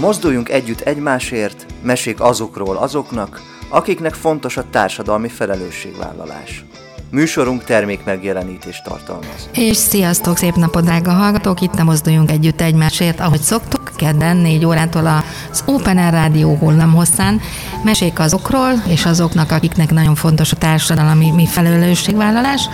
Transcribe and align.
Mozduljunk 0.00 0.48
együtt 0.48 0.80
egymásért, 0.80 1.66
mesék 1.82 2.20
azokról 2.20 2.76
azoknak, 2.76 3.40
akiknek 3.68 4.14
fontos 4.14 4.56
a 4.56 4.64
társadalmi 4.70 5.28
felelősségvállalás. 5.28 6.64
Műsorunk 7.10 7.64
termék 7.64 8.04
megjelenítést 8.04 8.84
tartalmaz. 8.84 9.48
És 9.52 9.76
sziasztok, 9.76 10.36
szép 10.36 10.54
napot, 10.54 10.84
drága 10.84 11.10
hallgatók! 11.10 11.60
Itt 11.60 11.72
nem 11.72 11.86
mozduljunk 11.86 12.30
együtt 12.30 12.60
egymásért, 12.60 13.20
ahogy 13.20 13.40
szoktuk, 13.40 13.90
kedden 13.96 14.36
4 14.36 14.64
órától 14.64 15.24
az 15.50 15.62
Open 15.66 15.98
Air 15.98 16.12
Rádió 16.12 16.54
hullamhosszán. 16.54 17.40
Mesék 17.84 18.18
azokról, 18.18 18.72
és 18.86 19.04
azoknak, 19.04 19.50
akiknek 19.50 19.90
nagyon 19.90 20.14
fontos 20.14 20.52
a 20.52 20.56
társadalmi 20.56 21.30
mi 21.30 21.46
felelősségvállalás. 21.46 22.68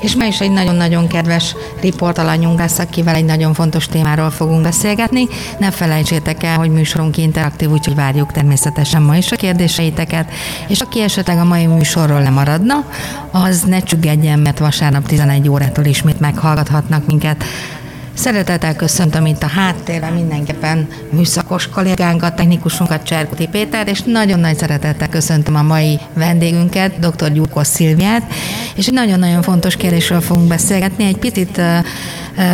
És 0.00 0.14
ma 0.14 0.24
is 0.24 0.40
egy 0.40 0.50
nagyon-nagyon 0.50 1.06
kedves 1.06 1.54
riportalanyunk 1.80 2.58
lesz, 2.58 2.78
akivel 2.78 3.14
egy 3.14 3.24
nagyon 3.24 3.54
fontos 3.54 3.86
témáról 3.86 4.30
fogunk 4.30 4.62
beszélgetni. 4.62 5.28
Ne 5.58 5.70
felejtsétek 5.70 6.42
el, 6.42 6.56
hogy 6.56 6.70
műsorunk 6.70 7.16
interaktív, 7.16 7.70
úgyhogy 7.70 7.94
várjuk 7.94 8.32
természetesen 8.32 9.02
ma 9.02 9.16
is 9.16 9.32
a 9.32 9.36
kérdéseiteket. 9.36 10.30
És 10.68 10.80
aki 10.80 11.00
esetleg 11.00 11.38
a 11.38 11.44
mai 11.44 11.66
műsorról 11.66 12.22
lemaradna, 12.22 12.84
az 13.30 13.62
ne 13.62 13.80
csüggedjen, 13.80 14.38
mert 14.38 14.58
vasárnap 14.58 15.06
11 15.06 15.48
órától 15.48 15.84
ismét 15.84 16.20
meghallgathatnak 16.20 17.06
minket. 17.06 17.44
Szeretettel 18.16 18.76
köszöntöm 18.76 19.26
itt 19.26 19.42
a 19.42 19.46
háttérben 19.46 20.12
mindenképpen 20.12 20.88
műszakos 21.10 21.68
kollégánkat, 21.68 22.36
technikusunkat, 22.36 23.02
Cserkuti 23.02 23.46
Péter, 23.46 23.88
és 23.88 24.02
nagyon 24.02 24.40
nagy 24.40 24.58
szeretettel 24.58 25.08
köszöntöm 25.08 25.54
a 25.54 25.62
mai 25.62 25.98
vendégünket, 26.14 26.98
dr. 26.98 27.32
Gyurkos 27.32 27.66
Szilviát, 27.66 28.22
és 28.74 28.86
egy 28.86 28.94
nagyon-nagyon 28.94 29.42
fontos 29.42 29.76
kérdésről 29.76 30.20
fogunk 30.20 30.48
beszélgetni, 30.48 31.04
egy 31.04 31.16
picit 31.16 31.60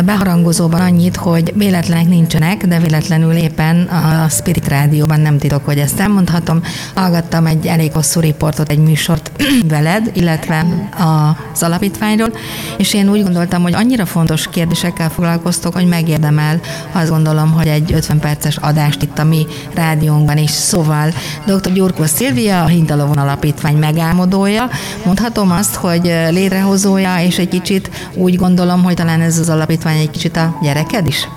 beharangozóban 0.05 0.81
annyit, 0.81 1.15
hogy 1.15 1.53
véletlenek 1.55 2.07
nincsenek, 2.07 2.65
de 2.65 2.79
véletlenül 2.79 3.31
éppen 3.31 3.81
a 3.81 4.29
Spirit 4.29 4.67
Rádióban 4.67 5.19
nem 5.19 5.37
titok, 5.37 5.65
hogy 5.65 5.77
ezt 5.77 5.99
elmondhatom. 5.99 6.61
Hallgattam 6.93 7.45
egy 7.45 7.65
elég 7.65 7.91
hosszú 7.93 8.19
riportot, 8.19 8.69
egy 8.69 8.77
műsort 8.79 9.31
veled, 9.67 10.11
illetve 10.13 10.65
az 11.53 11.63
alapítványról, 11.63 12.33
és 12.77 12.93
én 12.93 13.09
úgy 13.09 13.23
gondoltam, 13.23 13.61
hogy 13.61 13.73
annyira 13.73 14.05
fontos 14.05 14.47
kérdésekkel 14.47 15.09
foglalkoztok, 15.53 15.73
hogy 15.73 15.87
megérdemel, 15.87 16.59
azt 16.91 17.09
gondolom, 17.09 17.51
hogy 17.51 17.67
egy 17.67 17.93
50 17.93 18.19
perces 18.19 18.57
adást 18.57 19.01
itt 19.01 19.19
a 19.19 19.23
mi 19.23 19.45
rádiónkban 19.73 20.37
is. 20.37 20.51
Szóval 20.51 21.13
dr. 21.45 21.73
Gyurkó 21.73 22.05
Szilvia, 22.05 22.63
a 22.63 22.67
Hindalovon 22.67 23.17
Alapítvány 23.17 23.75
megálmodója. 23.75 24.69
Mondhatom 25.05 25.51
azt, 25.51 25.75
hogy 25.75 26.13
létrehozója, 26.29 27.15
és 27.19 27.37
egy 27.37 27.49
kicsit 27.49 27.89
úgy 28.13 28.35
gondolom, 28.35 28.83
hogy 28.83 28.93
talán 28.93 29.21
ez 29.21 29.39
az 29.39 29.49
alapítvány 29.49 29.61
alapítvány 29.63 29.97
egy 29.97 30.09
kicsit 30.09 30.37
a 30.37 30.59
gyereked 30.61 31.07
is? 31.07 31.27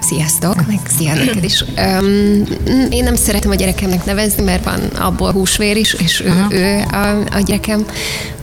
Sziasztok, 0.00 0.66
meg 0.66 0.78
szia 0.98 1.14
neked 1.14 1.44
is. 1.44 1.64
Um, 1.76 2.44
én 2.90 3.04
nem 3.04 3.14
szeretem 3.14 3.50
a 3.50 3.54
gyerekemnek 3.54 4.04
nevezni, 4.04 4.42
mert 4.42 4.64
van 4.64 4.80
abból 4.80 5.32
húsvér 5.32 5.76
is, 5.76 5.92
és 5.94 6.20
ő, 6.20 6.46
ő 6.50 6.84
a, 6.92 7.36
a 7.36 7.40
gyerekem. 7.44 7.86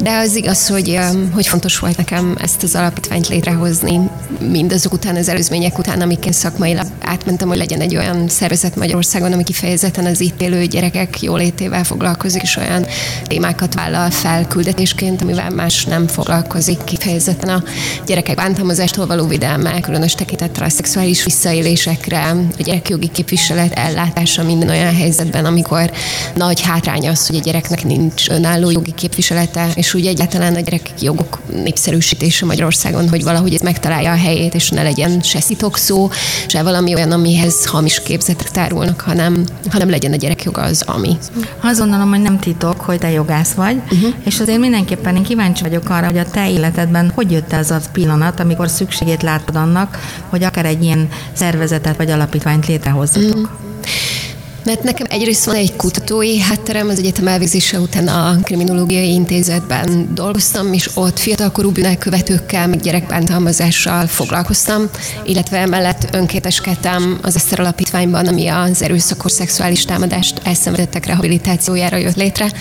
De 0.02 0.18
az 0.18 0.36
igaz, 0.36 0.68
hogy, 0.68 0.90
um, 0.90 1.32
hogy 1.32 1.48
fontos 1.48 1.80
volt 1.80 1.98
nekem 1.98 2.36
ezt 2.42 2.64
az 2.64 2.76
alapítványt 2.76 3.28
létrehozni, 3.28 4.07
mindazok 4.40 4.94
után, 4.94 5.16
az 5.16 5.30
előzmények 5.30 5.78
után, 5.78 6.02
amiken 6.02 6.32
szakmailag 6.32 6.86
átmentem, 7.02 7.48
hogy 7.48 7.58
legyen 7.58 7.82
egy 7.82 7.96
olyan 7.96 8.28
szervezet 8.30 8.76
Magyarországon, 8.76 9.32
ami 9.32 9.44
kifejezetten 9.44 10.06
az 10.06 10.22
itt 10.22 10.42
élő 10.42 10.66
gyerekek 10.66 11.22
jólétével 11.22 11.84
foglalkozik, 11.84 12.42
és 12.42 12.56
olyan 12.56 12.86
témákat 13.24 13.74
vállal 13.74 14.12
fel 14.12 14.48
küldetésként, 14.48 15.22
amivel 15.22 15.50
más 15.50 15.86
nem 15.86 16.08
foglalkozik 16.08 16.84
kifejezetten 16.84 17.50
a 17.50 17.64
gyerekek 18.06 18.36
bántalmazástól 18.36 19.06
való 19.06 19.28
videlme, 19.28 19.80
különös 19.80 20.16
tekintettel 20.16 20.64
a 20.64 20.70
szexuális 20.70 21.24
vissza 21.24 21.46
visszaélésekre, 21.48 22.36
a 22.58 22.62
gyerekjogi 22.64 23.08
képviselet 23.08 23.74
ellátása 23.74 24.44
minden 24.44 24.70
olyan 24.70 24.96
helyzetben, 24.96 25.46
amikor 25.46 25.92
nagy 26.36 26.62
hátrány 26.62 27.08
az, 27.08 27.28
hogy 27.28 27.36
a 27.36 27.40
gyereknek 27.40 27.84
nincs 27.84 28.30
önálló 28.30 28.70
jogi 28.70 28.92
képviselete, 28.92 29.68
és 29.76 29.94
úgy 29.94 30.06
egyáltalán 30.06 30.56
a 30.56 30.60
gyerek 30.60 30.90
jogok 31.02 31.40
népszerűsítése 31.64 32.46
Magyarországon, 32.46 33.10
hogy 33.10 33.24
valahogy 33.24 33.54
ez 33.54 33.62
megtalálja 33.62 34.12
a 34.12 34.16
helyét, 34.28 34.54
és 34.54 34.70
ne 34.70 34.84
legyen 34.84 35.22
se 35.22 35.40
szó, 35.72 36.10
se 36.48 36.64
valami 36.64 36.94
olyan, 36.94 37.12
amihez 37.12 37.66
hamis 37.66 38.02
képzetek 38.02 38.52
tárulnak, 38.52 39.02
hanem, 39.02 39.44
hanem 39.70 39.90
legyen 39.90 40.12
a 40.12 40.16
gyerekjoga 40.16 40.62
az, 40.62 40.84
ami. 40.86 41.18
Azt 41.62 41.80
gondolom, 41.80 42.10
hogy 42.10 42.22
nem 42.22 42.40
titok, 42.40 42.82
hogy 42.82 42.98
te 42.98 43.12
jogász 43.12 43.52
vagy, 43.52 43.76
uh-huh. 43.76 44.14
és 44.24 44.40
azért 44.40 44.60
mindenképpen 44.60 45.16
én 45.16 45.24
kíváncsi 45.24 45.64
vagyok 45.64 45.90
arra, 45.90 46.06
hogy 46.06 46.18
a 46.18 46.30
te 46.30 46.50
életedben 46.50 47.12
hogy 47.16 47.32
jött 47.32 47.54
ez 47.54 47.72
az 47.72 47.92
pillanat, 47.92 48.40
amikor 48.40 48.70
szükségét 48.70 49.24
látod 49.24 49.56
annak, 49.56 49.98
hogy 50.30 50.44
akár 50.44 50.66
egy 50.66 50.84
ilyen 50.84 51.10
szervezetet 51.34 51.98
vagy 51.98 52.12
alapítványt 52.12 52.68
létrehozzatok? 52.68 53.40
Mm. 53.40 53.44
Mert 54.68 54.84
nekem 54.84 55.08
egyrészt 55.10 55.46
van 55.46 55.56
egy 55.56 55.76
kutatói 55.76 56.40
hátterem, 56.40 56.90
az 56.90 57.00
egyetem 57.00 57.28
elvégzése 57.28 57.80
után 57.80 58.08
a 58.08 58.38
Kriminológiai 58.44 59.14
Intézetben 59.14 60.10
dolgoztam, 60.14 60.74
és 60.74 60.90
ott 60.94 61.20
fiatalkorú 61.20 61.72
bűnelkövetőkkel, 61.72 62.68
meg 62.68 62.80
gyerekbántalmazással 62.80 64.08
foglalkoztam, 64.08 64.90
illetve 65.26 65.58
emellett 65.58 66.16
önkéteskedtem 66.16 67.20
az 67.22 67.36
Eszter 67.36 67.60
Alapítványban, 67.60 68.28
ami 68.28 68.48
az 68.48 68.82
erőszakos 68.82 69.32
szexuális 69.32 69.86
támadást 69.86 70.42
elszenvedettek 70.44 71.06
rehabilitációjára 71.06 71.98
jött 71.98 72.16
létre, 72.16 72.52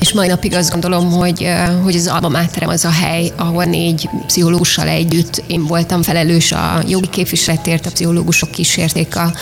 és 0.00 0.12
mai 0.12 0.28
napig 0.28 0.54
azt 0.54 0.70
gondolom, 0.70 1.10
hogy, 1.10 1.48
hogy 1.82 1.96
az 1.96 2.06
Alba 2.06 2.28
Máterem 2.28 2.68
az 2.68 2.84
a 2.84 2.90
hely, 2.90 3.32
ahol 3.36 3.64
négy 3.64 4.08
pszichológussal 4.26 4.88
együtt 4.88 5.42
én 5.46 5.66
voltam 5.66 6.02
felelős 6.02 6.52
a 6.52 6.82
jogi 6.88 7.08
képviseletért, 7.08 7.86
a 7.86 7.90
pszichológusok 7.90 8.50
kísérték 8.50 9.16
a 9.16 9.32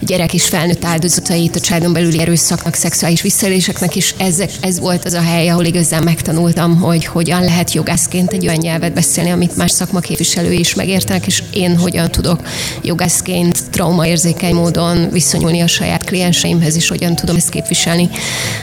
gyerek 0.00 0.34
és 0.34 0.44
felnőtt 0.48 0.84
áldozatait 0.84 1.55
a 1.56 1.60
családon 1.60 1.92
belüli 1.92 2.20
erőszaknak, 2.20 2.74
szexuális 2.74 3.22
visszaéléseknek, 3.22 3.96
és 3.96 4.14
ezek, 4.18 4.50
ez 4.60 4.78
volt 4.78 5.04
az 5.04 5.12
a 5.12 5.20
hely, 5.20 5.48
ahol 5.48 5.64
igazán 5.64 6.02
megtanultam, 6.02 6.80
hogy 6.80 7.04
hogyan 7.04 7.44
lehet 7.44 7.72
jogászként 7.72 8.32
egy 8.32 8.46
olyan 8.46 8.58
nyelvet 8.60 8.92
beszélni, 8.92 9.30
amit 9.30 9.56
más 9.56 9.70
szakmaképviselői 9.70 10.58
is 10.58 10.74
megértenek, 10.74 11.26
és 11.26 11.42
én 11.52 11.76
hogyan 11.76 12.10
tudok 12.10 12.40
jogászként 12.82 13.70
traumaérzékeny 13.70 14.54
módon 14.54 15.10
viszonyulni 15.10 15.60
a 15.60 15.66
saját 15.66 16.04
klienseimhez, 16.04 16.76
és 16.76 16.88
hogyan 16.88 17.14
tudom 17.14 17.36
ezt 17.36 17.50
képviselni 17.50 18.08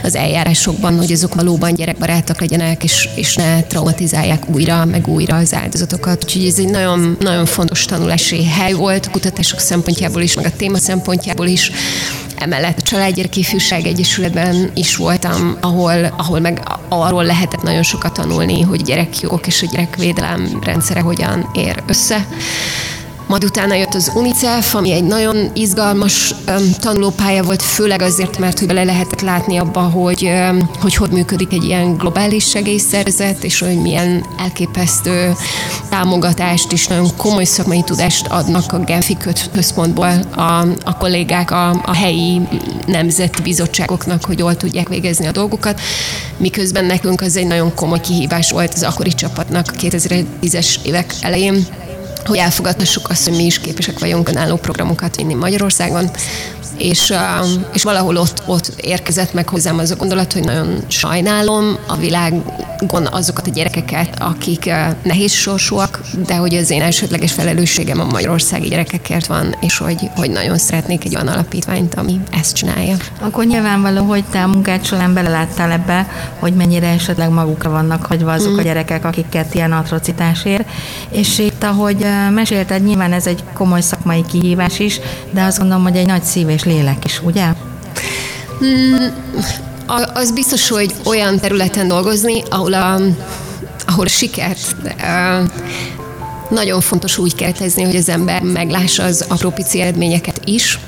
az 0.02 0.14
eljárásokban, 0.14 0.96
hogy 0.96 1.12
azok 1.12 1.34
valóban 1.34 1.74
gyerekbarátak 1.74 2.40
legyenek, 2.40 2.84
és, 2.84 3.08
és 3.14 3.34
ne 3.34 3.62
traumatizálják 3.62 4.48
újra, 4.48 4.84
meg 4.84 5.08
újra 5.08 5.36
az 5.36 5.54
áldozatokat. 5.54 6.24
Úgyhogy 6.24 6.46
ez 6.46 6.58
egy 6.58 6.70
nagyon, 6.70 7.16
nagyon 7.20 7.46
fontos 7.46 7.84
tanulási 7.84 8.44
hely 8.44 8.72
volt 8.72 9.06
a 9.06 9.10
kutatások 9.10 9.58
szempontjából 9.58 10.22
is, 10.22 10.34
meg 10.34 10.44
a 10.44 10.56
téma 10.56 10.78
szempontjából 10.78 11.46
is. 11.46 11.70
Emellett 12.38 12.78
a 12.78 12.82
Családgyerek 12.82 13.36
Ifjúság 13.36 13.86
Egyesületben 13.86 14.70
is 14.74 14.96
voltam, 14.96 15.56
ahol, 15.60 16.14
ahol 16.16 16.40
meg 16.40 16.62
arról 16.88 17.24
lehetett 17.24 17.62
nagyon 17.62 17.82
sokat 17.82 18.12
tanulni, 18.12 18.60
hogy 18.60 18.82
gyerekjogok 18.82 19.46
és 19.46 19.62
a 19.62 19.66
gyerekvédelem 19.70 20.58
rendszere 20.62 21.00
hogyan 21.00 21.50
ér 21.54 21.82
össze. 21.86 22.26
Majd 23.34 23.46
utána 23.46 23.74
jött 23.74 23.94
az 23.94 24.12
UNICEF, 24.14 24.74
ami 24.74 24.92
egy 24.92 25.04
nagyon 25.04 25.50
izgalmas 25.54 26.34
um, 26.48 26.72
tanulópálya 26.78 27.42
volt, 27.42 27.62
főleg 27.62 28.02
azért, 28.02 28.38
mert 28.38 28.58
hogy 28.58 28.68
bele 28.68 28.84
lehetett 28.84 29.20
látni 29.20 29.56
abba, 29.56 29.80
hogy, 29.80 30.24
um, 30.24 30.70
hogy 30.80 30.94
hogy 30.94 31.10
működik 31.10 31.52
egy 31.52 31.64
ilyen 31.64 31.96
globális 31.96 32.48
segélyszervezet, 32.48 33.44
és 33.44 33.58
hogy 33.58 33.80
milyen 33.80 34.24
elképesztő 34.38 35.32
támogatást 35.88 36.72
és 36.72 36.86
nagyon 36.86 37.16
komoly 37.16 37.44
szakmai 37.44 37.82
tudást 37.82 38.26
adnak 38.26 38.72
a 38.72 38.78
Genfi 38.78 39.16
központból 39.52 40.10
a, 40.34 40.66
a 40.84 40.96
kollégák 40.98 41.50
a, 41.50 41.70
a 41.70 41.94
helyi 41.94 42.40
nemzeti 42.86 43.42
bizottságoknak, 43.42 44.24
hogy 44.24 44.38
jól 44.38 44.56
tudják 44.56 44.88
végezni 44.88 45.26
a 45.26 45.32
dolgokat, 45.32 45.80
miközben 46.36 46.84
nekünk 46.84 47.20
az 47.20 47.36
egy 47.36 47.46
nagyon 47.46 47.74
komoly 47.74 48.00
kihívás 48.00 48.50
volt 48.50 48.74
az 48.74 48.82
akkori 48.82 49.14
csapatnak 49.14 49.66
a 49.68 49.76
2010-es 49.80 50.76
évek 50.82 51.14
elején, 51.20 51.66
hogy 52.26 52.36
elfogadhassuk 52.36 53.08
azt, 53.08 53.24
hogy 53.28 53.36
mi 53.36 53.44
is 53.44 53.58
képesek 53.58 53.98
vagyunk 53.98 54.28
önálló 54.28 54.56
programokat 54.56 55.16
vinni 55.16 55.34
Magyarországon, 55.34 56.10
és, 56.78 57.14
és 57.72 57.82
valahol 57.82 58.16
ott, 58.16 58.42
ott 58.46 58.72
érkezett 58.80 59.32
meg 59.32 59.48
hozzám 59.48 59.78
az 59.78 59.90
a 59.90 59.96
gondolat, 59.96 60.32
hogy 60.32 60.44
nagyon 60.44 60.84
sajnálom 60.88 61.78
a 61.86 61.96
világon 61.96 63.06
azokat 63.10 63.46
a 63.46 63.50
gyerekeket, 63.50 64.22
akik 64.22 64.70
nehéz 65.02 65.32
sorsúak, 65.32 66.00
de 66.26 66.36
hogy 66.36 66.54
az 66.54 66.70
én 66.70 66.82
elsődleges 66.82 67.32
felelősségem 67.32 68.00
a 68.00 68.04
magyarországi 68.04 68.68
gyerekekért 68.68 69.26
van, 69.26 69.56
és 69.60 69.78
hogy, 69.78 70.10
hogy 70.16 70.30
nagyon 70.30 70.58
szeretnék 70.58 71.04
egy 71.04 71.14
olyan 71.14 71.28
alapítványt, 71.28 71.94
ami 71.94 72.20
ezt 72.30 72.54
csinálja. 72.54 72.96
Akkor 73.20 73.44
nyilvánvaló, 73.44 74.04
hogy 74.04 74.24
te 74.24 74.42
a 74.42 74.46
munkád 74.46 74.84
során 74.84 75.14
beleláttál 75.14 75.70
ebbe, 75.70 76.08
hogy 76.38 76.54
mennyire 76.54 76.88
esetleg 76.88 77.30
magukra 77.30 77.70
vannak 77.70 78.06
hagyva 78.06 78.32
azok 78.32 78.52
mm. 78.52 78.58
a 78.58 78.62
gyerekek, 78.62 79.04
akiket 79.04 79.54
ilyen 79.54 79.72
atrocitás 79.72 80.44
ér. 80.44 80.64
És 81.10 81.38
itt, 81.38 81.64
ahogy 81.64 82.06
mesélted, 82.30 82.84
nyilván 82.84 83.12
ez 83.12 83.26
egy 83.26 83.44
komoly 83.52 83.80
szakmai 83.80 84.24
kihívás 84.30 84.78
is, 84.78 85.00
de 85.30 85.42
azt 85.42 85.58
gondolom, 85.58 85.82
hogy 85.82 85.96
egy 85.96 86.06
nagy 86.06 86.22
szív 86.22 86.48
és 86.48 86.63
lélek 86.64 87.04
is, 87.04 87.22
ugye? 87.22 87.46
Mm, 88.64 88.94
az 90.14 90.32
biztos, 90.32 90.68
hogy 90.68 90.94
olyan 91.04 91.38
területen 91.38 91.88
dolgozni, 91.88 92.42
ahol 92.50 92.72
a, 92.72 93.00
ahol 93.86 94.04
a 94.04 94.08
sikert 94.08 94.76
nagyon 96.50 96.80
fontos 96.80 97.18
úgy 97.18 97.34
keretezni, 97.34 97.82
hogy 97.82 97.96
az 97.96 98.08
ember 98.08 98.42
meglássa 98.42 99.02
az 99.02 99.24
apró 99.28 99.50
pici 99.50 99.80
eredményeket 99.80 100.40
is, 100.44 100.78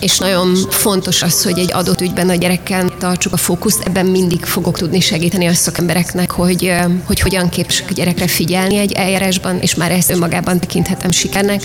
és 0.00 0.18
nagyon 0.18 0.54
fontos 0.70 1.22
az, 1.22 1.42
hogy 1.42 1.58
egy 1.58 1.72
adott 1.72 2.00
ügyben 2.00 2.28
a 2.28 2.34
gyereken 2.34 2.92
tartsuk 2.98 3.32
a 3.32 3.36
fókuszt, 3.36 3.82
ebben 3.86 4.06
mindig 4.06 4.44
fogok 4.44 4.76
tudni 4.76 5.00
segíteni 5.00 5.46
a 5.46 5.54
szakembereknek, 5.54 6.30
hogy, 6.30 6.72
hogy 7.04 7.20
hogyan 7.20 7.48
képesek 7.48 7.86
a 7.90 7.92
gyerekre 7.92 8.26
figyelni 8.26 8.78
egy 8.78 8.92
eljárásban, 8.92 9.58
és 9.58 9.74
már 9.74 9.90
ezt 9.90 10.10
önmagában 10.10 10.60
tekinthetem 10.60 11.10
sikernek. 11.10 11.62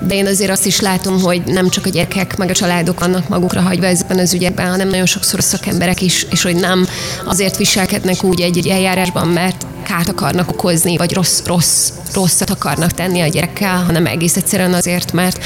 De 0.00 0.14
én 0.14 0.26
azért 0.26 0.50
azt 0.50 0.66
is 0.66 0.80
látom, 0.80 1.20
hogy 1.20 1.42
nem 1.44 1.68
csak 1.68 1.86
a 1.86 1.88
gyerekek, 1.88 2.36
meg 2.36 2.50
a 2.50 2.54
családok 2.54 3.00
vannak 3.00 3.28
magukra 3.28 3.60
hagyva 3.60 3.86
ezben 3.86 4.18
az 4.18 4.34
ügyekben, 4.34 4.70
hanem 4.70 4.88
nagyon 4.88 5.06
sokszor 5.06 5.38
a 5.38 5.42
szakemberek 5.42 6.00
is, 6.00 6.26
és 6.30 6.42
hogy 6.42 6.56
nem 6.56 6.86
azért 7.26 7.56
viselkednek 7.56 8.24
úgy 8.24 8.40
egy, 8.40 8.58
egy 8.58 8.68
eljárásban, 8.68 9.28
mert 9.28 9.66
kárt 9.82 10.08
akarnak 10.08 10.50
okozni, 10.50 10.96
vagy 10.96 11.12
rossz, 11.12 11.40
rossz, 11.44 11.90
rosszat 12.14 12.50
akarnak 12.50 12.92
tenni 12.92 13.20
a 13.20 13.26
gyerekkel, 13.26 13.76
hanem 13.76 14.06
egész 14.06 14.36
egyszerűen 14.36 14.74
azért, 14.74 15.12
mert 15.12 15.44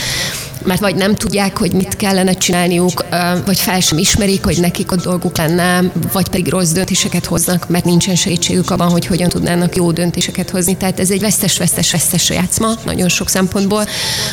mert 0.67 0.81
vagy 0.81 0.95
nem 0.95 1.15
tudják, 1.15 1.59
hogy 1.59 1.73
mit 1.73 1.97
kellene 1.97 2.33
csinálniuk, 2.33 3.05
vagy 3.45 3.59
fel 3.59 3.81
sem 3.81 3.99
ismerik, 3.99 4.45
hogy 4.45 4.61
nekik 4.61 4.93
a 4.93 4.97
dolguk 4.97 5.37
lenne, 5.37 5.83
vagy 6.13 6.29
pedig 6.29 6.49
rossz 6.49 6.71
döntéseket 6.71 7.25
hoznak, 7.25 7.69
mert 7.69 7.85
nincsen 7.85 8.15
segítségük 8.15 8.71
abban, 8.71 8.91
hogy 8.91 9.07
hogyan 9.07 9.29
tudnának 9.29 9.77
jó 9.77 9.93
döntéseket 9.93 10.51
hozni. 10.51 10.77
Tehát 10.77 11.01
ez 11.01 11.11
egy 11.11 11.21
vesztes-vesztes-vesztes 11.21 12.31
játszma 12.31 12.75
nagyon 12.85 13.09
sok 13.09 13.29
szempontból. 13.29 13.87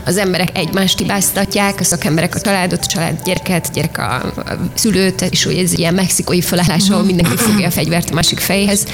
Az 0.06 0.18
emberek 0.18 0.57
egymást 0.57 1.00
hibáztatják, 1.00 1.80
a 1.80 1.83
szakemberek 1.83 2.36
a 2.36 2.39
családot, 2.39 2.79
a 2.83 2.88
család 2.88 3.21
gyereket, 3.25 3.69
gyerek 3.74 3.97
a, 3.97 4.33
szülőt, 4.74 5.21
és 5.21 5.44
hogy 5.44 5.57
ez 5.57 5.74
ilyen 5.74 5.94
mexikói 5.94 6.41
felállás, 6.41 6.89
ahol 6.89 7.03
mindenki 7.03 7.38
fogja 7.38 7.68
a 7.68 7.71
fegyvert 7.71 8.09
a 8.09 8.13
másik 8.13 8.39
fejhez, 8.39 8.86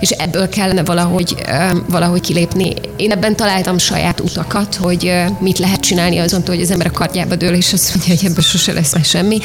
és 0.00 0.10
ebből 0.10 0.48
kellene 0.48 0.84
valahogy, 0.84 1.34
valahogy 1.88 2.20
kilépni. 2.20 2.74
Én 2.96 3.10
ebben 3.10 3.36
találtam 3.36 3.78
saját 3.78 4.20
utakat, 4.20 4.74
hogy 4.74 5.12
mit 5.40 5.58
lehet 5.58 5.80
csinálni 5.80 6.18
azon, 6.18 6.42
hogy 6.46 6.60
az 6.60 6.70
ember 6.70 6.81
ember 6.82 6.86
a 6.94 6.98
kardjába 6.98 7.36
dől, 7.36 7.54
és 7.54 7.72
azt 7.72 7.94
mondja, 7.94 8.14
hogy 8.14 8.24
ebből 8.30 8.42
sose 8.42 8.72
lesz 8.72 8.92
meg 8.92 9.04
semmi. 9.04 9.38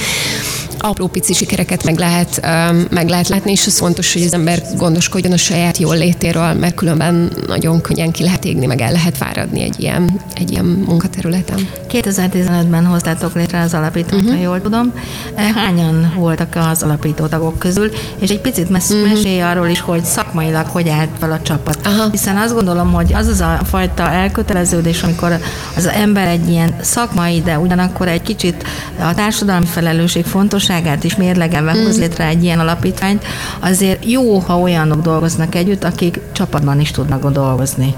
Apró 0.80 1.08
pici 1.08 1.34
sikereket 1.34 1.84
meg 1.84 1.98
lehet, 1.98 2.42
meg 2.90 3.10
lehet 3.10 3.28
látni, 3.28 3.52
és 3.52 3.66
az 3.66 3.78
fontos, 3.78 4.14
hogy 4.14 4.22
az 4.22 4.34
ember 4.34 4.62
gondoskodjon 4.76 5.32
a 5.32 5.38
saját 5.38 5.78
jól 5.78 5.98
létéről, 5.98 6.54
mert 6.54 6.76
különben 6.76 7.32
nagyon 7.48 7.82
könnyen 7.82 8.12
ki 8.12 8.24
lehet 8.24 8.46
égni, 8.46 8.66
meg 8.66 8.82
el 8.82 8.92
lehet 8.92 9.18
fáradni 9.18 9.62
egy 9.62 9.80
ilyen, 9.80 10.22
egy 10.36 10.52
ilyen 10.52 10.66
munkaterületen. 10.66 11.70
2015-ben 11.92 12.86
hoztátok 12.86 13.36
létre 13.36 13.62
az 13.62 13.74
alapítót, 13.74 14.14
uh-huh. 14.14 14.36
ha 14.36 14.42
jól 14.42 14.62
tudom. 14.62 14.94
Hányan 15.36 16.14
voltak 16.16 16.56
az 16.72 16.84
alapító 16.84 17.26
tagok 17.26 17.60
közül, 17.60 17.92
és 18.20 18.30
egy 18.30 18.42
picit 18.42 18.70
messz, 18.70 18.90
uh-huh. 18.90 19.10
mesélj 19.10 19.42
arról 19.42 19.68
is, 19.68 19.80
hogy 19.80 20.06
szakmailag 20.06 20.66
hogy 20.66 20.90
állt 20.90 21.10
fel 21.20 21.32
a 21.32 21.42
csapat. 21.42 21.80
Aha. 21.86 22.10
Hiszen 22.12 22.38
azt 22.38 22.54
gondolom, 22.54 22.94
hogy 22.94 23.14
az 23.14 23.28
az 23.28 23.42
a 23.42 23.60
fajta 23.70 24.10
elköteleződés, 24.12 25.04
amikor 25.04 25.40
az 25.76 25.86
ember 25.86 26.28
egy 26.28 26.50
ilyen 26.50 26.76
szakmai 26.82 27.27
szakmai, 27.28 27.42
de 27.42 27.60
ugyanakkor 27.60 28.08
egy 28.08 28.22
kicsit 28.22 28.64
a 29.00 29.14
társadalmi 29.14 29.66
felelősség 29.66 30.26
fontosságát 30.26 31.04
is 31.04 31.16
mérlegelve 31.16 31.74
mm. 31.74 31.84
hoz 31.84 32.00
létre 32.00 32.26
egy 32.26 32.44
ilyen 32.44 32.60
alapítványt, 32.60 33.24
azért 33.60 34.06
jó, 34.06 34.38
ha 34.38 34.60
olyanok 34.60 35.02
dolgoznak 35.02 35.56
együtt, 35.56 35.84
akik 35.84 36.20
csapatban 36.32 36.80
is 36.80 36.92
tudnak 36.92 37.32
dolgozni. 37.32 37.96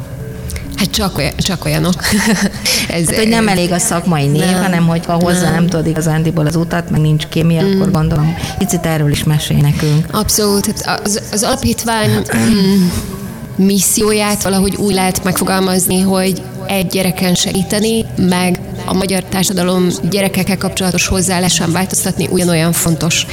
Hát 0.76 0.90
csak, 0.90 1.18
olyan, 1.18 1.34
csak 1.38 1.66
olyanok. 1.66 1.94
Ez, 2.90 3.06
hát, 3.06 3.16
hogy 3.16 3.28
nem 3.28 3.48
elég 3.48 3.72
a 3.72 3.80
szakmai 3.80 4.28
név, 4.28 4.46
nem, 4.46 4.62
hanem 4.62 4.88
hogy 4.88 5.06
ha 5.06 5.14
hozzá 5.14 5.44
nem, 5.44 5.54
nem 5.54 5.68
tudod 5.68 5.88
igazándiból 5.88 6.46
az 6.46 6.56
utat, 6.56 6.90
meg 6.90 7.02
nincs 7.02 7.28
kémia, 7.28 7.62
mm. 7.62 7.76
akkor 7.76 7.92
gondolom, 7.92 8.36
picit 8.58 8.86
erről 8.86 9.12
is 9.12 9.24
mesélj 9.24 9.62
nekünk. 9.62 10.06
Abszolút. 10.12 10.66
Hát 10.66 11.02
az, 11.06 11.22
az 11.31 11.44
alapítvány 11.44 12.10
mm, 12.36 12.88
misszióját 13.56 14.44
valahogy 14.44 14.76
úgy 14.76 14.94
lehet 14.94 15.24
megfogalmazni, 15.24 16.02
hogy 16.02 16.42
egy 16.70 16.88
gyereken 16.88 17.34
segíteni, 17.36 18.06
meg 18.16 18.59
a 18.90 18.94
magyar 18.94 19.24
társadalom 19.24 19.88
gyerekekkel 20.10 20.58
kapcsolatos 20.58 21.08
hozzáállásán 21.08 21.72
változtatni 21.72 22.28
ugyanolyan 22.32 22.72
fontos. 22.72 23.26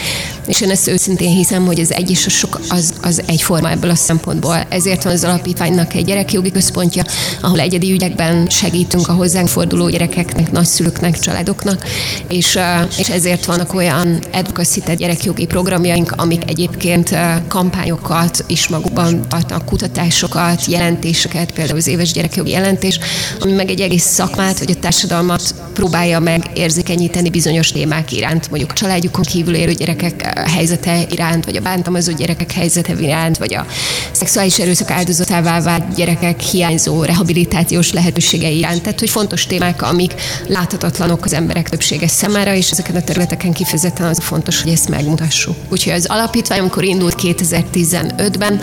És 0.47 0.61
én 0.61 0.70
ezt 0.70 0.88
őszintén 0.88 1.31
hiszem, 1.31 1.67
hogy 1.67 1.81
az 1.81 1.93
egy 1.93 2.11
és 2.11 2.26
a 2.26 2.31
sok 2.31 2.61
az, 2.69 2.94
az 3.06 3.23
egyforma 3.26 3.70
ebből 3.70 3.91
a 3.91 3.94
szempontból. 3.94 4.67
Ezért 4.69 5.03
van 5.03 5.12
az 5.12 5.25
alapítványnak 5.25 5.94
egy 5.94 6.05
gyerekjogi 6.05 6.50
központja, 6.50 7.03
ahol 7.41 7.61
egyedi 7.61 7.93
ügyekben 7.93 8.47
segítünk 8.49 9.08
a 9.08 9.12
hozzánk 9.12 9.49
forduló 9.49 9.88
gyerekeknek, 9.88 10.53
nagyszülőknek, 10.53 11.19
családoknak, 11.19 11.85
és, 12.29 12.58
és 12.99 13.08
ezért 13.08 13.44
vannak 13.44 13.75
olyan 13.75 14.19
advocacy, 14.32 14.82
gyerekjogi 14.97 15.47
programjaink, 15.47 16.12
amik 16.17 16.50
egyébként 16.50 17.17
kampányokat 17.49 18.44
is 18.47 18.69
magukban 18.69 19.29
tartanak, 19.29 19.64
kutatásokat, 19.64 20.64
jelentéseket, 20.64 21.53
például 21.53 21.79
az 21.79 21.87
éves 21.87 22.12
gyerekjogi 22.12 22.50
jelentés, 22.50 22.99
ami 23.41 23.53
meg 23.53 23.70
egy 23.70 23.81
egész 23.81 24.05
szakmát, 24.05 24.58
vagy 24.58 24.70
a 24.70 24.81
társadalmat 24.81 25.55
próbálja 25.73 26.20
meg 26.20 26.50
érzékenyíteni 26.55 27.31
bizonyos 27.31 27.73
témák 27.73 28.12
iránt, 28.12 28.50
mondjuk 28.50 28.70
a 28.70 28.75
családjukon 28.75 29.25
kívül 29.25 29.55
élő 29.55 29.73
gyerekek 29.73 30.38
helyzete 30.49 31.03
iránt, 31.11 31.44
vagy 31.44 31.56
a 31.56 31.61
bántalmazott 31.61 32.17
gyerekek 32.17 32.53
helyzete 32.53 32.94
iránt, 33.00 33.38
vagy 33.38 33.54
a 33.54 33.66
szexuális 34.12 34.58
erőszak 34.58 34.90
áldozatává 34.90 35.60
vált 35.60 35.94
gyerekek 35.94 36.40
hiányzó 36.40 37.04
rehabilitációs 37.04 37.93
lehetőségei 37.93 38.58
iránt. 38.58 38.82
Tehát, 38.82 39.00
hogy 39.00 39.10
fontos 39.10 39.46
témák, 39.46 39.82
amik 39.82 40.14
láthatatlanok 40.46 41.25
az 41.25 41.32
emberek 41.32 41.69
többsége 41.69 42.08
számára, 42.08 42.54
és 42.54 42.70
ezeken 42.70 42.96
a 42.96 43.02
területeken 43.02 43.52
kifejezetten 43.52 44.06
az 44.06 44.19
fontos, 44.20 44.62
hogy 44.62 44.72
ezt 44.72 44.88
megmutassuk. 44.88 45.56
Úgyhogy 45.69 45.93
az 45.93 46.06
alapítvány, 46.06 46.58
amikor 46.58 46.84
indult 46.84 47.14
2015-ben, 47.22 48.60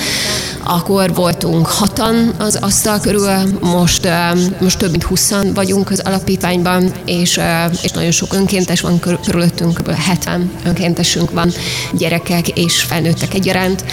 akkor 0.63 1.13
voltunk 1.13 1.67
hatan 1.67 2.33
az 2.37 2.55
asztal 2.61 2.99
körül, 2.99 3.21
most, 3.61 4.07
most 4.59 4.77
több 4.77 4.91
mint 4.91 5.03
20 5.03 5.33
vagyunk 5.53 5.89
az 5.91 5.99
alapítványban, 5.99 6.91
és, 7.05 7.39
és 7.83 7.91
nagyon 7.91 8.11
sok 8.11 8.33
önkéntes 8.33 8.81
van 8.81 8.99
körülöttünk, 8.99 9.73
kb. 9.73 9.89
70 9.91 10.51
önkéntesünk 10.63 11.31
van, 11.31 11.51
gyerekek 11.93 12.47
és 12.47 12.81
felnőttek 12.81 13.33
egyaránt, 13.33 13.83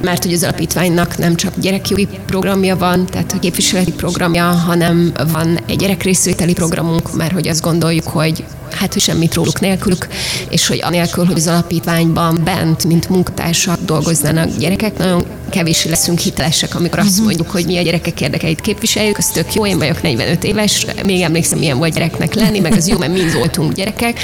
mert 0.00 0.24
hogy 0.24 0.32
az 0.32 0.42
alapítványnak 0.42 1.18
nem 1.18 1.36
csak 1.36 1.52
gyerekjogi 1.60 2.08
programja 2.26 2.76
van, 2.76 3.06
tehát 3.06 3.32
a 3.32 3.38
képviseleti 3.38 3.92
programja, 3.92 4.44
hanem 4.44 5.12
van 5.32 5.58
egy 5.66 5.76
gyerekrészvételi 5.76 6.52
programunk, 6.52 7.16
mert 7.16 7.32
hogy 7.32 7.48
azt 7.48 7.62
gondoljuk, 7.62 8.06
hogy 8.06 8.44
hát 8.70 8.92
hogy 8.92 9.02
semmit 9.02 9.34
róluk 9.34 9.60
nélkülük, 9.60 10.06
és 10.48 10.66
hogy 10.66 10.80
anélkül, 10.82 11.24
hogy 11.24 11.36
az 11.36 11.46
alapítványban 11.46 12.40
bent, 12.44 12.84
mint 12.84 13.08
munkatársak 13.08 13.78
dolgoznának 13.84 14.58
gyerekek, 14.58 14.98
nagyon 14.98 15.24
kevés 15.50 15.84
leszünk 15.84 16.18
hitelesek, 16.18 16.74
amikor 16.74 16.98
azt 16.98 17.16
mhm. 17.16 17.24
mondjuk, 17.24 17.50
hogy 17.50 17.66
mi 17.66 17.78
a 17.78 17.82
gyerekek 17.82 18.20
érdekeit 18.20 18.60
képviseljük, 18.60 19.18
az 19.18 19.26
tök 19.26 19.54
jó, 19.54 19.66
én 19.66 19.78
vagyok 19.78 20.02
45 20.02 20.44
éves, 20.44 20.86
még 21.04 21.20
emlékszem, 21.20 21.58
milyen 21.58 21.78
volt 21.78 21.92
gyereknek 21.92 22.34
lenni, 22.34 22.58
meg 22.58 22.72
az 22.72 22.88
jó, 22.88 22.98
mert 22.98 23.12
mind 23.12 23.32
voltunk 23.34 23.72
gyerekek, 23.72 24.20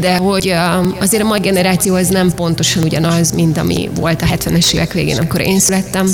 de 0.00 0.16
hogy 0.16 0.54
azért 1.00 1.22
a 1.22 1.26
mai 1.26 1.40
generáció 1.40 1.94
az 1.94 2.08
nem 2.08 2.32
pontosan 2.32 2.82
ugyanaz, 2.82 3.30
mint 3.32 3.58
ami 3.58 3.90
volt 3.94 4.22
a 4.22 4.26
70-es 4.26 4.74
évek 4.74 4.92
végén, 4.92 5.16
amikor 5.16 5.40
én 5.40 5.58
születtem 5.58 6.08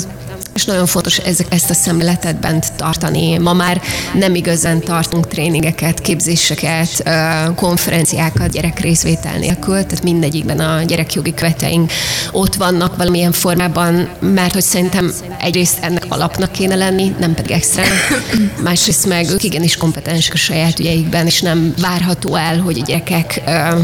és 0.53 0.65
nagyon 0.65 0.85
fontos 0.85 1.17
ezek, 1.17 1.47
ezt 1.49 1.69
a 1.69 1.73
szemléletet 1.73 2.39
bent 2.39 2.73
tartani. 2.73 3.37
Ma 3.37 3.53
már 3.53 3.81
nem 4.13 4.35
igazán 4.35 4.79
tartunk 4.79 5.27
tréningeket, 5.27 6.01
képzéseket, 6.01 7.09
konferenciákat 7.55 8.51
gyerek 8.51 8.79
részvétel 8.79 9.37
nélkül, 9.37 9.73
tehát 9.73 10.03
mindegyikben 10.03 10.59
a 10.59 10.83
gyerekjogi 10.83 11.33
követeink 11.33 11.91
ott 12.31 12.55
vannak 12.55 12.95
valamilyen 12.95 13.31
formában, 13.31 14.09
mert 14.19 14.53
hogy 14.53 14.63
szerintem 14.63 15.13
egyrészt 15.39 15.77
ennek 15.81 16.05
alapnak 16.07 16.51
kéne 16.51 16.75
lenni, 16.75 17.15
nem 17.19 17.33
pedig 17.33 17.51
extra. 17.51 17.83
Másrészt 18.63 19.07
meg 19.07 19.29
ők 19.29 19.43
igenis 19.43 19.77
kompetensek 19.77 20.33
a 20.33 20.37
saját 20.37 20.79
ügyeikben, 20.79 21.25
és 21.25 21.41
nem 21.41 21.73
várható 21.81 22.35
el, 22.35 22.59
hogy 22.59 22.79
a 22.79 22.83
gyerekek 22.85 23.41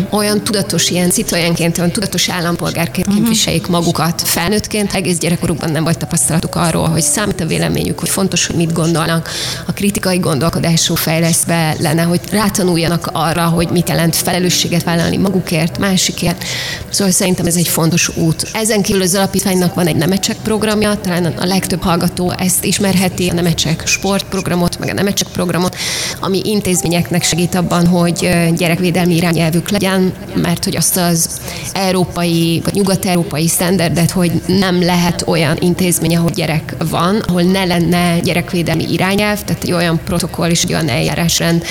olyan 0.09 0.43
tudatos, 0.43 0.89
ilyen 0.89 1.09
citoyenként, 1.09 1.77
olyan 1.77 1.91
tudatos 1.91 2.29
állampolgárként 2.29 3.07
mhm. 3.07 3.15
képviseljék 3.15 3.67
magukat 3.67 4.21
felnőttként, 4.25 4.93
egész 4.93 5.17
gyerekkorukban 5.17 5.71
nem 5.71 5.83
volt 5.83 5.97
tapasztalatuk 5.97 6.55
arról, 6.57 6.87
hogy 6.87 7.01
számít 7.01 7.41
a 7.41 7.45
véleményük, 7.45 7.99
hogy 7.99 8.09
fontos, 8.09 8.45
hogy 8.45 8.55
mit 8.55 8.73
gondolnak. 8.73 9.29
A 9.65 9.71
kritikai 9.73 10.17
gondolkodású 10.17 10.95
fejlesztve 10.95 11.75
lenne, 11.79 12.01
hogy 12.01 12.19
rátanuljanak 12.31 13.09
arra, 13.13 13.43
hogy 13.43 13.69
mit 13.69 13.89
jelent 13.89 14.15
felelősséget 14.15 14.83
vállalni 14.83 15.17
magukért, 15.17 15.77
másikért. 15.77 16.43
Szóval 16.89 17.13
szerintem 17.13 17.45
ez 17.45 17.55
egy 17.55 17.67
fontos 17.67 18.17
út. 18.17 18.49
Ezen 18.53 18.81
kívül 18.81 19.01
az 19.01 19.15
alapítványnak 19.15 19.73
van 19.73 19.87
egy 19.87 19.95
nemecsek 19.95 20.35
programja, 20.43 20.99
talán 21.01 21.25
a 21.25 21.45
legtöbb 21.45 21.81
hallgató 21.81 22.31
ezt 22.37 22.63
ismerheti, 22.63 23.29
a 23.29 23.33
nemecsek 23.33 23.87
sportprogramot, 23.87 24.79
meg 24.79 24.89
a 24.89 24.93
nemecsek 24.93 25.27
programot, 25.27 25.75
ami 26.19 26.41
intézményeknek 26.43 27.23
segít 27.23 27.55
abban, 27.55 27.87
hogy 27.87 28.29
gyerekvédelmi 28.55 29.15
irányelvük 29.15 29.69
legyen, 29.69 30.13
mert 30.35 30.63
hogy 30.63 30.75
azt 30.75 30.97
az 30.97 31.29
európai 31.73 32.61
vagy 32.63 32.73
nyugat-európai 32.73 33.47
standardet, 33.47 34.11
hogy 34.11 34.31
nem 34.47 34.83
lehet 34.83 35.23
olyan 35.25 35.57
intézmény, 35.59 36.15
ahol 36.15 36.29
gyerek 36.29 36.46
van, 36.89 37.15
ahol 37.27 37.41
ne 37.41 37.65
lenne 37.65 38.19
gyerekvédelmi 38.19 38.91
irányelv, 38.91 39.41
tehát 39.41 39.63
egy 39.63 39.71
olyan 39.71 39.99
protokoll 40.03 40.49
és 40.49 40.63
egy 40.63 40.73
olyan 40.73 40.89
eljárásrend, 40.89 41.63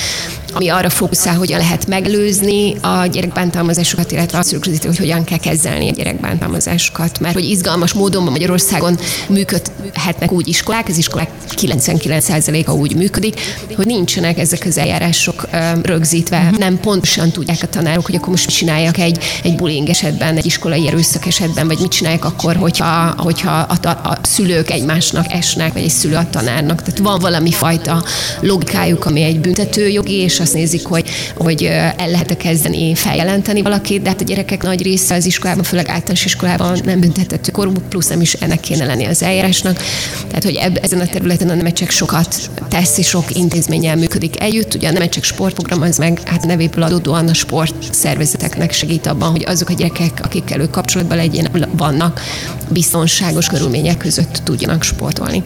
ami 0.57 0.69
arra 0.69 0.91
fókuszál, 0.91 1.37
hogyan 1.37 1.59
lehet 1.59 1.87
megelőzni 1.87 2.75
a 2.81 3.07
gyerekbántalmazásokat, 3.07 4.13
illetve 4.13 4.39
azt 4.39 4.53
rögzíti, 4.53 4.87
hogy 4.87 4.97
hogyan 4.97 5.25
kell 5.25 5.39
kezelni 5.39 5.89
a 5.89 5.93
gyerekbántalmazásokat. 5.93 7.21
Mert 7.21 7.35
hogy 7.35 7.45
izgalmas 7.45 7.93
módon 7.93 8.23
Magyarországon 8.23 8.99
működhetnek 9.29 10.33
úgy 10.33 10.49
iskolák, 10.49 10.89
az 10.89 10.99
iskolák 10.99 11.31
99%-a 11.49 12.71
úgy 12.71 12.97
működik, 12.97 13.41
hogy 13.77 13.87
nincsenek 13.87 14.39
ezek 14.39 14.65
az 14.67 14.79
eljárások 14.79 15.49
rögzítve. 15.83 16.51
Nem 16.59 16.81
pontosan 16.81 17.31
tudják 17.31 17.59
a 17.63 17.67
tanárok, 17.67 18.07
hogy 18.07 18.15
akkor 18.15 18.29
most 18.29 18.47
mit 18.47 18.57
csináljak 18.57 18.99
egy, 18.99 19.19
egy 19.43 19.55
bullying 19.55 19.89
esetben, 19.89 20.37
egy 20.37 20.47
iskolai 20.47 20.87
erőszak 20.87 21.27
esetben, 21.27 21.67
vagy 21.67 21.79
mit 21.81 21.91
csinálják 21.91 22.25
akkor, 22.25 22.57
hogyha, 22.57 23.15
hogyha 23.17 23.51
a, 23.51 23.87
a, 23.87 23.89
a 23.89 24.19
szülők 24.23 24.71
egymásnak 24.71 25.33
esnek, 25.33 25.73
vagy 25.73 25.83
egy 25.83 25.91
szülő 25.91 26.15
a 26.15 26.27
tanárnak. 26.31 26.83
Tehát 26.83 26.99
van 26.99 27.19
valami 27.19 27.51
fajta 27.51 28.05
logikájuk, 28.41 29.05
ami 29.05 29.23
egy 29.23 29.41
büntetőjogi, 29.41 30.15
és 30.15 30.41
azt 30.47 30.55
nézik, 30.55 30.87
hogy, 30.87 31.09
hogy 31.37 31.65
el 31.97 32.11
lehet-e 32.11 32.37
kezdeni 32.37 32.95
feljelenteni 32.95 33.63
valakit, 33.63 34.03
de 34.03 34.09
hát 34.09 34.21
a 34.21 34.25
gyerekek 34.25 34.63
nagy 34.63 34.83
része 34.83 35.15
az 35.15 35.27
iskolában, 35.27 35.65
főleg 35.65 35.89
általános 35.89 36.25
iskolában 36.25 36.81
nem 36.85 37.01
büntethető 37.01 37.51
korú, 37.53 37.73
plusz 37.89 38.09
nem 38.09 38.21
is 38.21 38.33
ennek 38.33 38.61
kéne 38.61 38.85
lenni 38.85 39.05
az 39.05 39.23
eljárásnak. 39.23 39.83
Tehát, 40.27 40.45
hogy 40.45 40.55
eb, 40.55 40.79
ezen 40.83 41.01
a 41.01 41.07
területen 41.07 41.49
a 41.49 41.55
Nemecsek 41.55 41.91
sokat 41.91 42.51
tesz, 42.69 42.99
és 42.99 43.07
sok 43.07 43.37
intézménnyel 43.37 43.97
működik 43.97 44.43
együtt. 44.43 44.75
Ugye 44.75 44.89
a 44.89 44.93
Nemecsek 44.93 45.25
sportprogram 45.25 45.83
az 45.83 45.99
meg 45.99 46.21
hát 46.25 46.47
nevéből 46.47 46.83
adódóan 46.83 47.29
a 47.29 47.35
sport 47.35 47.75
szervezeteknek 47.91 48.73
segít 48.73 49.07
abban, 49.07 49.31
hogy 49.31 49.45
azok 49.47 49.69
a 49.69 49.73
gyerekek, 49.73 50.21
akikkel 50.23 50.61
ők 50.61 50.71
kapcsolatban 50.71 51.17
legyen, 51.17 51.69
vannak, 51.77 52.21
biztonságos 52.69 53.47
körülmények 53.47 53.97
között 53.97 54.41
tudjanak 54.45 54.83
sportolni. 54.83 55.43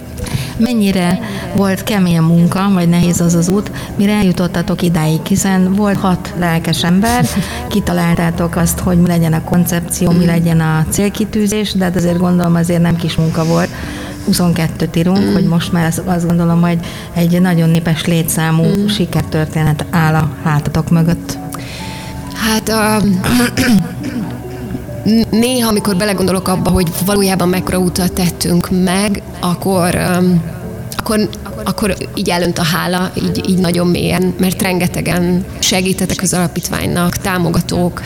Mennyire 0.56 1.20
volt 1.54 1.82
kemény 1.82 2.18
a 2.18 2.22
munka, 2.22 2.70
vagy 2.72 2.88
nehéz 2.88 3.20
az 3.20 3.34
az 3.34 3.48
út, 3.48 3.70
mire 3.96 4.12
eljutottatok 4.12 4.82
idáig, 4.90 5.26
hiszen 5.26 5.74
volt 5.74 5.96
hat 5.96 6.34
lelkes 6.38 6.84
ember, 6.84 7.26
kitaláltátok 7.68 8.56
azt, 8.56 8.78
hogy 8.78 8.98
mi 8.98 9.06
legyen 9.06 9.32
a 9.32 9.44
koncepció, 9.44 10.10
mi 10.10 10.24
legyen 10.24 10.60
a 10.60 10.84
célkitűzés, 10.88 11.72
de 11.72 11.84
hát 11.84 11.96
azért 11.96 12.18
gondolom 12.18 12.54
azért 12.54 12.82
nem 12.82 12.96
kis 12.96 13.16
munka 13.16 13.44
volt. 13.44 13.68
22-t 14.32 14.96
írunk, 14.96 15.18
mm. 15.18 15.32
hogy 15.32 15.44
most 15.44 15.72
már 15.72 15.92
azt 16.04 16.26
gondolom, 16.26 16.60
hogy 16.60 16.78
egy 17.14 17.40
nagyon 17.40 17.68
népes 17.68 18.04
létszámú 18.04 18.64
mm. 18.64 18.86
sikertörténet 18.86 19.84
áll 19.90 20.14
a 20.14 20.30
hátatok 20.42 20.90
mögött. 20.90 21.38
Hát 22.34 22.68
a, 22.68 23.02
néha, 25.30 25.68
amikor 25.68 25.96
belegondolok 25.96 26.48
abba, 26.48 26.70
hogy 26.70 26.88
valójában 27.04 27.48
mekkora 27.48 27.78
utat 27.78 28.12
tettünk 28.12 28.68
meg, 28.84 29.22
akkor, 29.40 29.94
akkor, 30.96 31.28
akkor 31.70 31.96
így 32.14 32.30
elönt 32.30 32.58
a 32.58 32.62
hála, 32.62 33.12
így, 33.22 33.50
így 33.50 33.58
nagyon 33.58 33.86
mélyen, 33.86 34.34
mert 34.38 34.62
rengetegen 34.62 35.44
segítetek 35.58 36.22
az 36.22 36.34
alapítványnak, 36.34 37.16
támogatók, 37.16 38.02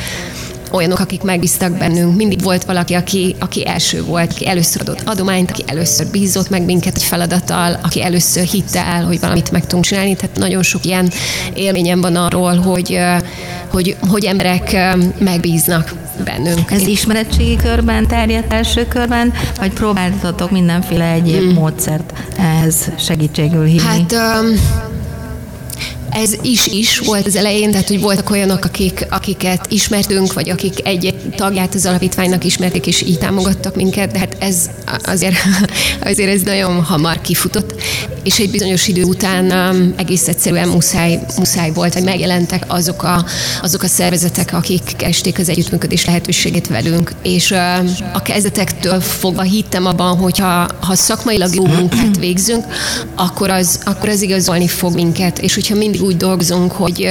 olyanok, 0.74 0.98
akik 0.98 1.22
megbíztak 1.22 1.72
bennünk. 1.72 2.16
Mindig 2.16 2.42
volt 2.42 2.64
valaki, 2.64 2.94
aki, 2.94 3.36
aki 3.38 3.66
első 3.66 4.04
volt, 4.04 4.32
aki 4.32 4.46
először 4.46 4.80
adott 4.80 5.02
adományt, 5.04 5.50
aki 5.50 5.62
először 5.66 6.06
bízott 6.06 6.50
meg 6.50 6.64
minket 6.64 6.96
egy 6.96 7.02
feladattal, 7.02 7.78
aki 7.82 8.02
először 8.02 8.44
hitte 8.44 8.84
el, 8.84 9.04
hogy 9.04 9.20
valamit 9.20 9.50
meg 9.50 9.62
tudunk 9.66 9.84
csinálni. 9.84 10.16
Tehát 10.16 10.36
nagyon 10.36 10.62
sok 10.62 10.84
ilyen 10.84 11.10
élményem 11.54 12.00
van 12.00 12.16
arról, 12.16 12.56
hogy, 12.56 12.98
hogy, 13.70 13.96
hogy 14.08 14.24
emberek 14.24 14.76
megbíznak 15.18 15.94
bennünk. 16.24 16.70
Ez 16.70 16.86
ismeretségi 16.86 17.56
körben 17.56 18.06
terjedt 18.06 18.52
első 18.52 18.86
körben, 18.86 19.32
vagy 19.58 19.72
próbáltatok 19.72 20.50
mindenféle 20.50 21.10
egyéb 21.10 21.42
hmm. 21.42 21.52
módszert 21.52 22.12
ehhez 22.36 22.90
segítségül 22.98 23.64
hívni? 23.64 23.86
Hát 23.86 24.12
um, 24.12 24.54
ez 26.14 26.36
is 26.42 26.66
is 26.66 26.98
volt 26.98 27.26
az 27.26 27.36
elején, 27.36 27.70
tehát 27.70 27.88
hogy 27.88 28.00
voltak 28.00 28.30
olyanok, 28.30 28.64
akik, 28.64 29.06
akiket 29.10 29.66
ismertünk, 29.68 30.32
vagy 30.32 30.50
akik 30.50 30.86
egy 30.86 31.14
tagját 31.36 31.74
az 31.74 31.86
alapítványnak 31.86 32.44
ismerték, 32.44 32.86
és 32.86 33.02
így 33.02 33.18
támogattak 33.18 33.74
minket, 33.76 34.12
de 34.12 34.18
hát 34.18 34.36
ez 34.38 34.70
azért, 35.02 35.34
azért 36.10 36.30
ez 36.30 36.40
nagyon 36.40 36.82
hamar 36.82 37.20
kifutott, 37.20 37.74
és 38.22 38.38
egy 38.38 38.50
bizonyos 38.50 38.88
idő 38.88 39.02
után 39.02 39.44
um, 39.44 39.94
egész 39.96 40.28
egyszerűen 40.28 40.68
muszáj, 40.68 41.20
muszáj 41.36 41.70
volt, 41.72 41.94
hogy 41.94 42.02
megjelentek 42.02 42.64
azok 42.66 43.02
a, 43.02 43.24
azok 43.62 43.82
a 43.82 43.86
szervezetek, 43.86 44.52
akik 44.52 44.82
kesték 44.96 45.38
az 45.38 45.48
együttműködés 45.48 46.04
lehetőségét 46.04 46.66
velünk, 46.66 47.12
és 47.22 47.50
uh, 47.50 47.58
a 48.12 48.22
kezdetektől 48.22 49.00
fogva 49.00 49.42
hittem 49.42 49.86
abban, 49.86 50.16
hogy 50.16 50.38
ha, 50.38 50.68
ha 50.80 50.94
szakmailag 50.94 51.54
jó 51.54 51.66
munkát 51.66 52.18
végzünk, 52.18 52.64
akkor 53.14 53.50
az, 53.50 53.78
akkor 53.84 54.08
az 54.08 54.22
igazolni 54.22 54.68
fog 54.68 54.94
minket, 54.94 55.38
és 55.38 55.54
hogyha 55.54 55.74
mindig 55.74 56.02
úgy 56.04 56.16
dolgozunk, 56.16 56.72
hogy, 56.72 57.08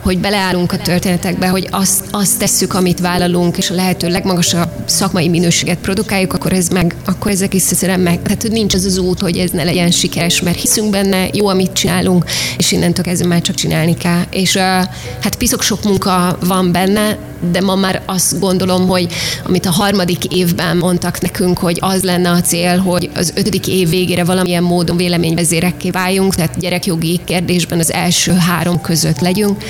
hogy 0.00 0.18
beleállunk 0.18 0.72
a 0.72 0.76
történetekbe, 0.76 1.48
hogy 1.48 1.68
azt, 1.70 2.04
azt 2.10 2.38
tesszük, 2.38 2.74
amit 2.74 3.00
vállalunk, 3.00 3.56
és 3.56 3.70
a 3.70 3.74
lehető 3.74 4.08
legmagasabb 4.08 4.68
szakmai 4.84 5.28
minőséget 5.28 5.78
produkáljuk, 5.78 6.32
akkor 6.32 6.52
ez 6.52 6.68
meg, 6.68 6.94
akkor 7.04 7.30
ezek 7.30 7.54
egyszerűen 7.54 8.00
meg. 8.00 8.22
Tehát, 8.22 8.42
hogy 8.42 8.50
nincs 8.50 8.74
az 8.74 8.84
az 8.84 8.98
út, 8.98 9.20
hogy 9.20 9.36
ez 9.36 9.50
ne 9.50 9.64
legyen 9.64 9.90
sikeres, 9.90 10.40
mert 10.40 10.60
hiszünk 10.60 10.90
benne, 10.90 11.28
jó, 11.32 11.46
amit 11.46 11.72
csinálunk, 11.72 12.24
és 12.58 12.72
innentől 12.72 13.04
kezdve 13.04 13.28
már 13.28 13.40
csak 13.40 13.54
csinálni 13.54 13.96
kell. 13.96 14.22
És 14.30 14.56
hát 14.56 15.36
piszok 15.38 15.62
sok 15.62 15.84
munka 15.84 16.38
van 16.40 16.72
benne, 16.72 17.18
de 17.52 17.60
ma 17.60 17.74
már 17.74 18.02
azt 18.06 18.40
gondolom, 18.40 18.88
hogy 18.88 19.06
amit 19.46 19.66
a 19.66 19.70
harmadik 19.70 20.24
évben 20.24 20.76
mondtak 20.76 21.20
nekünk, 21.20 21.58
hogy 21.58 21.78
az 21.80 22.02
lenne 22.02 22.30
a 22.30 22.40
cél, 22.40 22.78
hogy 22.78 23.10
az 23.14 23.32
ötödik 23.36 23.68
év 23.68 23.88
végére 23.88 24.24
valamilyen 24.24 24.62
módon 24.62 24.96
véleményvezérekké 24.96 25.90
váljunk, 25.90 26.34
tehát 26.34 26.58
gyerekjogi 26.58 27.20
kérdésben 27.24 27.78
az 27.78 27.92
első 27.92 28.13
három 28.38 28.80
között 28.80 29.20
legyünk, 29.20 29.64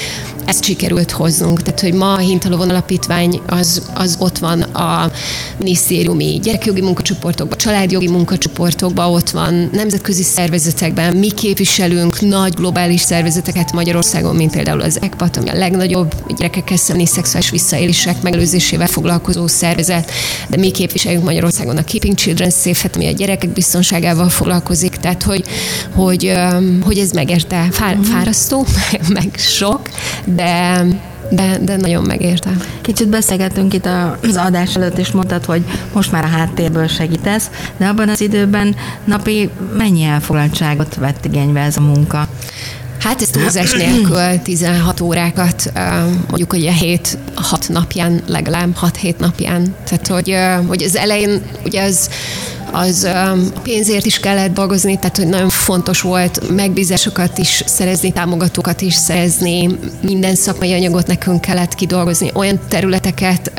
ezt 0.46 0.64
sikerült 0.64 1.10
hoznunk. 1.10 1.62
Tehát, 1.62 1.80
hogy 1.80 1.92
ma 1.92 2.12
a 2.12 2.18
Hintalovon 2.18 2.70
Alapítvány 2.70 3.40
az, 3.46 3.82
az 3.94 4.16
ott 4.18 4.38
van 4.38 4.62
a 4.62 5.10
minisztériumi 5.56 6.38
gyerekjogi 6.42 6.80
munkacsoportokban, 6.80 7.58
családjogi 7.58 8.08
munkacsoportokban, 8.08 9.12
ott 9.12 9.30
van 9.30 9.68
nemzetközi 9.72 10.22
szervezetekben, 10.22 11.14
mi 11.14 11.30
képviselünk 11.30 12.20
nagy 12.20 12.54
globális 12.54 13.00
szervezeteket 13.00 13.72
Magyarországon, 13.72 14.36
mint 14.36 14.52
például 14.52 14.80
az 14.80 15.00
ECPAT, 15.00 15.36
ami 15.36 15.48
a 15.48 15.54
legnagyobb 15.54 16.14
gyerekekkel 16.36 16.76
szembeni 16.76 17.08
szexuális 17.08 17.50
visszaélések 17.50 18.22
megelőzésével 18.22 18.86
foglalkozó 18.86 19.46
szervezet, 19.46 20.10
de 20.48 20.56
mi 20.56 20.70
képviseljünk 20.70 21.24
Magyarországon 21.24 21.76
a 21.76 21.84
Keeping 21.84 22.14
Children 22.14 22.50
safe 22.50 22.88
ami 22.94 23.06
a 23.06 23.12
gyerekek 23.12 23.50
biztonságával 23.50 24.28
foglalkozik, 24.28 24.96
tehát 24.96 25.22
hogy, 25.22 25.44
hogy, 25.94 26.32
hogy 26.82 26.98
ez 26.98 27.10
megérte, 27.10 27.68
fár, 27.70 27.98
fárasztó, 28.02 28.66
meg 29.18 29.28
sok, 29.36 29.80
de 30.34 30.84
de, 31.30 31.58
de 31.60 31.76
nagyon 31.76 32.04
megérte. 32.04 32.50
Kicsit 32.80 33.08
beszélgettünk 33.08 33.74
itt 33.74 33.86
az 34.22 34.36
adás 34.36 34.76
előtt, 34.76 34.98
és 34.98 35.10
mondtad, 35.10 35.44
hogy 35.44 35.64
most 35.92 36.12
már 36.12 36.24
a 36.24 36.28
háttérből 36.28 36.86
segítesz, 36.86 37.50
de 37.76 37.86
abban 37.86 38.08
az 38.08 38.20
időben 38.20 38.76
napi 39.04 39.50
mennyi 39.76 40.02
elfoglaltságot 40.02 40.94
vett 40.94 41.24
igénybe 41.24 41.60
ez 41.60 41.76
a 41.76 41.80
munka? 41.80 42.28
Hát 42.98 43.22
ez 43.22 43.28
túlzás 43.28 43.72
nélkül 43.72 44.42
16 44.42 45.00
órákat, 45.00 45.72
mondjuk 46.28 46.52
hogy 46.52 46.66
a 46.66 46.72
7 46.72 47.18
6 47.34 47.68
napján, 47.68 48.22
legalább 48.26 48.76
6-7 49.02 49.16
napján. 49.16 49.74
Tehát, 49.84 50.06
hogy, 50.06 50.36
hogy 50.68 50.82
az 50.82 50.96
elején 50.96 51.42
ugye 51.64 51.82
az 51.82 52.10
az 52.74 53.08
pénzért 53.62 54.06
is 54.06 54.20
kellett 54.20 54.52
dolgozni, 54.52 54.98
tehát 54.98 55.16
hogy 55.16 55.26
nagyon 55.26 55.48
fontos 55.48 56.00
volt 56.00 56.54
megbízásokat 56.54 57.38
is 57.38 57.62
szerezni, 57.66 58.12
támogatókat 58.12 58.80
is 58.80 58.94
szerezni, 58.94 59.78
minden 60.00 60.34
szakmai 60.34 60.72
anyagot 60.72 61.06
nekünk 61.06 61.40
kellett 61.40 61.74
kidolgozni, 61.74 62.30
olyan 62.34 62.60
területeket, 62.68 63.52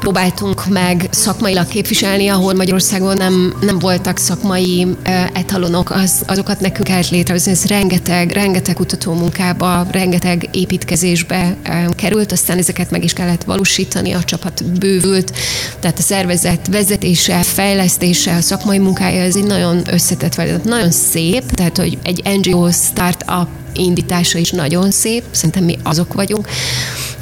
próbáltunk 0.00 0.66
meg 0.68 1.08
szakmailag 1.10 1.68
képviselni, 1.68 2.28
ahol 2.28 2.54
Magyarországon 2.54 3.16
nem, 3.16 3.54
nem 3.60 3.78
voltak 3.78 4.18
szakmai 4.18 4.86
etalonok, 5.32 5.90
az, 5.90 6.22
azokat 6.26 6.60
nekünk 6.60 6.86
kellett 6.86 7.10
létrehozni. 7.10 7.50
Ez 7.50 7.64
rengeteg, 7.64 8.30
rengeteg 8.30 8.76
munkába, 9.04 9.86
rengeteg 9.90 10.48
építkezésbe 10.52 11.56
került, 11.96 12.32
aztán 12.32 12.58
ezeket 12.58 12.90
meg 12.90 13.04
is 13.04 13.12
kellett 13.12 13.42
valósítani, 13.42 14.12
a 14.12 14.24
csapat 14.24 14.64
bővült, 14.78 15.32
tehát 15.80 15.98
a 15.98 16.02
szervezet 16.02 16.66
vezetése, 16.70 17.42
fejlesztése, 17.42 18.34
a 18.34 18.40
szakmai 18.40 18.78
munkája, 18.78 19.22
ez 19.22 19.36
egy 19.36 19.46
nagyon 19.46 19.82
összetett 19.90 20.34
feladat, 20.34 20.64
nagyon 20.64 20.90
szép, 20.90 21.50
tehát 21.50 21.76
hogy 21.76 21.98
egy 22.02 22.22
NGO 22.38 22.70
startup 22.70 23.48
indítása 23.74 24.38
is 24.38 24.50
nagyon 24.50 24.90
szép, 24.90 25.24
szerintem 25.30 25.64
mi 25.64 25.78
azok 25.82 26.14
vagyunk, 26.14 26.48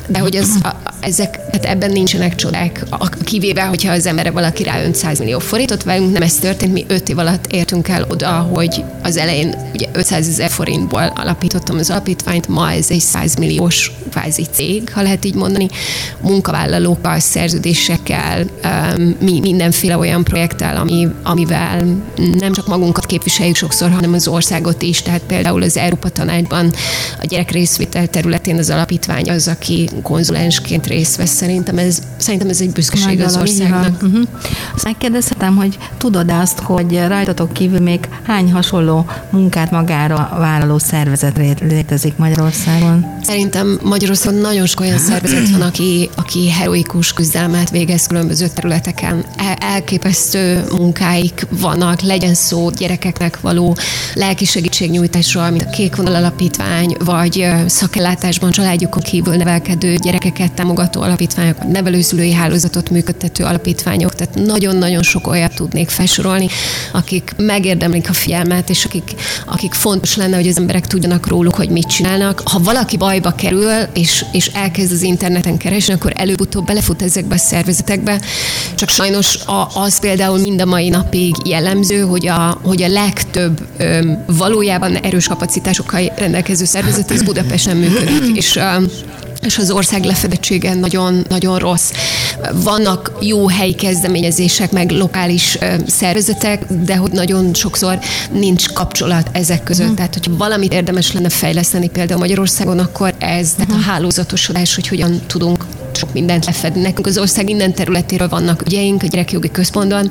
de 0.09 0.19
hogy 0.19 0.37
az, 0.37 0.59
ezek, 1.01 1.31
tehát 1.31 1.65
ebben 1.65 1.91
nincsenek 1.91 2.35
csodák, 2.35 2.85
kivéve, 3.25 3.63
hogyha 3.63 3.93
az 3.93 4.07
emberre 4.07 4.31
valaki 4.31 4.63
rá 4.63 4.85
500 4.85 5.19
millió 5.19 5.39
forintot 5.39 5.83
velünk, 5.83 6.13
nem 6.13 6.23
ez 6.23 6.35
történt, 6.35 6.73
mi 6.73 6.85
5 6.89 7.09
év 7.09 7.19
alatt 7.19 7.47
értünk 7.47 7.89
el 7.89 8.05
oda, 8.09 8.31
hogy 8.31 8.85
az 9.03 9.17
elején 9.17 9.55
ugye 9.75 9.87
500 9.93 10.29
ezer 10.29 10.51
forintból 10.51 11.13
alapítottam 11.15 11.79
az 11.79 11.91
alapítványt, 11.91 12.49
ma 12.49 12.73
ez 12.73 12.91
egy 12.91 13.01
100 13.01 13.35
milliós 13.35 13.93
kvázi 14.11 14.47
cég, 14.53 14.91
ha 14.93 15.03
lehet 15.03 15.25
így 15.25 15.35
mondani, 15.35 15.69
munkavállalókkal, 16.21 17.19
szerződésekkel, 17.19 18.45
um, 18.65 19.17
mi, 19.21 19.41
mindenféle 19.41 19.99
olyan 19.99 20.25
projekttel, 20.25 20.77
ami, 20.77 21.09
amivel 21.23 21.85
nem 22.39 22.53
csak 22.53 22.67
magunkat 22.67 23.07
képviseljük 23.07 23.57
sokszor, 23.57 23.91
hanem 23.91 24.13
az 24.13 24.29
országot 24.29 24.83
is, 24.83 25.03
tehát 25.03 25.23
például 25.27 25.63
az 25.63 25.77
Európa 25.77 26.09
Tanácsban 26.47 26.73
a 27.21 27.27
gyerek 27.27 27.51
részvétel 27.51 28.07
területén 28.07 28.59
az 28.59 28.71
alapítvány 28.71 29.31
az, 29.31 29.49
aki 29.49 29.89
konzulensként 30.03 30.87
részt 30.87 31.17
vesz. 31.17 31.31
Szerintem 31.31 31.79
ez, 31.79 31.99
szerintem 32.17 32.49
ez 32.49 32.61
egy 32.61 32.71
büszkeség 32.71 33.21
az 33.21 33.37
országnak. 33.37 34.03
Uh-huh. 34.03 34.23
Megkérdezhetem, 34.83 35.57
hogy 35.57 35.79
tudod 35.97 36.31
azt, 36.31 36.59
hogy 36.59 37.01
rajtatok 37.07 37.53
kívül 37.53 37.81
még 37.81 38.09
hány 38.23 38.53
hasonló 38.53 39.07
munkát 39.31 39.71
magára 39.71 40.37
vállaló 40.39 40.79
szervezet 40.79 41.41
létezik 41.61 42.17
Magyarországon? 42.17 43.07
Szerintem 43.23 43.81
Magyarországon 43.83 44.41
nagyon 44.41 44.67
sok 44.67 44.81
olyan 44.81 44.99
szervezet 44.99 45.51
van, 45.51 45.61
aki, 45.61 46.11
aki 46.15 46.51
heroikus 46.51 47.13
küzdelmet 47.13 47.71
végez 47.71 48.07
különböző 48.07 48.49
területeken. 48.55 49.25
El, 49.37 49.55
elképesztő 49.55 50.65
munkáik 50.71 51.47
vannak, 51.51 52.01
legyen 52.01 52.35
szó 52.35 52.71
gyerekeknek 52.71 53.41
való 53.41 53.77
lelki 54.15 54.45
segítségnyújtásról, 54.45 55.51
mint 55.51 55.63
a 55.63 55.71
Kék 55.71 55.97
Vonal 55.97 56.25
Alapítvány, 56.29 56.97
vagy 57.05 57.47
szakellátásban 57.67 58.51
családjukon 58.51 59.03
kívül 59.03 59.37
nevelkedő 59.37 59.95
gyerekeket 59.95 60.53
támogató 60.53 61.01
alapítványok, 61.01 61.73
nevelőszülői 61.73 62.33
hálózatot 62.33 62.91
működtető 62.91 63.45
alapítványok, 63.45 64.15
tehát 64.15 64.35
nagyon-nagyon 64.35 65.03
sok 65.03 65.27
olyat 65.27 65.55
tudnék 65.55 65.89
felsorolni, 65.89 66.49
akik 66.93 67.35
megérdemlik 67.37 68.09
a 68.09 68.13
figyelmet, 68.13 68.71
és 68.71 68.85
akik, 68.85 69.15
akik 69.47 69.73
fontos 69.73 70.17
lenne, 70.17 70.37
hogy 70.37 70.47
az 70.49 70.59
emberek 70.59 70.87
tudjanak 70.87 71.27
róluk, 71.27 71.55
hogy 71.55 71.69
mit 71.69 71.87
csinálnak. 71.87 72.43
Ha 72.45 72.59
valaki 72.59 72.97
bajba 72.97 73.31
kerül, 73.31 73.73
és, 73.93 74.25
és 74.33 74.47
elkezd 74.47 74.93
az 74.93 75.03
interneten 75.03 75.57
keresni, 75.57 75.93
akkor 75.93 76.13
előbb-utóbb 76.17 76.67
belefut 76.67 77.03
ezekbe 77.03 77.35
a 77.35 77.39
szervezetekbe. 77.39 78.21
Csak 78.75 78.89
sajnos 78.89 79.37
a, 79.37 79.69
az 79.75 80.01
például 80.01 80.39
mind 80.39 80.61
a 80.61 80.67
mai 80.67 80.89
napig 80.89 81.35
jellemző, 81.45 82.01
hogy 82.01 82.27
a, 82.27 82.59
hogy 82.63 82.83
a 82.83 82.89
legtöbb 82.89 83.67
öm, 83.77 84.25
valójában 84.27 84.97
erős 84.97 85.27
kapacitásokkal 85.27 86.01
rendelkező 86.19 86.65
szervezet 86.65 87.11
az 87.11 87.23
Budapesten 87.23 87.77
működik, 87.77 88.37
és 88.37 88.61
és 89.41 89.59
az 89.59 89.71
ország 89.71 90.05
lefedettsége 90.05 90.75
nagyon, 90.75 91.25
nagyon 91.29 91.59
rossz. 91.59 91.91
Vannak 92.53 93.13
jó 93.21 93.49
helyi 93.49 93.75
kezdeményezések, 93.75 94.73
meg 94.73 94.91
lokális 94.91 95.59
szervezetek, 95.87 96.65
de 96.85 96.97
hogy 96.97 97.11
nagyon 97.11 97.55
sokszor 97.55 97.99
nincs 98.33 98.69
kapcsolat 98.73 99.29
ezek 99.33 99.63
között. 99.63 99.91
Mm. 99.91 99.95
Tehát, 99.95 100.15
hogyha 100.15 100.37
valamit 100.37 100.73
érdemes 100.73 101.13
lenne 101.13 101.29
fejleszteni 101.29 101.89
például 101.89 102.21
Magyarországon, 102.21 102.79
akkor 102.79 103.15
ez, 103.19 103.53
tehát 103.53 103.71
a 103.71 103.75
mhm. 103.75 103.83
hálózatosodás, 103.83 104.75
hogy 104.75 104.89
hogyan 104.89 105.21
tudunk 105.27 105.65
sok 105.93 106.13
mindent 106.13 106.47
lefedni. 106.47 106.81
Nekünk 106.81 107.07
az 107.07 107.19
ország 107.19 107.45
minden 107.45 107.75
területéről 107.75 108.29
vannak 108.29 108.63
ügyeink 108.67 109.03
a 109.03 109.07
gyerekjogi 109.07 109.51
központban, 109.51 110.11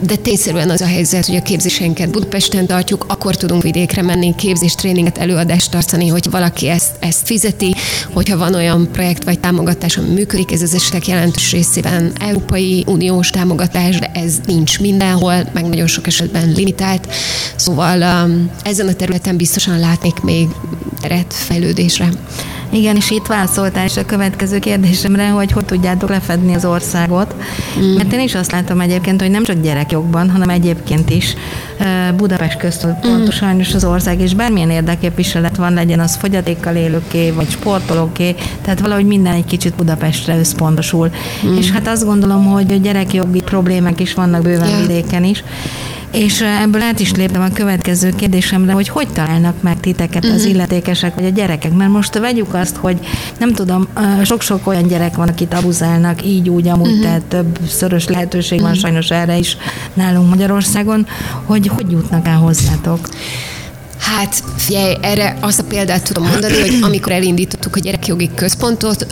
de 0.00 0.16
tényszerűen 0.16 0.70
az 0.70 0.80
a 0.80 0.86
helyzet, 0.86 1.26
hogy 1.26 1.36
a 1.36 1.42
képzéseinket 1.42 2.10
Budapesten 2.10 2.66
tartjuk, 2.66 3.04
akkor 3.08 3.36
tudunk 3.36 3.62
vidékre 3.62 4.02
menni, 4.02 4.34
képzés, 4.34 4.74
tréninget, 4.74 5.18
előadást 5.18 5.70
tartani, 5.70 6.08
hogy 6.08 6.30
valaki 6.30 6.68
ezt, 6.68 6.96
ezt 6.98 7.26
fizeti, 7.26 7.74
hogyha 8.12 8.36
van 8.36 8.54
olyan 8.54 8.88
projekt 8.92 9.24
vagy 9.24 9.40
támogatás, 9.40 9.96
ami 9.96 10.08
működik, 10.08 10.52
ez 10.52 10.62
az 10.62 10.74
esetek 10.74 11.06
jelentős 11.06 11.52
részében 11.52 12.12
Európai 12.20 12.84
Uniós 12.86 13.30
támogatás, 13.30 13.98
de 13.98 14.10
ez 14.14 14.34
nincs 14.46 14.80
mindenhol, 14.80 15.48
meg 15.52 15.68
nagyon 15.68 15.86
sok 15.86 16.06
esetben 16.06 16.52
limitált. 16.52 17.08
Szóval 17.56 18.24
um, 18.24 18.50
ezen 18.62 18.88
a 18.88 18.94
területen 18.94 19.36
biztosan 19.36 19.78
látnék 19.78 20.20
még 20.20 20.48
teret 21.00 21.34
fejlődésre. 21.34 22.08
Igen, 22.70 22.96
és 22.96 23.10
itt 23.10 23.26
válaszoltál 23.26 23.84
is 23.84 23.96
a 23.96 24.04
következő 24.04 24.58
kérdésemre, 24.58 25.28
hogy 25.28 25.52
hogy 25.52 25.64
tudjátok 25.64 26.08
lefedni 26.08 26.54
az 26.54 26.64
országot. 26.64 27.34
Mm. 27.78 27.94
Mert 27.94 28.12
én 28.12 28.20
is 28.20 28.34
azt 28.34 28.52
látom 28.52 28.80
egyébként, 28.80 29.20
hogy 29.20 29.30
nem 29.30 29.44
csak 29.44 29.60
gyerekjogban, 29.60 30.30
hanem 30.30 30.48
egyébként 30.48 31.10
is 31.10 31.34
Budapest 32.16 32.58
központú 32.58 33.08
mm. 33.08 33.28
sajnos 33.28 33.74
az 33.74 33.84
ország, 33.84 34.20
és 34.20 34.34
bármilyen 34.34 34.70
érdekképviselet 34.70 35.56
van, 35.56 35.72
legyen 35.72 36.00
az 36.00 36.16
fogyatékkal 36.16 36.74
élőké, 36.74 37.30
vagy 37.30 37.50
sportolóké, 37.50 38.34
tehát 38.62 38.80
valahogy 38.80 39.06
minden 39.06 39.34
egy 39.34 39.44
kicsit 39.44 39.74
Budapestre 39.74 40.38
összpontosul. 40.38 41.10
Mm. 41.46 41.56
És 41.56 41.70
hát 41.70 41.88
azt 41.88 42.04
gondolom, 42.04 42.44
hogy 42.44 42.80
gyerekjogi 42.80 43.42
problémák 43.42 44.00
is 44.00 44.14
vannak 44.14 44.42
bőven 44.42 44.68
yeah. 44.68 44.80
vidéken 44.80 45.24
is, 45.24 45.44
és 46.10 46.40
ebből 46.62 46.82
át 46.82 47.00
is 47.00 47.12
léptem 47.12 47.42
a 47.42 47.52
következő 47.52 48.10
kérdésemre, 48.16 48.72
hogy 48.72 48.88
hogy 48.88 49.08
találnak 49.08 49.62
meg 49.62 49.80
titeket 49.80 50.24
az 50.24 50.42
mhm. 50.42 50.50
illetékesek 50.50 51.14
vagy 51.14 51.24
a 51.24 51.28
gyerekek. 51.28 51.72
Mert 51.72 51.90
most 51.90 52.18
vegyük 52.18 52.54
azt, 52.54 52.76
hogy 52.76 52.98
nem 53.38 53.52
tudom, 53.52 53.88
sok-sok 54.22 54.66
olyan 54.66 54.86
gyerek 54.86 55.16
van, 55.16 55.28
akit 55.28 55.54
abuzálnak, 55.54 56.24
így, 56.24 56.48
úgy, 56.48 56.68
amúgy, 56.68 56.86
uh-huh. 56.86 57.02
tehát 57.02 57.22
többszörös 57.22 58.08
lehetőség 58.08 58.60
van 58.60 58.68
uh-huh. 58.68 58.82
sajnos 58.82 59.10
erre 59.10 59.36
is 59.36 59.56
nálunk 59.94 60.28
Magyarországon, 60.28 61.06
hogy 61.44 61.68
hogy 61.68 61.90
jutnak 61.90 62.26
el 62.26 62.36
hozzátok. 62.36 63.08
Hát 64.14 64.42
figyelj, 64.56 64.96
erre 65.00 65.36
azt 65.40 65.58
a 65.58 65.64
példát 65.64 66.04
tudom 66.04 66.26
mondani, 66.26 66.60
hogy 66.60 66.78
amikor 66.82 67.12
elindítottuk 67.12 67.76
a 67.76 67.80
gyerekjogi 67.80 68.30
központot, 68.34 69.06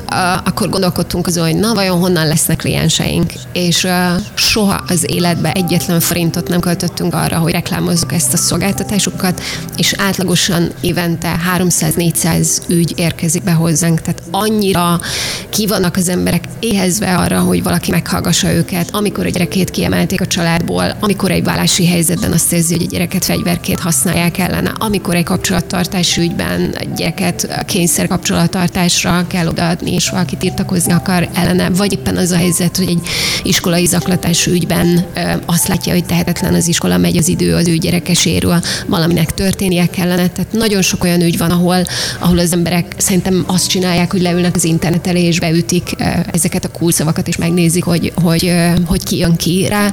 akkor 0.45 0.69
gondolkodtunk 0.69 1.27
azon, 1.27 1.45
hogy 1.45 1.57
na, 1.57 1.75
vajon 1.75 1.99
honnan 1.99 2.27
lesznek 2.27 2.57
klienseink. 2.57 3.33
És 3.53 3.87
soha 4.35 4.85
az 4.89 5.11
életbe 5.11 5.53
egyetlen 5.53 6.01
forintot 6.01 6.49
nem 6.49 6.61
költöttünk 6.61 7.15
arra, 7.15 7.39
hogy 7.39 7.53
reklámozzuk 7.53 8.13
ezt 8.13 8.33
a 8.33 8.37
szolgáltatásukat, 8.37 9.43
és 9.77 9.95
átlagosan 9.97 10.71
évente 10.81 11.41
300-400 11.59 12.49
ügy 12.69 12.93
érkezik 12.97 13.43
be 13.43 13.53
hozzánk. 13.53 14.01
Tehát 14.01 14.23
annyira 14.31 15.01
ki 15.49 15.67
vannak 15.67 15.97
az 15.97 16.09
emberek 16.09 16.45
éhezve 16.61 17.15
arra, 17.15 17.41
hogy 17.41 17.63
valaki 17.63 17.91
meghallgassa 17.91 18.53
őket, 18.53 18.89
amikor 18.93 19.27
a 19.27 19.31
gyerekét 19.31 19.71
kiemelték 19.71 20.21
a 20.21 20.27
családból, 20.27 20.97
amikor 21.01 21.31
egy 21.31 21.45
vállási 21.45 21.87
helyzetben 21.87 22.33
azt 22.33 22.53
érzi, 22.53 22.75
hogy 22.75 22.85
a 22.85 22.91
gyereket 22.91 23.25
fegyverként 23.25 23.81
használják 23.81 24.39
ellene, 24.39 24.73
amikor 24.85 25.15
egy 25.15 25.25
kapcsolattartás 25.25 26.17
ügyben 26.17 26.75
egy 26.75 26.93
gyereket 26.93 27.65
kényszer 27.67 28.07
kapcsolattartásra 28.07 29.27
kell 29.27 29.47
odaadni, 29.47 29.93
és 29.93 30.11
valaki 30.11 30.37
tiltakozni 30.37 30.93
akar 30.93 31.29
ellene, 31.35 31.71
vagy 31.71 31.93
éppen 31.93 32.17
az 32.17 32.31
a 32.31 32.37
helyzet, 32.37 32.77
hogy 32.77 32.89
egy 32.89 33.01
iskolai 33.43 33.87
zaklatás 33.87 34.47
ügyben 34.47 35.05
azt 35.47 35.69
látja, 35.69 35.93
hogy 35.93 36.05
tehetetlen 36.05 36.55
az 36.55 36.69
iskola, 36.69 36.97
megy 36.97 37.17
az 37.17 37.29
idő 37.29 37.55
az 37.55 37.69
ő 37.69 37.77
gyerekesérül, 37.77 38.55
valaminek 38.87 39.35
történnie 39.35 39.87
kellene. 39.87 40.29
Tehát 40.29 40.53
nagyon 40.53 40.83
sok 40.83 41.05
olyan 41.05 41.21
ügy 41.21 41.39
van, 41.39 41.51
ahol, 41.51 41.85
ahol 42.19 42.39
az 42.39 42.53
emberek 42.53 42.95
szerintem 42.97 43.45
azt 43.47 43.69
csinálják, 43.69 44.11
hogy 44.11 44.23
leülnek 44.23 44.55
az 44.55 44.65
internet 44.65 45.07
elé, 45.07 45.23
és 45.23 45.41
beütik 45.41 45.91
ezeket 46.33 46.65
a 46.65 46.69
kulszavakat, 46.69 47.29
és 47.29 47.37
megnézik, 47.37 47.85
hogy, 47.85 48.13
hogy, 48.23 48.53
hogy 48.87 49.03
ki 49.03 49.17
jön 49.17 49.37
ki 49.37 49.67
rá. 49.69 49.93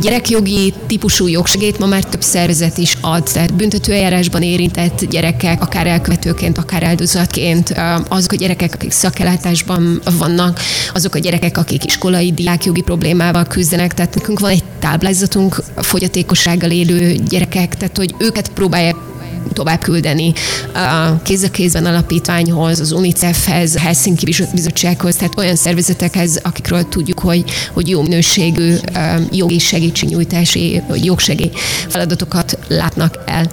Gyerekjogi 0.00 0.74
típusú 0.86 1.26
jogsegét 1.26 1.78
ma 1.78 1.86
már 1.86 2.04
több 2.04 2.22
szervezet 2.22 2.78
is 2.78 2.96
ad, 3.00 3.30
tehát 3.32 3.54
büntető 3.54 3.92
eljárásban 4.12 4.42
érintett 4.42 5.04
gyerekek, 5.04 5.62
akár 5.62 5.86
elkövetőként, 5.86 6.58
akár 6.58 6.82
áldozatként, 6.82 7.74
azok 8.08 8.32
a 8.32 8.36
gyerekek, 8.36 8.74
akik 8.74 8.90
szakellátásban 8.90 10.00
vannak, 10.18 10.60
azok 10.94 11.14
a 11.14 11.18
gyerekek, 11.18 11.58
akik 11.58 11.84
iskolai 11.84 12.32
diákjogi 12.32 12.82
problémával 12.82 13.44
küzdenek, 13.44 13.94
tehát 13.94 14.14
nekünk 14.14 14.40
van 14.40 14.50
egy 14.50 14.64
táblázatunk 14.78 15.62
fogyatékossággal 15.76 16.70
élő 16.70 17.14
gyerekek, 17.28 17.76
tehát 17.76 17.96
hogy 17.96 18.14
őket 18.18 18.48
próbálják 18.48 18.96
tovább 19.52 19.80
küldeni 19.80 20.32
a 20.74 21.22
kéz 21.22 21.42
a 21.42 21.50
kézben 21.50 21.86
alapítványhoz, 21.86 22.80
az 22.80 22.92
UNICEF-hez, 22.92 23.74
a 23.74 23.80
Helsinki 23.80 24.24
Bizottsághoz, 24.54 25.16
tehát 25.16 25.38
olyan 25.38 25.56
szervezetekhez, 25.56 26.40
akikről 26.42 26.88
tudjuk, 26.88 27.18
hogy, 27.18 27.44
hogy 27.72 27.88
jó 27.88 28.02
minőségű 28.02 28.74
jogi 29.30 29.58
segítségnyújtási, 29.58 30.82
jogsegély 30.94 31.50
feladatokat 31.88 32.58
látnak 32.68 33.18
el. 33.26 33.50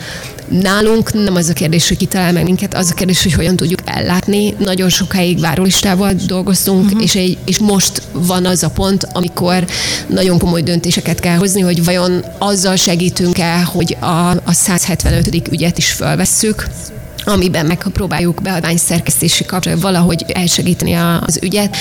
Nálunk 0.49 1.13
nem 1.13 1.35
az 1.35 1.49
a 1.49 1.53
kérdés, 1.53 1.87
hogy 1.87 1.97
kitalál 1.97 2.31
meg 2.31 2.43
minket, 2.43 2.73
az 2.73 2.89
a 2.91 2.93
kérdés, 2.93 3.23
hogy 3.23 3.33
hogyan 3.33 3.55
tudjuk 3.55 3.79
ellátni. 3.85 4.55
Nagyon 4.59 4.89
sokáig 4.89 5.39
várólistával 5.39 6.13
dolgoztunk, 6.27 6.85
uh-huh. 6.85 7.01
és, 7.01 7.15
egy, 7.15 7.37
és 7.45 7.57
most 7.57 8.01
van 8.11 8.45
az 8.45 8.63
a 8.63 8.69
pont, 8.69 9.07
amikor 9.13 9.65
nagyon 10.07 10.39
komoly 10.39 10.61
döntéseket 10.61 11.19
kell 11.19 11.37
hozni, 11.37 11.61
hogy 11.61 11.83
vajon 11.83 12.23
azzal 12.37 12.75
segítünk 12.75 13.39
el, 13.39 13.63
hogy 13.63 13.97
a, 13.99 14.29
a 14.29 14.51
175. 14.51 15.47
ügyet 15.51 15.77
is 15.77 15.91
felvesszük, 15.91 16.67
amiben 17.25 17.65
megpróbáljuk 17.65 18.41
beadvány 18.41 18.77
szerkesztési 18.77 19.45
kapcsolatban 19.45 19.91
valahogy 19.91 20.25
elsegíteni 20.27 20.93
az 20.93 21.39
ügyet, 21.41 21.77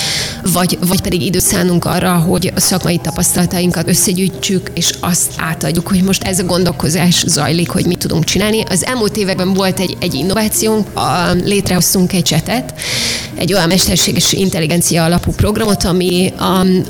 vagy, 0.52 0.78
vagy 0.86 1.00
pedig 1.00 1.22
időt 1.22 1.42
szánunk 1.42 1.84
arra, 1.84 2.12
hogy 2.12 2.52
a 2.54 2.60
szakmai 2.60 2.98
tapasztalatainkat 2.98 3.88
összegyűjtsük, 3.88 4.70
és 4.74 4.90
azt 5.00 5.32
átadjuk, 5.36 5.88
hogy 5.88 6.02
most 6.02 6.22
ez 6.22 6.38
a 6.38 6.44
gondolkozás 6.44 7.24
zajlik, 7.26 7.68
hogy 7.68 7.86
mit 7.86 7.98
tudunk 7.98 8.24
csinálni. 8.24 8.62
Az 8.68 8.84
elmúlt 8.84 9.16
években 9.16 9.54
volt 9.54 9.80
egy, 9.80 9.96
egy 10.00 10.14
innovációnk, 10.14 10.96
a, 10.96 11.32
létrehoztunk 11.44 12.12
egy 12.12 12.22
csetet, 12.22 12.74
egy 13.34 13.52
olyan 13.52 13.68
mesterséges 13.68 14.32
intelligencia 14.32 15.04
alapú 15.04 15.32
programot, 15.32 15.84
ami, 15.84 16.32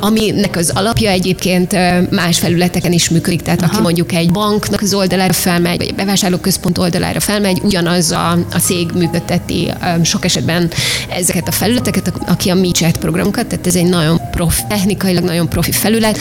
aminek 0.00 0.56
az 0.56 0.70
alapja 0.74 1.11
egyébként 1.11 1.76
más 2.11 2.38
felületeken 2.38 2.92
is 2.92 3.08
működik. 3.08 3.42
Tehát 3.42 3.62
Aha. 3.62 3.72
aki 3.72 3.82
mondjuk 3.82 4.12
egy 4.12 4.30
banknak 4.30 4.80
az 4.80 4.94
oldalára 4.94 5.32
felmegy, 5.32 5.76
vagy 5.76 5.87
egy 5.87 5.94
bevásárlóközpont 5.94 6.78
oldalára 6.78 7.20
felmegy, 7.20 7.61
ugyanaz 7.62 8.11
a, 8.11 8.38
a 8.52 8.58
cég 8.58 8.90
működteti 8.94 9.72
sok 10.02 10.24
esetben 10.24 10.70
ezeket 11.08 11.48
a 11.48 11.52
felületeket, 11.52 12.12
aki 12.26 12.50
a 12.50 12.54
MiChat 12.54 12.96
programokat, 12.96 13.46
tehát 13.46 13.66
ez 13.66 13.74
egy 13.74 13.88
nagyon 13.88 14.20
profi, 14.30 14.62
technikailag 14.68 15.24
nagyon 15.24 15.48
profi 15.48 15.72
felület, 15.72 16.18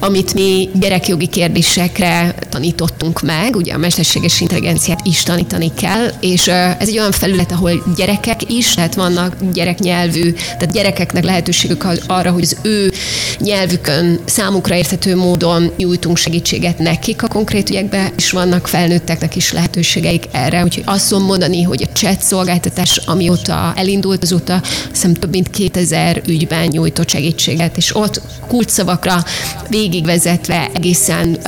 amit 0.00 0.34
mi 0.34 0.68
gyerekjogi 0.74 1.26
kérdésekre 1.26 2.34
tanítottunk 2.48 3.22
meg, 3.22 3.56
ugye 3.56 3.72
a 3.72 3.78
mesterséges 3.78 4.40
intelligenciát 4.40 5.00
is 5.06 5.22
tanítani 5.22 5.72
kell, 5.74 6.12
és 6.20 6.48
ez 6.48 6.88
egy 6.88 6.98
olyan 6.98 7.12
felület, 7.12 7.52
ahol 7.52 7.94
gyerekek 7.96 8.50
is, 8.52 8.74
tehát 8.74 8.94
vannak 8.94 9.36
gyereknyelvű, 9.52 10.32
tehát 10.32 10.72
gyerekeknek 10.72 11.24
lehetőségük 11.24 11.86
arra, 12.06 12.30
hogy 12.30 12.42
az 12.42 12.56
ő 12.62 12.92
nyelvükön 13.38 14.18
számukra 14.24 14.74
érthető 14.74 15.16
módon 15.16 15.72
nyújtunk 15.76 16.16
segítséget 16.16 16.78
nekik 16.78 17.22
a 17.22 17.28
konkrét 17.28 17.70
ügyekbe, 17.70 18.12
és 18.16 18.30
vannak 18.30 18.68
felnőtteknek 18.68 19.36
is 19.36 19.52
lehetőségeik 19.52 20.24
erre. 20.32 20.64
Úgyhogy 20.64 20.84
azt 20.86 21.08
tudom 21.08 21.26
mondani, 21.56 21.62
hogy 21.62 21.88
a 21.90 21.98
chat 21.98 22.22
szolgáltatás, 22.22 22.96
amióta 22.96 23.72
elindult, 23.76 24.22
azóta 24.22 24.62
hiszem 24.90 25.14
több 25.14 25.30
mint 25.30 25.50
2000 25.50 26.22
ügyben 26.26 26.66
nyújtott 26.66 27.08
segítséget, 27.08 27.76
és 27.76 27.96
ott 27.96 28.20
kulcsszavakra 28.46 29.24
végigvezetve 29.68 30.70
egészen 30.74 31.38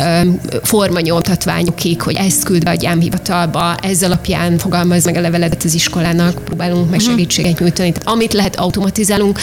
formanyomtatványokig, 0.62 2.03
hogy 2.03 2.14
ezt 2.14 2.44
küld 2.44 2.64
be 2.64 2.71
a 2.71 2.75
gyámhivatalba, 2.75 3.75
ez 3.75 4.03
alapján 4.03 4.59
fogalmaz 4.59 5.05
meg 5.05 5.16
a 5.16 5.21
leveledet 5.21 5.64
az 5.64 5.75
iskolának, 5.75 6.44
próbálunk 6.44 6.90
meg 6.90 7.01
mhm. 7.01 7.11
segítséget 7.11 7.59
nyújtani. 7.59 7.92
Tehát 7.92 8.09
amit 8.09 8.33
lehet 8.33 8.57
automatizálunk, 8.57 9.40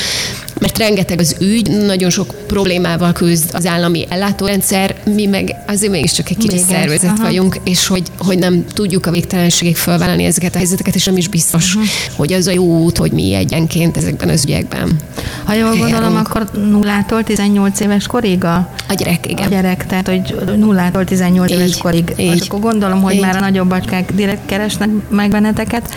mert 0.65 0.78
rengeteg 0.78 1.19
az 1.19 1.36
ügy, 1.39 1.86
nagyon 1.86 2.10
sok 2.10 2.36
problémával 2.47 3.12
küzd 3.12 3.49
az 3.54 3.65
állami 3.65 4.06
ellátórendszer, 4.10 4.95
mi 5.04 5.25
meg 5.25 5.56
azért 5.67 5.91
mégiscsak 5.91 6.30
egy 6.30 6.38
kicsi 6.38 6.58
szervezet 6.58 7.10
aha. 7.10 7.23
vagyunk, 7.23 7.60
és 7.63 7.88
hogy, 7.88 8.04
hogy 8.17 8.38
nem 8.38 8.65
tudjuk 8.73 9.06
a 9.06 9.12
végtelenségig 9.12 9.75
felvállalni 9.75 10.23
ezeket 10.23 10.56
a 10.56 10.58
helyzeteket, 10.58 10.95
és 10.95 11.06
nem 11.06 11.17
is 11.17 11.28
biztos, 11.28 11.75
uh-huh. 11.75 11.89
hogy 12.15 12.34
az 12.34 12.47
a 12.47 12.51
jó 12.51 12.63
út, 12.63 12.97
hogy 12.97 13.12
mi 13.12 13.34
egyenként 13.34 13.97
ezekben 13.97 14.30
az 14.30 14.43
ügyekben. 14.45 14.99
Ha 15.43 15.54
jól 15.54 15.75
gondolom, 15.75 16.15
akkor 16.15 16.49
nullától 16.54 17.23
18 17.23 17.80
éves 17.80 18.08
korig 18.08 18.43
a, 18.43 18.56
a 18.88 18.93
gyerek, 18.93 19.30
igen. 19.30 19.45
A 19.45 19.49
gyerek, 19.49 19.86
tehát 19.86 20.08
hogy 20.08 20.36
nullától 20.56 21.04
18 21.04 21.51
így, 21.51 21.58
éves 21.58 21.78
korig. 21.78 22.13
Így. 22.17 22.43
Akkor 22.47 22.60
gondolom, 22.60 23.01
hogy 23.01 23.13
így. 23.13 23.21
már 23.21 23.36
a 23.36 23.39
nagyobb 23.39 23.75
direkt 24.15 24.45
keresnek 24.45 24.89
meg 25.10 25.30
benneteket. 25.30 25.89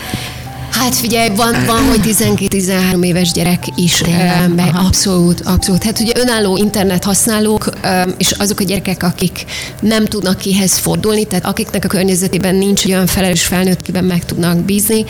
Hát 0.79 0.95
figyelj, 0.95 1.29
van, 1.35 1.65
van 1.65 1.87
hogy 1.87 1.99
12-13 2.03 3.05
éves 3.05 3.31
gyerek 3.31 3.63
is, 3.75 4.01
be, 4.55 4.71
abszolút, 4.73 5.41
abszolút. 5.41 5.83
Hát 5.83 5.99
ugye 5.99 6.11
önálló 6.15 6.57
internet 6.57 7.03
használók, 7.03 7.69
és 8.17 8.31
azok 8.31 8.59
a 8.59 8.63
gyerekek, 8.63 9.03
akik 9.03 9.45
nem 9.81 10.05
tudnak 10.05 10.37
kihez 10.37 10.77
fordulni, 10.77 11.25
tehát 11.25 11.45
akiknek 11.45 11.85
a 11.85 11.87
környezetében 11.87 12.55
nincs 12.55 12.85
olyan 12.85 13.07
felelős 13.07 13.43
felnőtt, 13.43 13.81
kiben 13.81 14.03
meg 14.03 14.25
tudnak 14.25 14.57
bízni, 14.57 15.05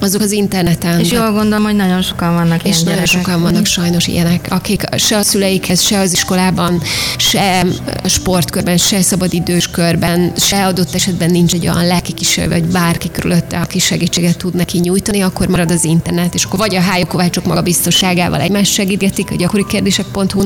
azok 0.00 0.20
az 0.20 0.30
interneten. 0.30 1.00
És 1.00 1.10
jól 1.10 1.32
gondolom, 1.32 1.64
hogy 1.64 1.76
nagyon 1.76 2.02
sokan 2.02 2.34
vannak 2.34 2.64
És 2.64 2.76
nagyon 2.76 2.94
gyerekek. 2.94 3.06
sokan 3.06 3.42
vannak 3.42 3.66
sajnos 3.66 4.06
ilyenek, 4.06 4.46
akik 4.50 4.84
se 4.96 5.16
a 5.16 5.22
szüleikhez, 5.22 5.80
se 5.80 5.98
az 5.98 6.12
iskolában, 6.12 6.82
se 7.16 7.66
a 8.02 8.08
sportkörben, 8.08 8.76
se 8.76 9.02
szabadidős 9.02 9.70
körben, 9.70 10.32
se 10.36 10.66
adott 10.66 10.94
esetben 10.94 11.30
nincs 11.30 11.52
egy 11.52 11.68
olyan 11.68 11.86
lelki 11.86 12.12
kísérő, 12.12 12.48
vagy 12.48 12.64
bárki 12.64 13.10
körülötte, 13.10 13.58
aki 13.58 13.78
segítséget 13.78 14.36
tud 14.36 14.54
neki 14.54 14.78
nyújtani 14.78 15.09
nyújtani, 15.10 15.22
akkor 15.22 15.48
marad 15.48 15.70
az 15.70 15.84
internet, 15.84 16.34
és 16.34 16.44
akkor 16.44 16.58
vagy 16.58 16.74
a 16.74 16.80
hálykovácsok 16.80 17.44
maga 17.44 17.62
biztonságával 17.62 18.40
egymást 18.40 18.72
segítgetik 18.72 19.30
a 19.30 19.34
gyakori 19.34 19.64
kérdések.hu, 19.68 20.44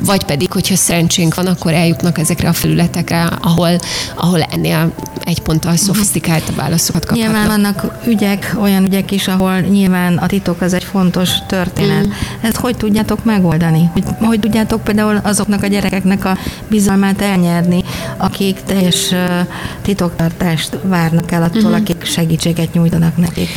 vagy 0.00 0.24
pedig, 0.24 0.52
hogyha 0.52 0.76
szerencsénk 0.76 1.34
van, 1.34 1.46
akkor 1.46 1.72
eljutnak 1.72 2.18
ezekre 2.18 2.48
a 2.48 2.52
felületekre, 2.52 3.22
ahol, 3.42 3.78
ahol 4.16 4.40
ennél 4.40 4.92
egy 5.24 5.40
ponttal 5.40 5.76
szofisztikáltabb 5.76 6.56
válaszokat 6.56 7.04
kaphatnak. 7.04 7.32
Nyilván 7.32 7.62
vannak 7.62 7.98
ügyek, 8.06 8.56
olyan 8.60 8.84
ügyek 8.84 9.10
is, 9.10 9.28
ahol 9.28 9.60
nyilván 9.60 10.16
a 10.16 10.26
titok 10.26 10.60
az 10.60 10.72
egy 10.72 10.84
fontos 10.84 11.30
történet. 11.46 12.06
Mm. 12.06 12.10
Ezt 12.40 12.56
hogy 12.56 12.76
tudjátok 12.76 13.24
megoldani? 13.24 13.90
Hogy, 13.92 14.04
hogy 14.20 14.40
tudjátok 14.40 14.84
például 14.84 15.20
azoknak 15.22 15.62
a 15.62 15.66
gyerekeknek 15.66 16.24
a 16.24 16.38
bizalmát 16.68 17.20
elnyerni, 17.20 17.84
akik 18.16 18.62
teljes 18.66 19.14
titoktartást 19.82 20.78
várnak 20.82 21.32
el 21.32 21.42
attól, 21.42 21.62
mm-hmm. 21.62 21.80
akik 21.80 22.04
segítséget 22.04 22.72
nyújtanak 22.72 23.16
nekik? 23.16 23.48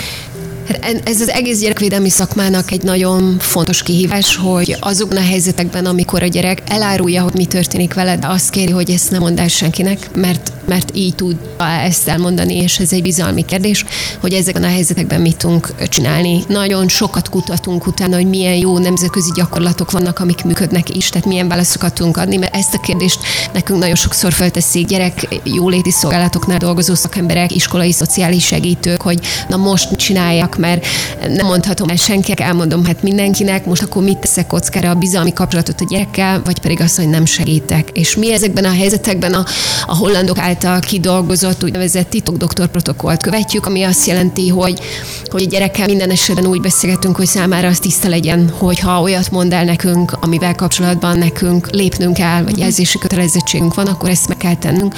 Ez 1.03 1.21
az 1.21 1.29
egész 1.29 1.59
gyerekvédelmi 1.59 2.09
szakmának 2.09 2.71
egy 2.71 2.83
nagyon 2.83 3.39
fontos 3.39 3.83
kihívás, 3.83 4.35
hogy 4.35 4.77
azokban 4.79 5.17
a 5.17 5.25
helyzetekben, 5.25 5.85
amikor 5.85 6.23
a 6.23 6.27
gyerek 6.27 6.61
elárulja, 6.67 7.23
hogy 7.23 7.33
mi 7.33 7.45
történik 7.45 7.93
veled, 7.93 8.25
azt 8.25 8.49
kéri, 8.49 8.71
hogy 8.71 8.89
ezt 8.89 9.11
nem 9.11 9.21
mondd 9.21 9.39
el 9.39 9.47
senkinek, 9.47 10.09
mert 10.15 10.51
mert 10.69 10.91
így 10.93 11.15
tud 11.15 11.35
ezt 11.83 12.07
elmondani, 12.07 12.55
és 12.55 12.79
ez 12.79 12.93
egy 12.93 13.01
bizalmi 13.01 13.45
kérdés, 13.45 13.85
hogy 14.19 14.33
ezekben 14.33 14.63
a 14.63 14.67
helyzetekben 14.67 15.21
mit 15.21 15.37
tudunk 15.37 15.87
csinálni. 15.89 16.43
Nagyon 16.47 16.87
sokat 16.87 17.29
kutatunk 17.29 17.87
utána, 17.87 18.15
hogy 18.15 18.29
milyen 18.29 18.55
jó 18.55 18.77
nemzetközi 18.77 19.31
gyakorlatok 19.35 19.91
vannak, 19.91 20.19
amik 20.19 20.43
működnek 20.43 20.95
is, 20.95 21.09
tehát 21.09 21.27
milyen 21.27 21.47
válaszokat 21.47 21.93
tudunk 21.93 22.17
adni, 22.17 22.37
mert 22.37 22.55
ezt 22.55 22.73
a 22.73 22.79
kérdést 22.79 23.19
nekünk 23.53 23.79
nagyon 23.79 23.95
sokszor 23.95 24.33
felteszik 24.33 24.87
gyerek 24.87 25.41
jóléti 25.43 25.91
szolgálatoknál 25.91 26.57
dolgozó 26.57 26.93
szakemberek, 26.93 27.55
iskolai 27.55 27.91
szociális 27.91 28.45
segítők, 28.45 29.01
hogy 29.01 29.19
na 29.47 29.57
most 29.57 29.89
mit 29.89 29.99
csináljak, 29.99 30.57
mert 30.59 30.85
nem 31.27 31.45
mondhatom 31.45 31.89
el 31.89 31.95
senkinek, 31.95 32.39
elmondom 32.39 32.85
hát 32.85 33.03
mindenkinek, 33.03 33.65
most 33.65 33.81
akkor 33.81 34.03
mit 34.03 34.17
teszek 34.17 34.47
kockára 34.47 34.89
a 34.89 34.95
bizalmi 34.95 35.33
kapcsolatot 35.33 35.81
a 35.81 35.85
gyerekkel, 35.89 36.41
vagy 36.45 36.59
pedig 36.59 36.81
azt, 36.81 36.97
hogy 36.97 37.09
nem 37.09 37.25
segítek. 37.25 37.89
És 37.93 38.15
mi 38.15 38.33
ezekben 38.33 38.65
a 38.65 38.73
helyzetekben 38.73 39.33
a, 39.33 39.45
a 39.85 39.95
hollandok 39.95 40.37
által 40.39 40.79
kidolgozott 40.79 41.63
úgynevezett 41.63 42.09
titokdoktor 42.09 42.67
protokollt 42.67 43.21
követjük, 43.21 43.65
ami 43.65 43.83
azt 43.83 44.07
jelenti, 44.07 44.47
hogy, 44.47 44.79
hogy 45.25 45.43
a 45.43 45.47
gyerekkel 45.47 45.85
minden 45.85 46.09
esetben 46.09 46.45
úgy 46.45 46.61
beszélgetünk, 46.61 47.15
hogy 47.15 47.25
számára 47.25 47.67
az 47.67 47.79
tiszta 47.79 48.07
legyen, 48.07 48.49
hogyha 48.57 49.01
olyat 49.01 49.31
mond 49.31 49.53
el 49.53 49.63
nekünk, 49.63 50.17
amivel 50.21 50.55
kapcsolatban 50.55 51.17
nekünk 51.17 51.69
lépnünk 51.71 52.13
kell, 52.13 52.43
vagy 52.43 52.57
jelzési 52.57 52.97
kötelezettségünk 52.97 53.73
van, 53.73 53.87
akkor 53.87 54.09
ezt 54.09 54.27
meg 54.27 54.37
kell 54.37 54.55
tennünk. 54.55 54.93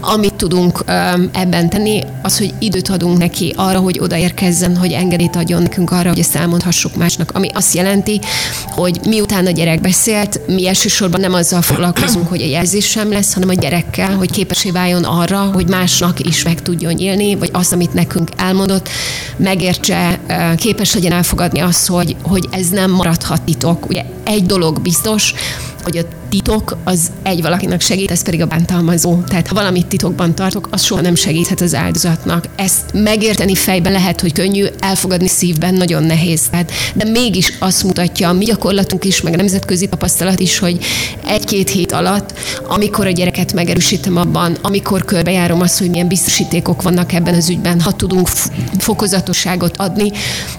Amit 0.00 0.34
tudunk 0.34 0.84
ebben 1.32 1.70
tenni, 1.70 2.02
az, 2.22 2.38
hogy 2.38 2.54
időt 2.58 2.88
adunk 2.88 3.18
neki 3.18 3.52
arra, 3.56 3.78
hogy 3.78 3.98
odaérkezzen, 3.98 4.76
hogy 4.76 4.92
engedélyt 5.06 5.36
adjon 5.36 5.62
nekünk 5.62 5.90
arra, 5.90 6.08
hogy 6.08 6.18
ezt 6.18 6.34
elmondhassuk 6.34 6.96
másnak, 6.96 7.30
ami 7.34 7.48
azt 7.54 7.74
jelenti, 7.74 8.20
hogy 8.68 9.00
miután 9.08 9.46
a 9.46 9.50
gyerek 9.50 9.80
beszélt, 9.80 10.40
mi 10.46 10.66
elsősorban 10.66 11.20
nem 11.20 11.34
azzal 11.34 11.62
foglalkozunk, 11.62 12.28
hogy 12.28 12.42
a 12.42 12.46
jelzés 12.46 12.86
sem 12.86 13.12
lesz, 13.12 13.32
hanem 13.34 13.48
a 13.48 13.54
gyerekkel, 13.54 14.16
hogy 14.16 14.30
képesé 14.30 14.70
váljon 14.70 15.04
arra, 15.04 15.38
hogy 15.38 15.68
másnak 15.68 16.20
is 16.20 16.42
meg 16.42 16.62
tudjon 16.62 16.98
élni, 16.98 17.34
vagy 17.34 17.50
azt, 17.52 17.72
amit 17.72 17.94
nekünk 17.94 18.28
elmondott, 18.36 18.88
megértse, 19.36 20.18
képes 20.56 20.94
legyen 20.94 21.12
elfogadni 21.12 21.58
azt, 21.58 21.86
hogy, 21.86 22.16
hogy 22.22 22.48
ez 22.50 22.68
nem 22.68 22.90
maradhat 22.90 23.42
titok. 23.42 23.88
Ugye 23.88 24.04
egy 24.24 24.46
dolog 24.46 24.80
biztos, 24.80 25.34
hogy 25.86 25.96
a 25.96 26.02
titok 26.28 26.76
az 26.84 27.10
egy 27.22 27.42
valakinek 27.42 27.80
segít, 27.80 28.10
ez 28.10 28.22
pedig 28.22 28.42
a 28.42 28.46
bántalmazó. 28.46 29.20
Tehát 29.28 29.48
ha 29.48 29.54
valamit 29.54 29.86
titokban 29.86 30.34
tartok, 30.34 30.68
az 30.70 30.82
soha 30.82 31.00
nem 31.00 31.14
segíthet 31.14 31.60
az 31.60 31.74
áldozatnak. 31.74 32.48
Ezt 32.56 32.92
megérteni 32.92 33.54
fejben 33.54 33.92
lehet, 33.92 34.20
hogy 34.20 34.32
könnyű, 34.32 34.66
elfogadni 34.78 35.28
szívben 35.28 35.74
nagyon 35.74 36.02
nehéz. 36.02 36.42
Tehát, 36.50 36.72
de 36.94 37.04
mégis 37.04 37.52
azt 37.58 37.84
mutatja 37.84 38.28
a 38.28 38.32
mi 38.32 38.44
gyakorlatunk 38.44 39.04
is, 39.04 39.20
meg 39.20 39.32
a 39.32 39.36
nemzetközi 39.36 39.88
tapasztalat 39.88 40.40
is, 40.40 40.58
hogy 40.58 40.78
egy-két 41.26 41.70
hét 41.70 41.92
alatt, 41.92 42.38
amikor 42.68 43.06
a 43.06 43.10
gyereket 43.10 43.52
megerősítem 43.52 44.16
abban, 44.16 44.56
amikor 44.62 45.04
körbejárom 45.04 45.60
azt, 45.60 45.78
hogy 45.78 45.90
milyen 45.90 46.08
biztosítékok 46.08 46.82
vannak 46.82 47.12
ebben 47.12 47.34
az 47.34 47.50
ügyben, 47.50 47.80
ha 47.80 47.92
tudunk 47.92 48.28
fokozatosságot 48.78 49.76
adni, 49.76 50.10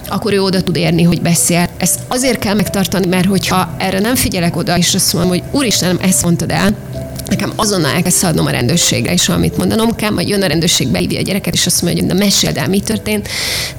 akkor 0.08 0.32
ő 0.32 0.42
oda 0.42 0.62
tud 0.62 0.76
érni, 0.76 1.02
hogy 1.02 1.22
beszél. 1.22 1.68
Ezt 1.76 2.00
azért 2.08 2.38
kell 2.38 2.54
megtartani, 2.54 3.06
mert 3.06 3.26
hogyha 3.26 3.74
erre 3.78 3.98
nem 3.98 4.14
figyelek 4.14 4.56
oda, 4.56 4.78
és 4.78 4.94
azt 4.94 5.17
mondom, 5.18 5.38
hogy 5.38 5.60
úristen, 5.60 5.98
ezt 6.00 6.22
mondtad 6.22 6.50
el, 6.50 6.74
nekem 7.28 7.52
azonnal 7.56 7.90
el 7.90 8.02
kell 8.02 8.10
szaladnom 8.10 8.46
a 8.46 8.50
rendőrségre, 8.50 9.12
és 9.12 9.28
amit 9.28 9.56
mondanom 9.56 9.94
kell, 9.94 10.10
majd 10.10 10.28
jön 10.28 10.42
a 10.42 10.46
rendőrség, 10.46 10.88
beívja 10.88 11.18
a 11.18 11.22
gyereket, 11.22 11.54
és 11.54 11.66
azt 11.66 11.82
mondja, 11.82 12.02
hogy 12.02 12.12
na 12.12 12.18
meséld 12.18 12.56
el, 12.56 12.68
mi 12.68 12.80
történt. 12.80 13.28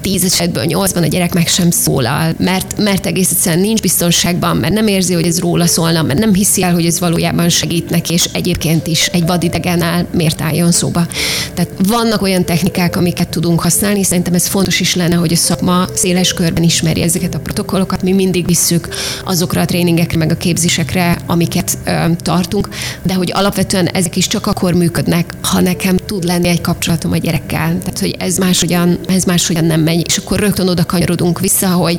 Tíz 0.00 0.24
esetből 0.24 0.64
nyolcban 0.64 1.02
a 1.02 1.06
gyerek 1.06 1.34
meg 1.34 1.46
sem 1.46 1.70
szólal, 1.70 2.34
mert, 2.38 2.78
mert 2.78 3.06
egész 3.06 3.30
egyszerűen 3.30 3.62
nincs 3.62 3.80
biztonságban, 3.80 4.56
mert 4.56 4.72
nem 4.72 4.86
érzi, 4.86 5.14
hogy 5.14 5.26
ez 5.26 5.40
róla 5.40 5.66
szólna, 5.66 6.02
mert 6.02 6.18
nem 6.18 6.34
hiszi 6.34 6.62
el, 6.62 6.72
hogy 6.72 6.86
ez 6.86 7.00
valójában 7.00 7.48
segít 7.48 7.90
neki, 7.90 8.12
és 8.12 8.28
egyébként 8.32 8.86
is 8.86 9.06
egy 9.06 9.26
vadidegenál 9.26 10.06
miért 10.14 10.40
álljon 10.40 10.72
szóba. 10.72 11.06
Tehát 11.54 11.70
vannak 11.88 12.22
olyan 12.22 12.44
technikák, 12.44 12.96
amiket 12.96 13.28
tudunk 13.28 13.60
használni, 13.60 14.04
szerintem 14.04 14.34
ez 14.34 14.46
fontos 14.46 14.80
is 14.80 14.94
lenne, 14.94 15.14
hogy 15.14 15.32
a 15.32 15.36
szakma 15.36 15.86
széles 15.94 16.32
körben 16.32 16.62
ismeri 16.62 17.02
ezeket 17.02 17.34
a 17.34 17.38
protokollokat. 17.38 18.02
Mi 18.02 18.12
mindig 18.12 18.46
visszük 18.46 18.88
azokra 19.24 19.60
a 19.60 19.64
tréningekre, 19.64 20.18
meg 20.18 20.30
a 20.30 20.36
képzésekre, 20.36 21.18
amiket 21.26 21.78
ö, 21.84 22.04
tartunk, 22.22 22.68
de 23.02 23.14
hogy 23.14 23.30
alapvetően 23.40 23.86
ezek 23.86 24.16
is 24.16 24.26
csak 24.26 24.46
akkor 24.46 24.74
működnek, 24.74 25.34
ha 25.42 25.60
nekem 25.60 25.96
tud 25.96 26.24
lenni 26.24 26.48
egy 26.48 26.60
kapcsolatom 26.60 27.12
a 27.12 27.16
gyerekkel. 27.16 27.78
Tehát, 27.78 27.98
hogy 27.98 28.14
ez 28.18 28.36
máshogyan, 28.36 28.98
ez 29.06 29.24
máshogyan 29.24 29.64
nem 29.64 29.80
megy. 29.80 30.04
És 30.06 30.16
akkor 30.16 30.38
rögtön 30.38 30.68
oda 30.68 30.84
kanyarodunk 30.84 31.40
vissza, 31.40 31.68
hogy 31.68 31.98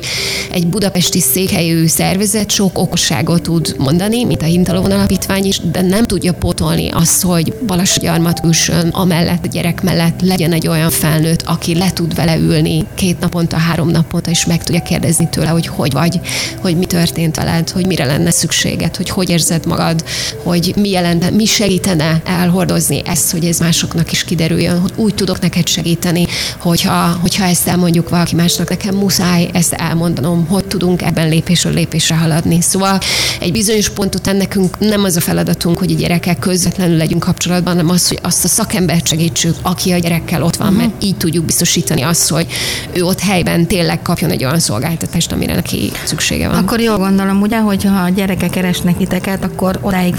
egy 0.50 0.66
budapesti 0.66 1.20
székhelyű 1.20 1.86
szervezet 1.86 2.50
sok 2.50 2.78
okosságot 2.78 3.42
tud 3.42 3.74
mondani, 3.78 4.24
mint 4.24 4.42
a 4.42 4.44
Hintalovon 4.44 4.90
Alapítvány 4.90 5.44
is, 5.44 5.60
de 5.72 5.80
nem 5.80 6.04
tudja 6.04 6.32
potolni 6.32 6.88
azt, 6.88 7.22
hogy 7.22 7.54
Balassagyarmat 7.66 8.40
külsőn, 8.40 8.88
amellett 8.88 9.44
a 9.44 9.48
gyerek 9.48 9.82
mellett 9.82 10.20
legyen 10.20 10.52
egy 10.52 10.68
olyan 10.68 10.90
felnőtt, 10.90 11.42
aki 11.42 11.74
le 11.74 11.90
tud 11.90 12.14
vele 12.14 12.36
ülni 12.36 12.86
két 12.94 13.20
naponta, 13.20 13.56
három 13.56 13.88
naponta, 13.88 14.30
és 14.30 14.46
meg 14.46 14.64
tudja 14.64 14.82
kérdezni 14.82 15.28
tőle, 15.28 15.48
hogy 15.48 15.66
hogy 15.66 15.92
vagy, 15.92 16.20
hogy 16.60 16.76
mi 16.76 16.86
történt 16.86 17.36
veled, 17.36 17.70
hogy 17.70 17.86
mire 17.86 18.04
lenne 18.04 18.30
szükséged, 18.30 18.96
hogy 18.96 19.08
hogy 19.08 19.30
érzed 19.30 19.66
magad, 19.66 20.04
hogy 20.42 20.74
mi 20.76 20.90
jelente, 20.90 21.30
mi 21.34 21.44
segítene 21.44 22.22
elhordozni 22.24 23.02
ezt, 23.06 23.30
hogy 23.30 23.44
ez 23.44 23.58
másoknak 23.58 24.12
is 24.12 24.24
kiderüljön, 24.24 24.80
hogy 24.80 24.92
úgy 24.96 25.14
tudok 25.14 25.40
neked 25.40 25.68
segíteni, 25.68 26.26
hogyha, 26.58 27.18
hogyha 27.20 27.44
ezt 27.44 27.68
elmondjuk 27.68 28.08
valaki 28.08 28.34
másnak, 28.34 28.68
nekem 28.68 28.94
muszáj 28.94 29.48
ezt 29.52 29.72
elmondanom, 29.72 30.46
hogy 30.46 30.64
tudunk 30.64 31.02
ebben 31.02 31.28
lépésről 31.28 31.72
lépésre 31.72 32.14
haladni. 32.16 32.60
Szóval 32.60 32.98
egy 33.40 33.52
bizonyos 33.52 33.88
pont 33.88 34.14
után 34.14 34.36
nekünk 34.36 34.78
nem 34.78 35.04
az 35.04 35.16
a 35.16 35.20
feladatunk, 35.20 35.78
hogy 35.78 35.92
a 35.92 35.94
gyerekek 35.94 36.38
közvetlenül 36.38 36.96
legyünk 36.96 37.22
kapcsolatban, 37.24 37.74
hanem 37.74 37.90
az, 37.90 38.08
hogy 38.08 38.18
azt 38.22 38.44
a 38.44 38.48
szakembert 38.48 39.06
segítsük, 39.06 39.56
aki 39.62 39.92
a 39.92 39.98
gyerekkel 39.98 40.42
ott 40.42 40.56
van, 40.56 40.68
uh-huh. 40.68 40.82
mert 40.82 41.02
így 41.02 41.16
tudjuk 41.16 41.44
biztosítani 41.44 42.02
azt, 42.02 42.28
hogy 42.28 42.46
ő 42.92 43.04
ott 43.04 43.20
helyben 43.20 43.66
tényleg 43.66 44.02
kapjon 44.02 44.30
egy 44.30 44.44
olyan 44.44 44.58
szolgáltatást, 44.58 45.32
amire 45.32 45.54
neki 45.54 45.90
szüksége 46.04 46.48
van. 46.48 46.56
Akkor 46.56 46.80
jól 46.80 46.98
gondolom, 46.98 47.40
ugye, 47.40 47.58
hogy 47.58 47.84
ha 47.84 48.02
a 48.02 48.08
gyerekek 48.08 48.50
keresnek 48.50 48.96
titeket, 48.96 49.44
akkor 49.44 49.78
odáig 49.80 50.16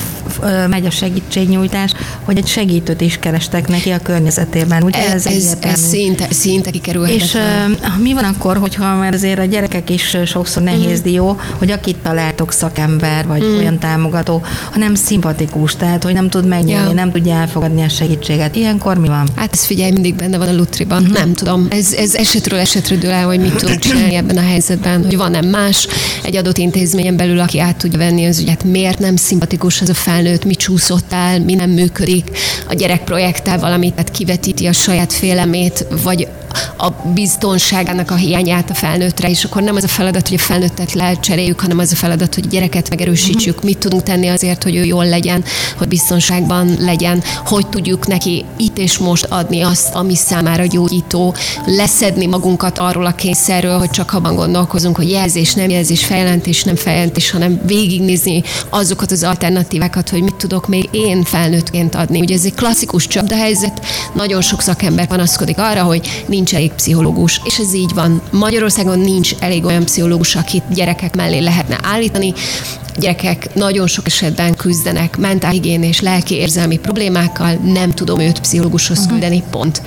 megy 0.69 0.85
a 0.85 0.91
segítségnyújtás, 1.03 1.91
hogy 2.23 2.37
egy 2.37 2.47
segítőt 2.47 3.01
is 3.01 3.17
kerestek 3.19 3.67
neki 3.67 3.89
a 3.89 3.99
környezetében. 3.99 4.83
Ugye 4.83 5.11
ez, 5.11 5.25
ez, 5.25 5.35
ez, 5.35 5.57
ez 5.59 5.79
szinte, 5.79 6.27
szinte 6.29 6.71
kikerülhet. 6.71 7.15
És 7.15 7.33
uh, 7.33 8.01
mi 8.01 8.13
van 8.13 8.23
akkor, 8.23 8.57
hogyha 8.57 8.95
mert 8.95 9.13
azért 9.13 9.39
a 9.39 9.45
gyerekek 9.45 9.89
is 9.89 10.17
sokszor 10.25 10.63
nehéz 10.63 10.81
uh-huh. 10.81 11.03
dió, 11.03 11.39
hogy 11.57 11.71
akit 11.71 11.97
találtok 11.97 12.51
szakember, 12.51 13.27
vagy 13.27 13.41
uh-huh. 13.41 13.57
olyan 13.57 13.79
támogató, 13.79 14.41
hanem 14.71 14.95
szimpatikus, 14.95 15.75
tehát 15.75 16.03
hogy 16.03 16.13
nem 16.13 16.29
tud 16.29 16.47
megnyerni, 16.47 16.87
ja. 16.87 16.93
nem 16.93 17.11
tudja 17.11 17.33
elfogadni 17.33 17.81
a 17.81 17.89
segítséget. 17.89 18.55
Ilyenkor 18.55 18.97
mi 18.97 19.07
van? 19.07 19.27
Hát 19.35 19.53
ez 19.53 19.65
figyelj, 19.65 19.91
mindig 19.91 20.15
benne 20.15 20.37
van 20.37 20.47
a 20.47 20.55
lutriban. 20.55 21.01
Uh-huh. 21.01 21.17
Nem 21.17 21.33
tudom. 21.33 21.67
Ez, 21.69 21.93
ez 21.93 22.15
esetről 22.15 22.59
esetre 22.59 22.95
dől 22.95 23.11
el, 23.11 23.25
hogy 23.25 23.39
mit 23.39 23.55
tudunk 23.55 23.79
csinálni 23.79 24.15
ebben 24.15 24.37
a 24.37 24.41
helyzetben, 24.41 25.03
hogy 25.03 25.17
van-e 25.17 25.41
más 25.41 25.87
egy 26.23 26.35
adott 26.35 26.57
intézményen 26.57 27.15
belül, 27.15 27.39
aki 27.39 27.59
át 27.59 27.75
tudja 27.75 27.97
venni 27.97 28.25
az 28.25 28.39
ügyet, 28.39 28.63
miért 28.63 28.99
nem 28.99 29.15
szimpatikus 29.15 29.81
az 29.81 29.89
a 29.89 29.93
felnőtt, 29.93 30.45
mi 30.45 30.55
csúszott 30.55 30.82
el, 30.89 31.39
mi 31.39 31.53
nem 31.53 31.69
működik, 31.69 32.37
a 32.67 32.73
gyerek 32.73 33.03
projekttel 33.03 33.59
valamit, 33.59 33.93
tehát 33.93 34.11
kivetíti 34.11 34.67
a 34.67 34.73
saját 34.73 35.13
félemét, 35.13 35.85
vagy 36.03 36.27
a 36.77 36.89
biztonságának 37.13 38.11
a 38.11 38.15
hiányát 38.15 38.69
a 38.69 38.73
felnőttre, 38.73 39.29
és 39.29 39.43
akkor 39.43 39.61
nem 39.61 39.75
az 39.75 39.83
a 39.83 39.87
feladat, 39.87 40.27
hogy 40.27 40.37
a 40.37 40.43
felnőttet 40.43 40.93
lecseréljük, 40.93 41.59
hanem 41.59 41.79
az 41.79 41.91
a 41.91 41.95
feladat, 41.95 42.35
hogy 42.35 42.45
a 42.45 42.49
gyereket 42.49 42.89
megerősítsük, 42.89 43.63
mit 43.63 43.77
tudunk 43.77 44.03
tenni 44.03 44.27
azért, 44.27 44.63
hogy 44.63 44.75
ő 44.75 44.83
jól 44.83 45.05
legyen, 45.05 45.43
hogy 45.77 45.87
biztonságban 45.87 46.75
legyen, 46.79 47.23
hogy 47.45 47.67
tudjuk 47.67 48.07
neki 48.07 48.45
itt 48.57 48.77
és 48.77 48.97
most 48.97 49.25
adni 49.25 49.61
azt, 49.61 49.95
ami 49.95 50.15
számára 50.15 50.65
gyógyító, 50.65 51.35
leszedni 51.65 52.25
magunkat 52.25 52.77
arról 52.77 53.05
a 53.05 53.11
kényszerről, 53.11 53.77
hogy 53.77 53.89
csak 53.89 54.13
abban 54.13 54.35
gondolkozunk, 54.35 54.95
hogy 54.95 55.09
jelzés, 55.09 55.53
nem 55.53 55.69
jelzés, 55.69 56.05
feljelentés, 56.05 56.63
nem 56.63 56.75
feljelentés, 56.75 57.31
hanem 57.31 57.61
végignézni 57.65 58.43
azokat 58.69 59.11
az 59.11 59.23
alternatívákat, 59.23 60.09
hogy 60.09 60.23
mit 60.23 60.35
tudok 60.35 60.67
még 60.67 60.89
én 60.91 61.23
felnőttként 61.23 61.95
adni. 61.95 62.19
Ugye 62.19 62.35
ez 62.35 62.45
egy 62.45 62.53
klasszikus 62.53 63.07
csapdahelyzet, 63.07 63.85
nagyon 64.13 64.41
sok 64.41 64.61
szakember 64.61 65.07
panaszkodik 65.07 65.57
arra, 65.57 65.83
hogy 65.83 66.23
nincs 66.27 66.42
nincs 66.43 66.55
elég 66.55 66.71
pszichológus, 66.71 67.41
és 67.43 67.59
ez 67.59 67.73
így 67.73 67.93
van. 67.93 68.21
Magyarországon 68.31 68.99
nincs 68.99 69.35
elég 69.39 69.65
olyan 69.65 69.83
pszichológus, 69.83 70.35
akit 70.35 70.63
gyerekek 70.73 71.15
mellé 71.15 71.39
lehetne 71.39 71.79
állítani. 71.83 72.33
Gyerekek 72.97 73.53
nagyon 73.53 73.87
sok 73.87 74.05
esetben 74.05 74.55
küzdenek 74.55 75.17
mentálhigién 75.17 75.83
és 75.83 76.01
lelki 76.01 76.35
érzelmi 76.35 76.77
problémákkal, 76.77 77.53
nem 77.53 77.91
tudom 77.91 78.19
őt 78.19 78.39
pszichológushoz 78.39 79.07
küldeni, 79.07 79.43
pont 79.51 79.81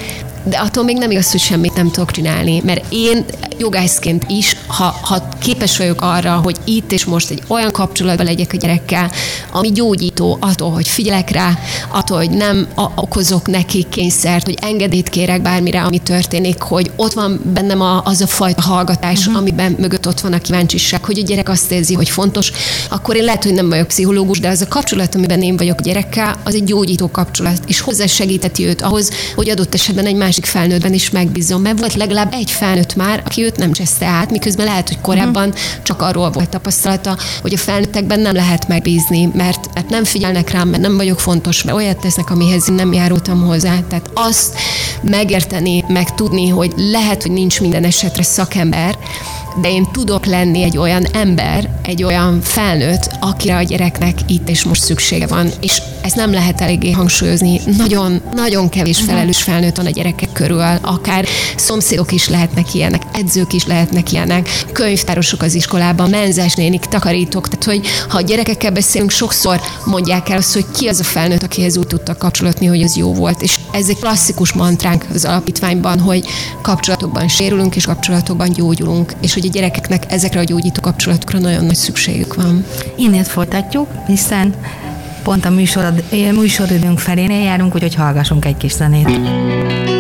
de 0.49 0.57
attól 0.57 0.85
még 0.85 0.97
nem 0.97 1.11
igaz, 1.11 1.31
hogy 1.31 1.41
semmit 1.41 1.75
nem 1.75 1.91
tudok 1.91 2.11
csinálni, 2.11 2.63
mert 2.65 2.85
én 2.89 3.25
jogászként 3.59 4.25
is, 4.29 4.57
ha, 4.67 4.97
ha 5.03 5.29
képes 5.39 5.77
vagyok 5.77 6.01
arra, 6.03 6.33
hogy 6.33 6.57
itt 6.65 6.93
és 6.93 7.05
most 7.05 7.31
egy 7.31 7.43
olyan 7.47 7.73
kapcsolatban 7.73 8.27
legyek 8.27 8.51
a 8.53 8.57
gyerekkel, 8.57 9.11
ami 9.53 9.73
gyógyító 9.73 10.37
attól, 10.41 10.71
hogy 10.71 10.89
figyelek 10.89 11.31
rá, 11.31 11.59
attól, 11.89 12.17
hogy 12.17 12.31
nem 12.31 12.69
okozok 12.95 13.47
neki 13.47 13.87
kényszert, 13.89 14.45
hogy 14.45 14.59
engedélyt 14.61 15.09
kérek 15.09 15.43
bármire, 15.43 15.83
ami 15.83 15.99
történik, 15.99 16.61
hogy 16.61 16.91
ott 16.97 17.13
van 17.13 17.41
bennem 17.55 17.81
a, 17.81 18.03
az 18.05 18.21
a 18.21 18.27
fajta 18.27 18.63
hallgatás, 18.63 19.19
uh-huh. 19.19 19.37
amiben 19.37 19.77
mögött 19.79 20.07
ott 20.07 20.21
van 20.21 20.33
a 20.33 20.39
kíváncsiság, 20.39 21.05
hogy 21.05 21.19
a 21.19 21.23
gyerek 21.23 21.49
azt 21.49 21.73
érzi, 21.73 21.95
hogy 21.95 22.09
fontos, 22.09 22.53
akkor 22.91 23.17
én 23.17 23.25
lehet, 23.25 23.45
hogy 23.45 23.55
nem 23.55 23.69
vagyok 23.69 23.87
pszichológus, 23.87 24.41
de 24.41 24.49
az 24.49 24.61
a 24.61 24.69
kapcsolat, 24.69 25.15
amiben 25.15 25.43
én 25.43 25.57
vagyok 25.57 25.79
a 25.79 25.83
gyerekkel, 25.83 26.37
az 26.45 26.55
egy 26.55 26.65
gyógyító 26.65 27.11
kapcsolat, 27.11 27.61
és 27.67 27.81
hozzásegíteti 27.81 28.67
őt 28.67 28.83
ahhoz, 28.83 29.11
hogy 29.35 29.49
adott 29.49 29.75
esetben 29.75 30.07
egy 30.07 30.15
másik 30.37 30.55
felnőttben 30.55 30.93
is 30.93 31.11
megbízom, 31.11 31.63
mert 31.63 31.79
volt 31.79 31.95
legalább 31.95 32.33
egy 32.33 32.51
felnőtt 32.51 32.95
már, 32.95 33.23
aki 33.25 33.43
őt 33.43 33.57
nem 33.57 33.73
cseszte 33.73 34.07
át, 34.07 34.31
miközben 34.31 34.67
lehet, 34.67 34.89
hogy 34.89 35.01
korábban 35.01 35.55
csak 35.83 36.03
arról 36.03 36.31
volt 36.31 36.49
tapasztalata, 36.49 37.17
hogy 37.43 37.55
a 37.55 37.59
felnőttekben 37.59 38.21
nem 38.21 38.35
lehet 38.35 38.69
megbízni, 38.69 39.31
mert, 39.35 39.75
mert 39.75 39.89
nem 39.89 40.05
figyelnek 40.05 40.51
rám, 40.51 40.69
mert 40.69 40.83
nem 40.83 40.97
vagyok 40.97 41.21
fontos, 41.21 41.63
mert 41.63 41.77
olyat 41.77 42.01
tesznek, 42.01 42.31
amihez 42.31 42.69
én 42.69 42.75
nem 42.75 42.93
járultam 42.93 43.47
hozzá. 43.47 43.79
Tehát 43.89 44.11
azt 44.15 44.59
megérteni, 45.03 45.85
meg 45.89 46.15
tudni, 46.15 46.49
hogy 46.49 46.73
lehet, 46.77 47.23
hogy 47.23 47.33
nincs 47.33 47.61
minden 47.61 47.85
esetre 47.85 48.23
szakember, 48.23 48.99
de 49.61 49.71
én 49.71 49.87
tudok 49.93 50.27
lenni 50.27 50.63
egy 50.63 50.79
olyan 50.79 51.05
ember, 51.13 51.71
egy 51.83 52.03
olyan 52.03 52.41
felnőtt, 52.43 53.11
akire 53.21 53.57
a 53.57 53.63
gyereknek 53.63 54.19
itt 54.27 54.49
és 54.49 54.65
most 54.65 54.83
szüksége 54.83 55.27
van. 55.27 55.51
És 55.61 55.83
ezt 56.01 56.17
nem 56.17 56.33
lehet 56.33 56.61
eléggé 56.61 56.91
hangsúlyozni. 56.91 57.61
Nagyon, 57.77 58.21
nagyon 58.35 58.69
kevés 58.69 58.99
mhm. 58.99 59.09
felelős 59.09 59.43
felnőtt 59.43 59.77
van 59.77 59.87
a 59.87 59.91
gyerekek 59.91 60.26
körül, 60.33 60.61
akár 60.83 61.27
szomszédok 61.57 62.13
is 62.13 62.29
lehetnek 62.29 62.75
ilyenek, 62.75 63.03
edzők 63.13 63.53
is 63.53 63.67
lehetnek 63.67 64.13
ilyenek, 64.13 64.49
könyvtárosok 64.73 65.43
az 65.43 65.55
iskolában, 65.55 66.11
menzes 66.11 66.55
nénik, 66.55 66.85
takarítók. 66.85 67.49
Tehát, 67.49 67.65
hogy 67.65 67.89
ha 68.09 68.17
a 68.17 68.21
gyerekekkel 68.21 68.71
beszélünk, 68.71 69.11
sokszor 69.11 69.61
mondják 69.85 70.29
el 70.29 70.37
azt, 70.37 70.53
hogy 70.53 70.65
ki 70.75 70.89
az 70.89 71.01
a 71.01 71.05
felnőtt, 71.05 71.43
akihez 71.43 71.77
úgy 71.77 71.87
tudtak 71.87 72.19
kapcsolatni, 72.19 72.67
hogy 72.67 72.83
az 72.83 72.97
jó 72.97 73.15
volt. 73.15 73.43
És 73.43 73.59
ez 73.73 73.89
egy 73.89 73.99
klasszikus 73.99 74.53
mantránk 74.53 75.05
az 75.15 75.25
alapítványban, 75.25 76.01
hogy 76.01 76.27
kapcsolatokban 76.63 77.29
sérülünk, 77.29 77.77
és 77.77 77.85
kapcsolatokban 77.85 78.53
gyógyulunk, 78.53 79.13
és 79.21 79.35
hogy 79.35 79.47
a 79.47 79.51
gyerekeknek 79.51 80.13
ezekre 80.13 80.41
a 80.41 80.45
gyógyító 80.45 80.81
kapcsolatokra 80.81 81.39
nagyon 81.39 81.65
nagy 81.65 81.75
szükségük 81.75 82.35
van. 82.35 82.65
Innét 82.97 83.27
folytatjuk, 83.27 83.89
hiszen 84.07 84.55
pont 85.23 85.45
a 85.45 85.51
műsorod, 85.51 86.03
műsoridőnk 86.11 86.99
felénél 86.99 87.43
járunk, 87.43 87.75
úgyhogy 87.75 87.95
hallgassunk 87.95 88.45
egy 88.45 88.57
kis 88.57 88.73
zenét. 88.73 89.96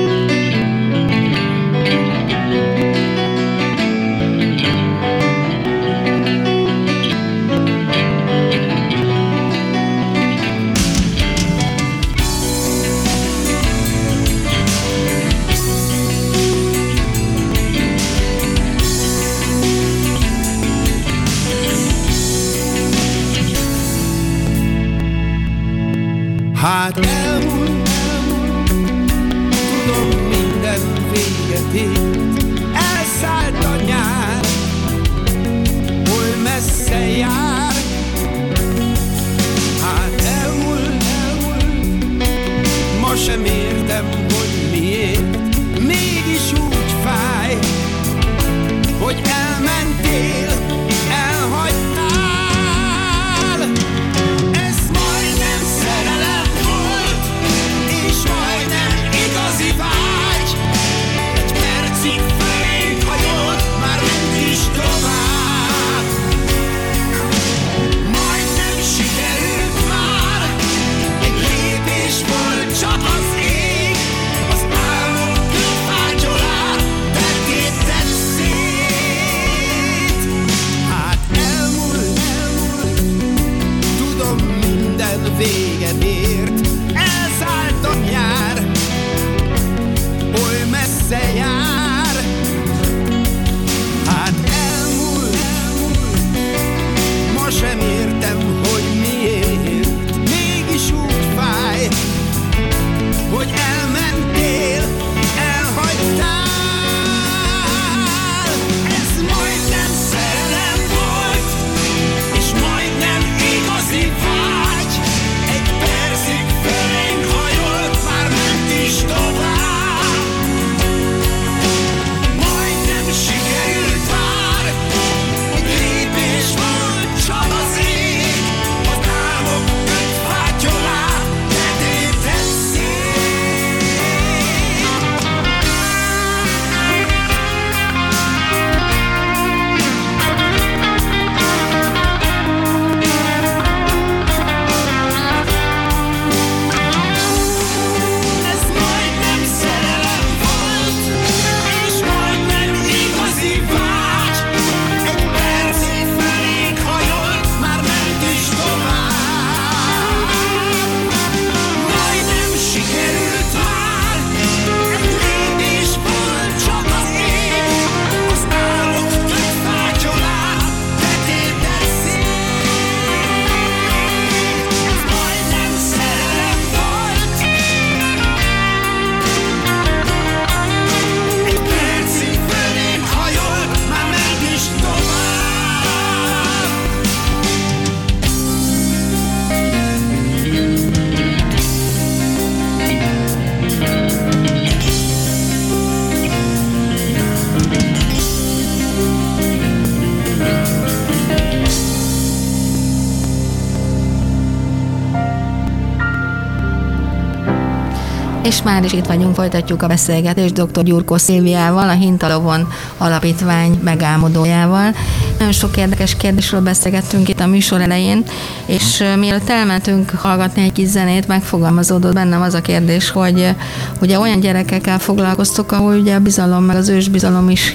Már 208.66 208.84
is 208.84 208.92
itt 208.92 209.06
vagyunk, 209.06 209.34
folytatjuk 209.34 209.82
a 209.82 209.86
beszélgetést 209.86 210.52
dr. 210.52 210.82
Gyurkó 210.82 211.16
Szilviával, 211.16 211.88
a 211.88 211.92
Hintalovon 211.92 212.68
Alapítvány 212.98 213.80
megálmodójával. 213.84 214.94
Nagyon 215.38 215.52
sok 215.52 215.76
érdekes 215.76 216.16
kérdésről 216.16 216.60
beszélgettünk 216.60 217.28
itt 217.28 217.40
a 217.40 217.46
műsor 217.46 217.80
elején, 217.80 218.24
és 218.66 219.04
mielőtt 219.18 219.48
elmentünk 219.48 220.10
hallgatni 220.10 220.62
egy 220.62 220.72
kis 220.72 220.88
zenét, 220.88 221.28
megfogalmazódott 221.28 222.14
bennem 222.14 222.42
az 222.42 222.54
a 222.54 222.60
kérdés, 222.60 223.10
hogy 223.10 223.54
ugye 224.00 224.18
olyan 224.18 224.40
gyerekekkel 224.40 224.98
foglalkoztok, 224.98 225.72
ahol 225.72 225.98
ugye 225.98 226.14
a 226.14 226.20
bizalom, 226.20 226.64
meg 226.64 226.76
az 226.76 226.88
ősbizalom 226.88 227.50
is 227.50 227.74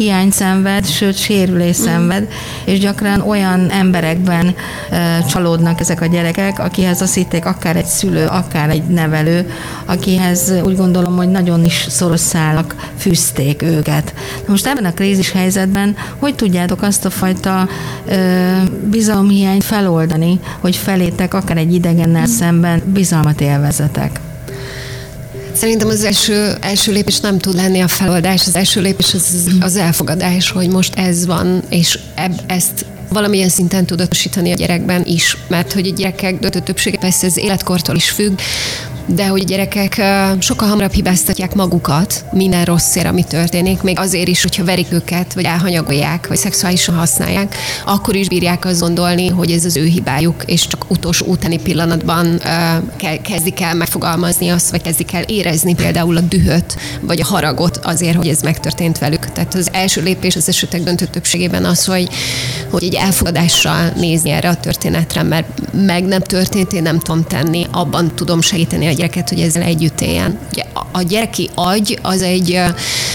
hiány 0.00 0.30
szenved, 0.30 0.86
sőt 0.86 1.16
sérülés 1.16 1.76
szenved, 1.76 2.28
és 2.64 2.78
gyakran 2.78 3.20
olyan 3.20 3.70
emberekben 3.70 4.54
csalódnak 5.28 5.80
ezek 5.80 6.00
a 6.00 6.06
gyerekek, 6.06 6.58
akihez 6.58 7.02
azt 7.02 7.14
hitték 7.14 7.44
akár 7.44 7.76
egy 7.76 7.84
szülő, 7.86 8.26
akár 8.26 8.70
egy 8.70 8.82
nevelő, 8.82 9.50
akihez 9.84 10.52
úgy 10.64 10.76
gondolom, 10.76 11.16
hogy 11.16 11.28
nagyon 11.28 11.64
is 11.64 11.86
szoros 11.88 12.20
szálak 12.20 12.90
fűzték 12.96 13.62
őket. 13.62 14.14
Na 14.46 14.50
most 14.50 14.66
ebben 14.66 14.84
a 14.84 14.92
krízis 14.92 15.32
helyzetben 15.32 15.96
hogy 16.18 16.34
tudjátok 16.34 16.82
azt 16.82 17.04
a 17.04 17.10
fajta 17.10 17.68
e, 18.08 18.62
bizalomhiányt 18.90 19.64
feloldani, 19.64 20.40
hogy 20.58 20.76
felétek 20.76 21.34
akár 21.34 21.56
egy 21.56 21.74
idegennel 21.74 22.26
szemben 22.26 22.82
bizalmat 22.92 23.40
élvezetek? 23.40 24.20
Szerintem 25.52 25.88
az 25.88 26.04
első, 26.04 26.56
első 26.60 26.92
lépés 26.92 27.20
nem 27.20 27.38
tud 27.38 27.54
lenni 27.54 27.80
a 27.80 27.88
feloldás, 27.88 28.46
az 28.46 28.56
első 28.56 28.80
lépés 28.80 29.14
az, 29.14 29.46
az 29.60 29.76
elfogadás, 29.76 30.50
hogy 30.50 30.68
most 30.68 30.94
ez 30.94 31.26
van, 31.26 31.62
és 31.68 31.98
eb, 32.14 32.40
ezt 32.46 32.84
valamilyen 33.08 33.48
szinten 33.48 33.86
tudatosítani 33.86 34.52
a 34.52 34.54
gyerekben 34.54 35.04
is, 35.04 35.36
mert 35.48 35.72
hogy 35.72 35.86
a 35.86 35.92
gyerekek 35.92 36.38
döntő 36.38 36.60
többsége 36.60 36.98
persze 36.98 37.26
az 37.26 37.36
életkortól 37.36 37.96
is 37.96 38.10
függ, 38.10 38.38
de 39.06 39.26
hogy 39.26 39.44
gyerekek 39.44 40.02
sokkal 40.38 40.68
hamarabb 40.68 40.92
hibáztatják 40.92 41.54
magukat 41.54 42.24
minden 42.32 42.64
rosszért, 42.64 43.06
ami 43.06 43.24
történik, 43.24 43.82
még 43.82 43.98
azért 43.98 44.28
is, 44.28 44.42
hogyha 44.42 44.64
verik 44.64 44.92
őket, 44.92 45.34
vagy 45.34 45.44
elhanyagolják, 45.44 46.26
vagy 46.28 46.36
szexuálisan 46.36 46.94
használják, 46.94 47.56
akkor 47.84 48.14
is 48.16 48.28
bírják 48.28 48.64
azt 48.64 48.80
gondolni, 48.80 49.28
hogy 49.28 49.50
ez 49.50 49.64
az 49.64 49.76
ő 49.76 49.84
hibájuk, 49.84 50.42
és 50.46 50.66
csak 50.66 50.84
utolsó 50.88 51.26
utáni 51.26 51.60
pillanatban 51.60 52.40
kezdik 53.22 53.60
el 53.60 53.74
megfogalmazni 53.74 54.48
azt, 54.48 54.70
vagy 54.70 54.82
kezdik 54.82 55.12
el 55.12 55.22
érezni 55.22 55.74
például 55.74 56.16
a 56.16 56.20
dühöt, 56.20 56.76
vagy 57.00 57.20
a 57.20 57.26
haragot 57.26 57.76
azért, 57.76 58.16
hogy 58.16 58.28
ez 58.28 58.40
megtörtént 58.40 58.98
velük. 58.98 59.32
Tehát 59.32 59.54
az 59.54 59.68
első 59.72 60.02
lépés 60.02 60.36
az 60.36 60.48
esetek 60.48 60.82
döntő 60.82 61.04
többségében 61.04 61.64
az, 61.64 61.84
hogy, 61.84 62.08
hogy 62.70 62.84
egy 62.84 62.94
elfogadással 62.94 63.92
nézni 63.96 64.30
erre 64.30 64.48
a 64.48 64.56
történetre, 64.56 65.22
mert 65.22 65.46
meg 65.72 66.04
nem 66.04 66.20
történt, 66.20 66.72
én 66.72 66.82
nem 66.82 66.98
tudom 66.98 67.24
tenni, 67.24 67.66
abban 67.70 68.14
tudom 68.14 68.40
segíteni 68.40 68.86
a 68.90 68.94
gyereket, 68.94 69.28
hogy 69.28 69.40
ezzel 69.40 69.62
együtt 69.62 70.00
éljen. 70.00 70.38
Ugye 70.52 70.62
a 70.92 71.02
gyereki 71.02 71.50
agy 71.54 71.98
az 72.02 72.22
egy, 72.22 72.60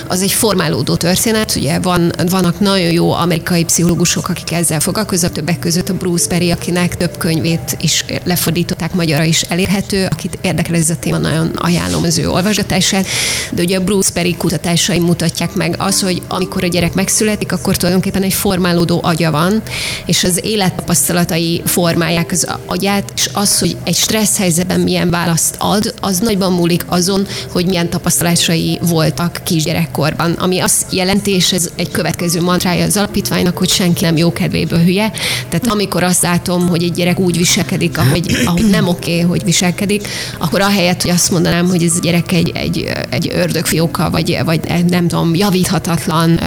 az 0.07 0.21
egy 0.21 0.31
formálódó 0.31 0.95
történet, 0.95 1.55
ugye 1.55 1.79
van, 1.79 2.11
vannak 2.29 2.59
nagyon 2.59 2.91
jó 2.91 3.11
amerikai 3.11 3.63
pszichológusok, 3.63 4.29
akik 4.29 4.51
ezzel 4.51 4.79
foglalkoznak, 4.79 5.31
többek 5.31 5.59
között 5.59 5.89
a 5.89 5.93
Bruce 5.93 6.27
Perry, 6.27 6.51
akinek 6.51 6.97
több 6.97 7.17
könyvét 7.17 7.77
is 7.81 8.05
lefordították 8.23 8.93
magyarra 8.93 9.23
is 9.23 9.41
elérhető, 9.41 10.07
akit 10.11 10.37
érdekel 10.41 10.75
ez 10.75 10.89
a 10.89 10.95
téma, 10.95 11.17
nagyon 11.17 11.51
ajánlom 11.55 12.03
az 12.03 12.17
ő 12.17 12.29
olvasgatását, 12.29 13.05
de 13.51 13.61
ugye 13.61 13.77
a 13.77 13.83
Bruce 13.83 14.11
Perry 14.13 14.35
kutatásai 14.35 14.99
mutatják 14.99 15.53
meg 15.53 15.75
az, 15.77 16.01
hogy 16.01 16.21
amikor 16.27 16.63
a 16.63 16.67
gyerek 16.67 16.93
megszületik, 16.93 17.51
akkor 17.51 17.77
tulajdonképpen 17.77 18.23
egy 18.23 18.33
formálódó 18.33 18.99
agya 19.03 19.31
van, 19.31 19.61
és 20.05 20.23
az 20.23 20.39
élettapasztalatai 20.43 21.61
formálják 21.65 22.31
az 22.31 22.47
agyát, 22.65 23.11
és 23.15 23.29
az, 23.33 23.59
hogy 23.59 23.77
egy 23.83 23.95
stressz 23.95 24.37
helyzetben 24.37 24.79
milyen 24.79 25.09
választ 25.09 25.55
ad, 25.69 25.93
az 26.01 26.19
nagyban 26.19 26.53
múlik 26.53 26.85
azon, 26.87 27.27
hogy 27.51 27.65
milyen 27.65 27.89
tapasztalásai 27.89 28.79
voltak 28.81 29.41
kisgyerekkorban, 29.43 30.31
ami 30.31 30.59
azt 30.59 30.93
jelenti, 30.93 31.31
és 31.31 31.53
ez 31.53 31.69
egy 31.75 31.91
következő 31.91 32.41
mantrája 32.41 32.85
az 32.85 32.97
alapítványnak, 32.97 33.57
hogy 33.57 33.69
senki 33.69 34.03
nem 34.03 34.17
jó 34.17 34.33
kedvéből 34.33 34.79
hülye. 34.79 35.11
Tehát 35.49 35.67
amikor 35.67 36.03
azt 36.03 36.21
látom, 36.21 36.67
hogy 36.67 36.83
egy 36.83 36.93
gyerek 36.93 37.19
úgy 37.19 37.37
viselkedik, 37.37 37.97
ahogy, 37.97 38.37
ahogy 38.45 38.69
nem 38.69 38.87
oké, 38.87 39.13
okay, 39.13 39.29
hogy 39.29 39.43
viselkedik, 39.43 40.07
akkor 40.37 40.61
ahelyett, 40.61 41.01
hogy 41.01 41.11
azt 41.11 41.31
mondanám, 41.31 41.67
hogy 41.67 41.83
ez 41.83 41.95
a 41.95 41.99
gyerek 42.01 42.31
egy, 42.31 42.51
egy, 42.53 42.91
egy 43.09 43.31
ördögfióka, 43.33 44.09
vagy, 44.09 44.37
vagy 44.45 44.59
nem 44.87 45.07
tudom, 45.07 45.35
javíthatatlan 45.35 46.39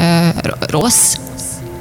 rossz, 0.58 1.14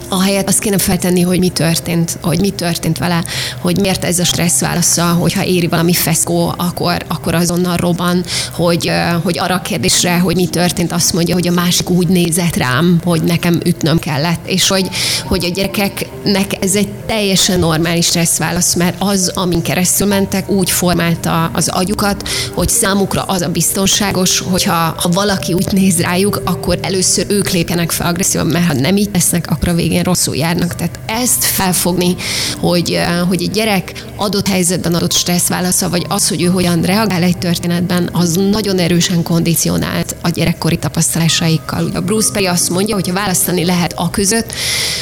ahelyett 0.10 0.48
azt 0.48 0.60
kéne 0.60 0.78
feltenni, 0.78 1.22
hogy 1.22 1.40
mi 1.40 1.50
történt, 1.50 2.18
hogy 2.22 2.40
mi 2.40 2.50
történt 2.50 2.98
vele, 2.98 3.24
hogy 3.62 3.80
miért 3.80 4.06
ez 4.06 4.20
a 4.20 4.24
stressz 4.24 4.60
válasza, 4.60 5.04
hogyha 5.04 5.44
éri 5.44 5.68
valami 5.68 5.94
feszkó, 5.94 6.54
akkor, 6.58 7.06
akkor 7.08 7.36
azonnal 7.36 7.78
robban, 7.78 8.24
hogy, 8.54 8.92
hogy 9.24 9.40
arra 9.40 9.56
a 9.56 9.62
kérdésre, 9.62 10.20
hogy 10.20 10.36
mi 10.36 10.48
történt, 10.48 10.92
azt 10.92 11.14
mondja, 11.14 11.34
hogy 11.34 11.48
a 11.48 11.52
másik 11.52 11.90
úgy 11.90 12.08
nézett 12.08 12.56
rám, 12.56 13.00
hogy 13.04 13.24
nekem 13.24 13.60
ütnöm 13.66 14.00
kellett, 14.00 14.48
és 14.48 14.68
hogy, 14.68 14.90
hogy 15.26 15.46
a 15.46 15.50
gyerekeknek 15.50 16.64
ez 16.64 16.76
egy 16.76 16.90
teljesen 17.06 17.60
normális 17.60 18.06
stressz 18.06 18.38
válasz, 18.38 18.76
mert 18.76 18.96
az, 19.00 19.32
amin 19.36 19.62
keresztül 19.62 20.08
mentek, 20.08 20.50
úgy 20.50 20.72
formálta 20.72 21.50
az 21.54 21.68
agyukat, 21.68 22.28
hogy 22.54 22.70
számukra 22.70 23.22
az 23.22 23.42
a 23.42 23.50
biztonságos, 23.50 24.40
hogyha 24.40 24.96
ha 24.98 25.10
valaki 25.10 25.54
úgy 25.54 25.72
néz 25.72 26.00
rájuk, 26.00 26.42
akkor 26.46 26.80
először 26.82 27.26
ők 27.30 27.50
lépjenek 27.50 27.92
fel 27.92 28.08
agresszívan, 28.08 28.48
mert 28.48 28.66
ha 28.66 28.74
nem 28.74 28.98
így 28.98 29.10
tesznek, 29.10 29.46
akkor 29.50 29.68
a 29.68 29.74
végén 29.74 29.97
végén 29.98 30.14
rosszul 30.14 30.36
járnak. 30.36 30.76
Tehát 30.76 31.00
ezt 31.06 31.44
felfogni, 31.44 32.16
hogy, 32.60 32.92
eh, 32.92 33.20
hogy 33.28 33.42
egy 33.42 33.52
gyerek 33.52 34.06
adott 34.16 34.48
helyzetben 34.48 34.94
adott 34.94 35.12
stressz 35.14 35.48
válasza, 35.48 35.90
vagy 35.90 36.06
az, 36.08 36.30
hogy 36.30 36.42
ő 36.42 36.46
hogyan 36.46 36.82
reagál 36.82 37.24
egy 37.24 37.38
történetben, 37.38 38.10
az 38.12 38.40
nagyon 38.52 38.80
erősen 38.80 39.24
kondicionált 39.24 40.16
a 40.22 40.30
gyerekkori 40.30 40.78
tapasztalásaikkal. 40.78 41.90
A 41.94 42.02
Bruce 42.02 42.32
Perry 42.32 42.46
azt 42.46 42.70
mondja, 42.70 42.96
hogy 42.96 43.14
választani 43.14 43.66
lehet 43.66 43.94
a 43.96 44.10
között, 44.10 44.54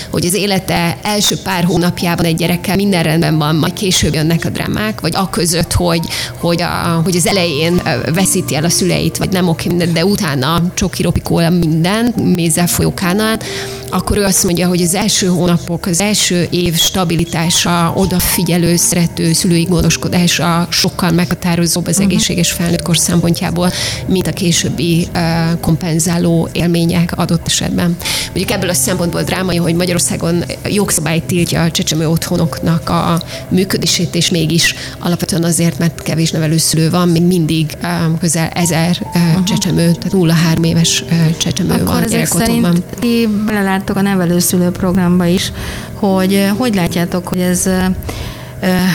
hogy 0.09 0.25
az 0.25 0.33
élete 0.33 0.97
első 1.03 1.37
pár 1.43 1.63
hónapjában 1.63 2.25
egy 2.25 2.35
gyerekkel 2.35 2.75
minden 2.75 3.03
rendben 3.03 3.37
van, 3.37 3.55
majd 3.55 3.73
később 3.73 4.13
jönnek 4.13 4.45
a 4.45 4.49
drámák, 4.49 5.01
vagy 5.01 5.15
a 5.15 5.29
között, 5.29 5.73
hogy, 5.73 6.07
hogy, 6.39 6.61
a, 6.61 7.01
hogy 7.03 7.15
az 7.15 7.27
elején 7.27 7.81
eh, 7.83 7.99
veszíti 8.13 8.55
el 8.55 8.63
a 8.63 8.69
szüleit, 8.69 9.17
vagy 9.17 9.29
nem 9.29 9.47
oké, 9.47 9.67
de 9.93 10.05
utána 10.05 10.71
csoki 10.73 11.01
ropikóla 11.01 11.49
minden, 11.49 12.13
mézzel 12.35 12.67
folyókánál, 12.67 13.39
akkor 13.95 14.17
ő 14.17 14.23
azt 14.23 14.43
mondja, 14.43 14.67
hogy 14.67 14.81
az 14.81 14.95
első 14.95 15.27
hónapok, 15.27 15.85
az 15.85 15.99
első 16.01 16.47
év 16.49 16.77
stabilitása, 16.77 17.93
odafigyelő, 17.95 18.75
szerető 18.75 19.33
szülői 19.33 19.63
gondoskodása 19.63 20.67
sokkal 20.69 21.11
meghatározóbb 21.11 21.87
az 21.87 21.97
uh-huh. 21.97 22.11
egészséges 22.11 22.51
felnőttkor 22.51 22.97
szempontjából, 22.97 23.71
mint 24.07 24.27
a 24.27 24.31
későbbi 24.31 25.07
kompenzáló 25.61 26.49
élmények 26.51 27.17
adott 27.17 27.45
esetben. 27.45 27.97
Mondjuk 28.25 28.51
ebből 28.51 28.69
a 28.69 28.73
szempontból 28.73 29.23
drámai, 29.23 29.57
hogy 29.57 29.75
Magyarországon 29.75 30.43
jogszabály 30.65 31.23
tiltja 31.25 31.63
a 31.63 31.71
csecsemő 31.71 32.07
otthonoknak 32.07 32.89
a 32.89 33.21
működését, 33.49 34.15
és 34.15 34.29
mégis 34.29 34.75
alapvetően 34.99 35.43
azért, 35.43 35.79
mert 35.79 36.01
kevés 36.01 36.31
nevelőszülő 36.31 36.89
van, 36.89 37.09
még 37.09 37.23
mindig 37.23 37.77
közel 38.19 38.47
ezer 38.47 38.97
uh, 39.01 39.21
uh-huh. 39.21 39.43
csecsemő, 39.43 39.91
tehát 39.91 40.57
0-3 40.57 40.65
éves 40.65 41.03
csecsemő 41.37 41.73
Akkor 41.73 41.85
van 41.85 42.05
gyerekotthonban. 42.07 42.83
Ti 42.99 43.27
beleláttok 43.85 43.97
a 43.97 44.01
nevelőszülő 44.01 44.69
programba 44.69 45.25
is, 45.25 45.51
hogy 45.93 46.51
hogy 46.57 46.75
látjátok, 46.75 47.27
hogy 47.27 47.39
ez 47.39 47.69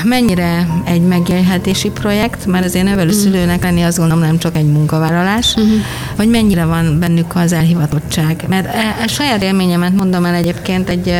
mennyire 0.04 0.66
egy 0.84 1.02
megélhetési 1.02 1.90
projekt, 1.90 2.46
mert 2.46 2.64
azért 2.64 2.84
nevelőszülőnek 2.84 3.62
lenni 3.62 3.82
azt 3.82 3.98
gondolom 3.98 4.22
nem 4.22 4.38
csak 4.38 4.56
egy 4.56 4.66
munkavállalás, 4.66 5.54
uh-huh. 5.54 5.72
hogy 6.16 6.28
mennyire 6.28 6.64
van 6.64 6.98
bennük 6.98 7.36
az 7.36 7.52
elhivatottság. 7.52 8.44
Mert 8.48 8.68
a 9.04 9.08
saját 9.08 9.42
élményemet 9.42 9.94
mondom 9.94 10.24
el 10.24 10.34
egyébként 10.34 10.88
egy 10.88 11.14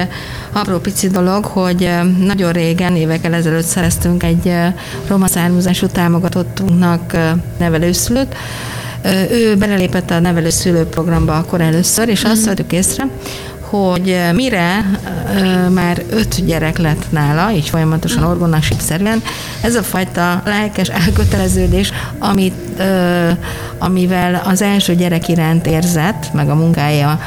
apró 0.53 0.79
pici 0.79 1.09
dolog, 1.09 1.45
hogy 1.45 1.91
nagyon 2.19 2.53
régen, 2.53 2.97
évekkel 2.97 3.35
ezelőtt 3.35 3.67
szereztünk 3.67 4.23
egy 4.23 4.53
roma 5.07 5.27
származású 5.27 5.87
támogatottunknak 5.87 7.17
nevelőszülőt, 7.59 8.35
ő 9.31 9.57
belelépett 9.57 10.11
a 10.11 10.21
nevelőszülő 10.21 10.85
programba 10.85 11.37
akkor 11.37 11.61
először, 11.61 12.09
és 12.09 12.23
azt 12.23 12.33
uh-huh. 12.33 12.47
vettük 12.47 12.73
észre, 12.73 13.07
hogy 13.71 14.21
mire 14.35 14.85
már 15.69 16.03
öt 16.11 16.45
gyerek 16.45 16.79
lett 16.79 17.13
nála, 17.13 17.53
így 17.53 17.69
folyamatosan 17.69 18.25
orgonasípszerűen, 18.25 19.23
ez 19.61 19.75
a 19.75 19.83
fajta 19.83 20.43
lelkes 20.45 20.89
elköteleződés, 20.89 21.93
amit, 22.19 22.83
amivel 23.79 24.43
az 24.45 24.63
első 24.63 24.95
gyerek 24.95 25.29
iránt 25.29 25.67
érzett, 25.67 26.33
meg 26.33 26.51
a 26.51 26.55
munkája 26.55 27.21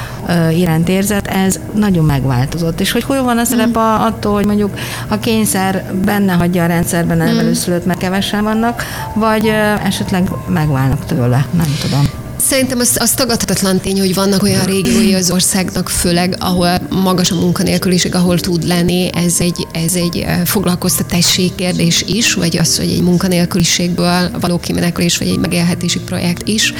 iránt 0.52 0.90
érzett, 0.90 1.28
ez 1.28 1.60
nagyon 1.74 2.06
megváltozott. 2.06 2.80
És 2.80 2.92
hogy 2.92 3.04
hol 3.04 3.24
van 3.24 3.38
a 3.38 3.44
szerep 3.44 3.78
mm. 3.78 3.82
attól, 3.82 4.34
hogy 4.34 4.46
mondjuk 4.46 4.78
a 5.08 5.20
kényszer 5.20 5.84
benne 6.06 6.34
hagyja 6.34 6.64
a 6.64 6.68
rendszerben 6.68 7.22
a 7.22 7.24
nevelőszülőt, 7.24 7.86
mert 7.86 8.00
kevesen 8.00 8.44
vannak, 8.44 8.84
vagy 9.14 9.52
esetleg 9.84 10.30
megválnak 10.48 11.06
tőle, 11.06 11.46
nem 11.52 11.78
tudom. 11.82 12.23
Szerintem 12.48 12.80
az, 12.80 12.98
az 13.00 13.12
tagadhatatlan 13.12 13.80
tény, 13.80 14.00
hogy 14.00 14.14
vannak 14.14 14.44
olyan 14.44 14.66
régiói 14.66 15.14
az 15.14 15.32
országnak, 15.32 15.90
főleg 15.90 16.36
ahol 16.40 16.80
magas 16.90 17.32
a 17.32 17.36
munkanélküliség, 17.36 18.16
ahol 18.16 18.40
tud 18.40 18.68
lenni, 18.68 19.10
ez 19.14 19.36
egy, 19.40 19.68
ez 19.72 19.94
egy 19.94 20.26
foglalkoztatási 20.46 21.52
kérdés 21.56 22.04
is, 22.08 22.34
vagy 22.34 22.58
az, 22.58 22.78
hogy 22.78 22.90
egy 22.90 23.02
munkanélküliségből 23.02 24.32
való 24.40 24.58
kimenekülés, 24.58 25.18
vagy 25.18 25.28
egy 25.28 25.40
megélhetési 25.40 26.00
projekt 26.00 26.48
is. 26.48 26.74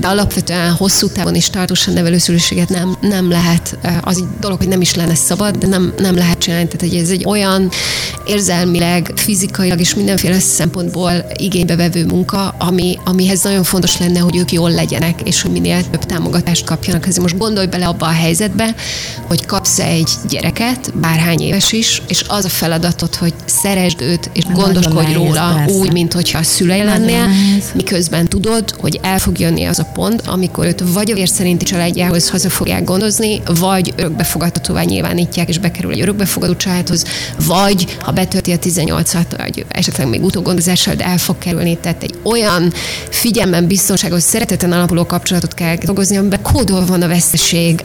De 0.00 0.08
alapvetően 0.08 0.72
hosszú 0.72 1.08
távon 1.08 1.34
és 1.34 1.50
tartósan 1.50 1.94
nevelőszülőséget 1.94 2.68
nem, 2.68 2.96
nem 3.00 3.30
lehet, 3.30 3.78
az 4.00 4.16
egy 4.16 4.38
dolog, 4.40 4.58
hogy 4.58 4.68
nem 4.68 4.80
is 4.80 4.94
lenne 4.94 5.14
szabad, 5.14 5.56
de 5.56 5.66
nem, 5.66 5.92
nem 5.98 6.14
lehet 6.14 6.38
csinálni. 6.38 6.68
Tehát, 6.68 6.92
hogy 6.92 7.02
ez 7.02 7.10
egy 7.10 7.24
olyan 7.26 7.70
érzelmileg, 8.26 9.12
fizikailag 9.16 9.80
és 9.80 9.94
mindenféle 9.94 10.38
szempontból 10.38 11.12
igénybe 11.36 11.76
vevő 11.76 12.04
munka, 12.04 12.48
ami, 12.58 12.98
amihez 13.04 13.42
nagyon 13.42 13.62
fontos 13.62 13.98
lenne, 13.98 14.18
hogy 14.18 14.36
ők 14.36 14.52
jól 14.52 14.70
legyenek, 15.00 15.28
és 15.28 15.42
hogy 15.42 15.50
minél 15.50 15.90
több 15.90 16.04
támogatást 16.04 16.64
kapjanak. 16.64 17.06
Ezért 17.06 17.22
most 17.22 17.38
gondolj 17.38 17.66
bele 17.66 17.86
abba 17.86 18.06
a 18.06 18.10
helyzetbe, 18.10 18.74
hogy 19.26 19.46
kapsz 19.46 19.78
egy 19.78 20.10
gyereket, 20.28 20.92
bárhány 20.94 21.40
éves 21.40 21.72
is, 21.72 22.02
és 22.08 22.24
az 22.28 22.44
a 22.44 22.48
feladatod, 22.48 23.14
hogy 23.14 23.34
szeresd 23.44 24.00
őt, 24.00 24.30
és 24.32 24.44
Nagyon 24.44 24.62
gondoskodj 24.62 25.12
róla 25.12 25.52
persze. 25.54 25.74
úgy, 25.74 25.92
mint 25.92 26.12
hogyha 26.12 26.38
a 26.38 26.42
szülei 26.42 26.82
lennél, 26.82 27.28
miközben 27.74 28.28
tudod, 28.28 28.70
hogy 28.78 28.98
el 29.02 29.18
fog 29.18 29.38
jönni 29.38 29.64
az 29.64 29.78
a 29.78 29.84
pont, 29.84 30.22
amikor 30.26 30.66
őt 30.66 30.82
vagy 30.92 31.10
a 31.10 31.14
vérszerinti 31.14 31.64
családjához 31.64 32.30
haza 32.30 32.50
fogják 32.50 32.84
gondozni, 32.84 33.42
vagy 33.58 33.92
örökbefogadhatóvá 33.96 34.82
nyilvánítják, 34.82 35.48
és 35.48 35.58
bekerül 35.58 35.92
egy 35.92 36.00
örökbefogadó 36.00 36.54
családhoz, 36.54 37.04
vagy 37.46 37.96
ha 38.00 38.12
betölti 38.12 38.52
a 38.52 38.58
18-at, 38.58 39.24
vagy 39.36 39.64
esetleg 39.68 40.08
még 40.08 40.24
utógondozással, 40.24 40.94
de 40.94 41.04
el 41.04 41.18
fog 41.18 41.38
kerülni. 41.38 41.78
Tehát 41.80 42.02
egy 42.02 42.14
olyan 42.22 42.72
figyelmen, 43.10 43.66
biztonságos, 43.66 44.22
szereteten 44.22 44.72
alapuló 44.72 44.89
kapcsolatot 44.90 45.54
kell 45.54 45.76
dolgozni, 45.76 46.16
amiben 46.16 46.42
kódol 46.42 46.84
van 46.86 47.02
a 47.02 47.08
veszteség, 47.08 47.82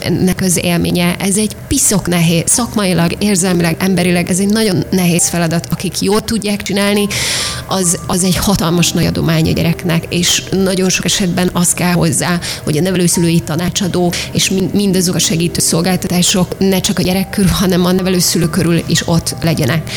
ennek 0.00 0.40
az 0.40 0.58
élménye. 0.62 1.16
Ez 1.18 1.36
egy 1.36 1.56
piszok 1.68 2.06
nehéz, 2.06 2.42
szakmailag, 2.46 3.12
érzelmileg, 3.18 3.76
emberileg, 3.78 4.30
ez 4.30 4.38
egy 4.38 4.48
nagyon 4.48 4.84
nehéz 4.90 5.28
feladat. 5.28 5.66
Akik 5.70 6.00
jól 6.00 6.20
tudják 6.20 6.62
csinálni, 6.62 7.06
az, 7.66 7.98
az 8.06 8.24
egy 8.24 8.36
hatalmas 8.36 8.92
nagy 8.92 9.06
adomány 9.06 9.48
a 9.48 9.52
gyereknek, 9.52 10.04
és 10.08 10.42
nagyon 10.50 10.88
sok 10.88 11.04
esetben 11.04 11.50
az 11.52 11.72
kell 11.72 11.92
hozzá, 11.92 12.38
hogy 12.64 12.76
a 12.76 12.80
nevelőszülői 12.80 13.40
tanácsadó 13.40 14.12
és 14.32 14.52
mindazok 14.72 15.14
a 15.14 15.18
segítő 15.18 15.60
szolgáltatások 15.60 16.58
ne 16.58 16.80
csak 16.80 16.98
a 16.98 17.02
gyerek 17.02 17.30
körül, 17.30 17.50
hanem 17.50 17.84
a 17.84 17.92
nevelőszülő 17.92 18.48
körül 18.48 18.82
is 18.86 19.08
ott 19.08 19.34
legyenek 19.42 19.90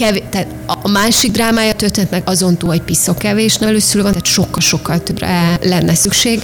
kevés, 0.00 0.22
tehát 0.30 0.48
a 0.82 0.88
másik 0.88 1.30
drámája 1.30 1.74
történetnek 1.74 2.28
azon 2.28 2.56
túl, 2.56 2.70
hogy 2.70 2.82
piszok 2.82 3.18
kevés 3.18 3.56
nevelőszülő 3.56 4.02
van, 4.02 4.10
tehát 4.10 4.26
sokkal-sokkal 4.26 5.02
többre 5.02 5.58
lenne 5.80 5.94
szükség. 5.94 6.42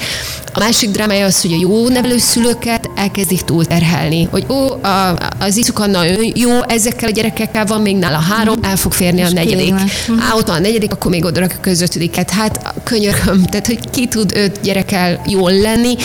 A 0.54 0.58
másik 0.58 0.90
drámája 0.90 1.24
az, 1.24 1.40
hogy 1.40 1.52
a 1.52 1.56
jó 1.60 1.88
nevelőszülőket 1.88 2.90
elkezdik 2.94 3.40
túlterhelni, 3.40 4.28
hogy 4.30 4.44
ó, 4.48 4.84
a, 4.84 5.18
az 5.38 5.56
iszuka 5.56 5.86
nagyon 5.86 6.32
jó, 6.34 6.62
ezekkel 6.62 7.08
a 7.08 7.12
gyerekekkel 7.12 7.66
van 7.66 7.80
még 7.80 7.96
nála 7.96 8.18
három, 8.18 8.58
el 8.62 8.76
fog 8.76 8.92
férni 8.92 9.22
a 9.22 9.30
negyedik. 9.30 9.74
Á, 10.18 10.34
ott 10.34 10.46
van 10.46 10.56
a 10.56 10.60
negyedik, 10.60 10.92
akkor 10.92 11.10
még 11.10 11.24
oda 11.24 11.42
a 11.42 11.48
közöttüdiket. 11.60 12.30
Hát 12.30 12.74
könyörgöm, 12.82 13.44
tehát 13.44 13.66
hogy 13.66 13.90
ki 13.90 14.06
tud 14.06 14.32
öt 14.36 14.60
gyerekkel 14.60 15.20
jól 15.26 15.52
lenni, 15.52 15.96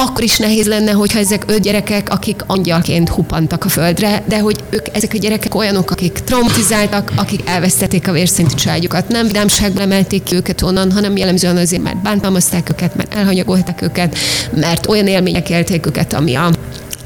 akkor 0.00 0.22
is 0.22 0.38
nehéz 0.38 0.66
lenne, 0.66 0.92
hogyha 0.92 1.18
ezek 1.18 1.44
öt 1.46 1.60
gyerekek, 1.60 2.10
akik 2.10 2.42
angyalként 2.46 3.08
hupantak 3.08 3.64
a 3.64 3.68
földre, 3.68 4.22
de 4.28 4.38
hogy 4.38 4.56
ők, 4.70 4.86
ezek 4.92 5.12
a 5.14 5.18
gyerekek 5.18 5.54
olyanok, 5.54 5.90
akik 5.90 6.12
traumatizáltak, 6.12 7.12
akik 7.16 7.40
elvesztették 7.44 8.08
a 8.08 8.12
vérszintű 8.12 8.54
családjukat. 8.54 9.08
Nem 9.08 9.26
vidámságban 9.26 9.82
emelték 9.82 10.32
őket 10.32 10.62
onnan, 10.62 10.92
hanem 10.92 11.16
jellemzően 11.16 11.56
azért, 11.56 11.82
mert 11.82 12.02
bántalmazták 12.02 12.70
őket, 12.70 12.96
mert 12.96 13.14
elhanyagolták 13.14 13.82
őket, 13.82 14.18
mert 14.54 14.86
olyan 14.86 15.06
élmények 15.06 15.50
élték 15.50 15.86
őket, 15.86 16.12
ami 16.12 16.34
a 16.34 16.50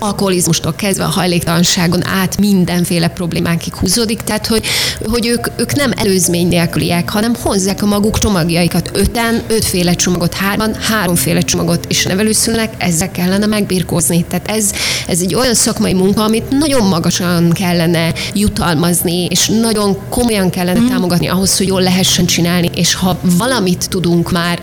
alkoholizmustól 0.02 0.74
kezdve 0.74 1.04
a 1.04 1.08
hajléktalanságon 1.08 2.06
át 2.06 2.38
mindenféle 2.38 3.08
problémákig 3.08 3.74
húzódik, 3.74 4.20
tehát 4.20 4.46
hogy, 4.46 4.64
hogy 5.04 5.26
ők, 5.26 5.46
ők 5.56 5.74
nem 5.74 5.92
előzmény 5.96 6.48
nélküliek, 6.48 7.10
hanem 7.10 7.34
hozzák 7.42 7.82
a 7.82 7.86
maguk 7.86 8.18
csomagjaikat 8.18 8.90
öten, 8.92 9.42
ötféle 9.48 9.94
csomagot 9.94 10.34
hárman, 10.34 10.74
háromféle 10.74 11.40
csomagot 11.40 11.84
is 11.88 12.04
nevelőszülnek, 12.04 12.74
ezzel 12.78 13.10
kellene 13.10 13.46
megbírkozni. 13.46 14.24
Tehát 14.28 14.50
ez, 14.50 14.72
ez 15.06 15.20
egy 15.20 15.34
olyan 15.34 15.54
szakmai 15.54 15.94
munka, 15.94 16.24
amit 16.24 16.50
nagyon 16.50 16.88
magasan 16.88 17.50
kellene 17.50 18.12
jutalmazni, 18.34 19.24
és 19.24 19.46
nagyon 19.46 19.96
komolyan 20.08 20.50
kellene 20.50 20.80
mm. 20.80 20.88
támogatni 20.88 21.28
ahhoz, 21.28 21.56
hogy 21.56 21.66
jól 21.66 21.82
lehessen 21.82 22.26
csinálni, 22.26 22.70
és 22.74 22.94
ha 22.94 23.18
valamit 23.22 23.88
tudunk 23.88 24.30
már, 24.30 24.60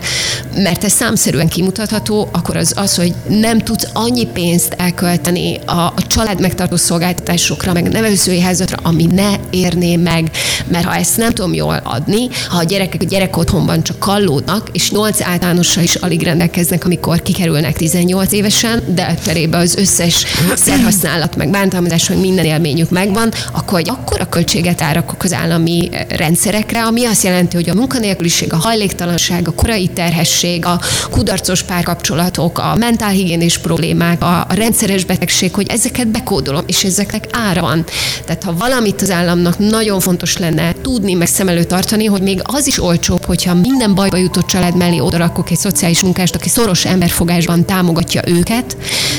mert 0.54 0.84
ez 0.84 0.92
számszerűen 0.92 1.48
kimutatható, 1.48 2.28
akkor 2.32 2.56
az 2.56 2.72
az, 2.76 2.96
hogy 2.96 3.14
nem 3.28 3.58
tudsz 3.58 3.88
annyi 3.92 4.26
pénzt 4.26 4.74
elkölteni, 4.78 5.29
költeni 5.30 5.58
a, 5.66 5.80
a 5.80 6.06
család 6.06 6.40
megtartó 6.40 6.76
szolgáltatásokra, 6.76 7.72
meg 7.72 7.88
nevelőszői 7.88 8.40
házatra, 8.40 8.78
ami 8.82 9.04
ne 9.04 9.30
érné 9.50 9.96
meg, 9.96 10.30
mert 10.68 10.84
ha 10.84 10.94
ezt 10.94 11.16
nem 11.16 11.30
tudom 11.30 11.54
jól 11.54 11.80
adni, 11.84 12.28
ha 12.48 12.58
a 12.58 12.62
gyerekek 12.62 13.02
a 13.02 13.04
gyerek 13.04 13.36
otthonban 13.36 13.82
csak 13.82 13.98
kallódnak, 13.98 14.68
és 14.72 14.90
8 14.90 15.20
általánossal 15.20 15.82
is 15.82 15.94
alig 15.94 16.22
rendelkeznek, 16.22 16.84
amikor 16.84 17.22
kikerülnek 17.22 17.76
18 17.76 18.32
évesen, 18.32 18.82
de 18.94 19.14
cserébe 19.24 19.56
az 19.56 19.76
összes 19.76 20.24
szerhasználat, 20.56 21.36
meg 21.36 21.50
bántalmazás, 21.50 22.08
meg 22.08 22.18
minden 22.18 22.44
élményük 22.44 22.90
megvan, 22.90 23.32
akkor 23.52 23.82
akkor 23.86 24.20
a 24.20 24.28
költséget 24.28 24.82
árakok 24.82 25.22
az 25.22 25.32
állami 25.32 25.88
rendszerekre, 26.08 26.82
ami 26.82 27.04
azt 27.04 27.22
jelenti, 27.22 27.56
hogy 27.56 27.68
a 27.68 27.74
munkanélküliség, 27.74 28.52
a 28.52 28.56
hajléktalanság, 28.56 29.48
a 29.48 29.52
korai 29.52 29.88
terhesség, 29.88 30.64
a 30.64 30.80
kudarcos 31.10 31.62
párkapcsolatok, 31.62 32.58
a 32.58 32.74
mentálhigiénés 32.74 33.58
problémák, 33.58 34.22
a, 34.22 34.46
rendszeres 34.48 35.04
betegség, 35.20 35.54
hogy 35.54 35.66
ezeket 35.68 36.08
bekódolom, 36.08 36.62
és 36.66 36.84
ezeknek 36.84 37.24
ára 37.32 37.60
van. 37.60 37.84
Tehát 38.24 38.42
ha 38.42 38.54
valamit 38.58 39.02
az 39.02 39.10
államnak 39.10 39.58
nagyon 39.58 40.00
fontos 40.00 40.36
lenne 40.36 40.72
tudni, 40.82 41.12
meg 41.12 41.26
szem 41.26 41.48
előtt 41.48 41.68
tartani, 41.68 42.04
hogy 42.04 42.22
még 42.22 42.40
az 42.42 42.66
is 42.66 42.82
olcsóbb, 42.82 43.24
hogyha 43.24 43.54
minden 43.54 43.94
bajba 43.94 44.16
jutott 44.16 44.46
család 44.46 44.76
mellé 44.76 44.98
odarakok 44.98 45.50
egy 45.50 45.56
szociális 45.56 46.00
munkást, 46.00 46.34
aki 46.34 46.48
szoros 46.48 46.84
emberfogásban 46.84 47.64
támogatja 47.64 48.22
őket, 48.26 48.76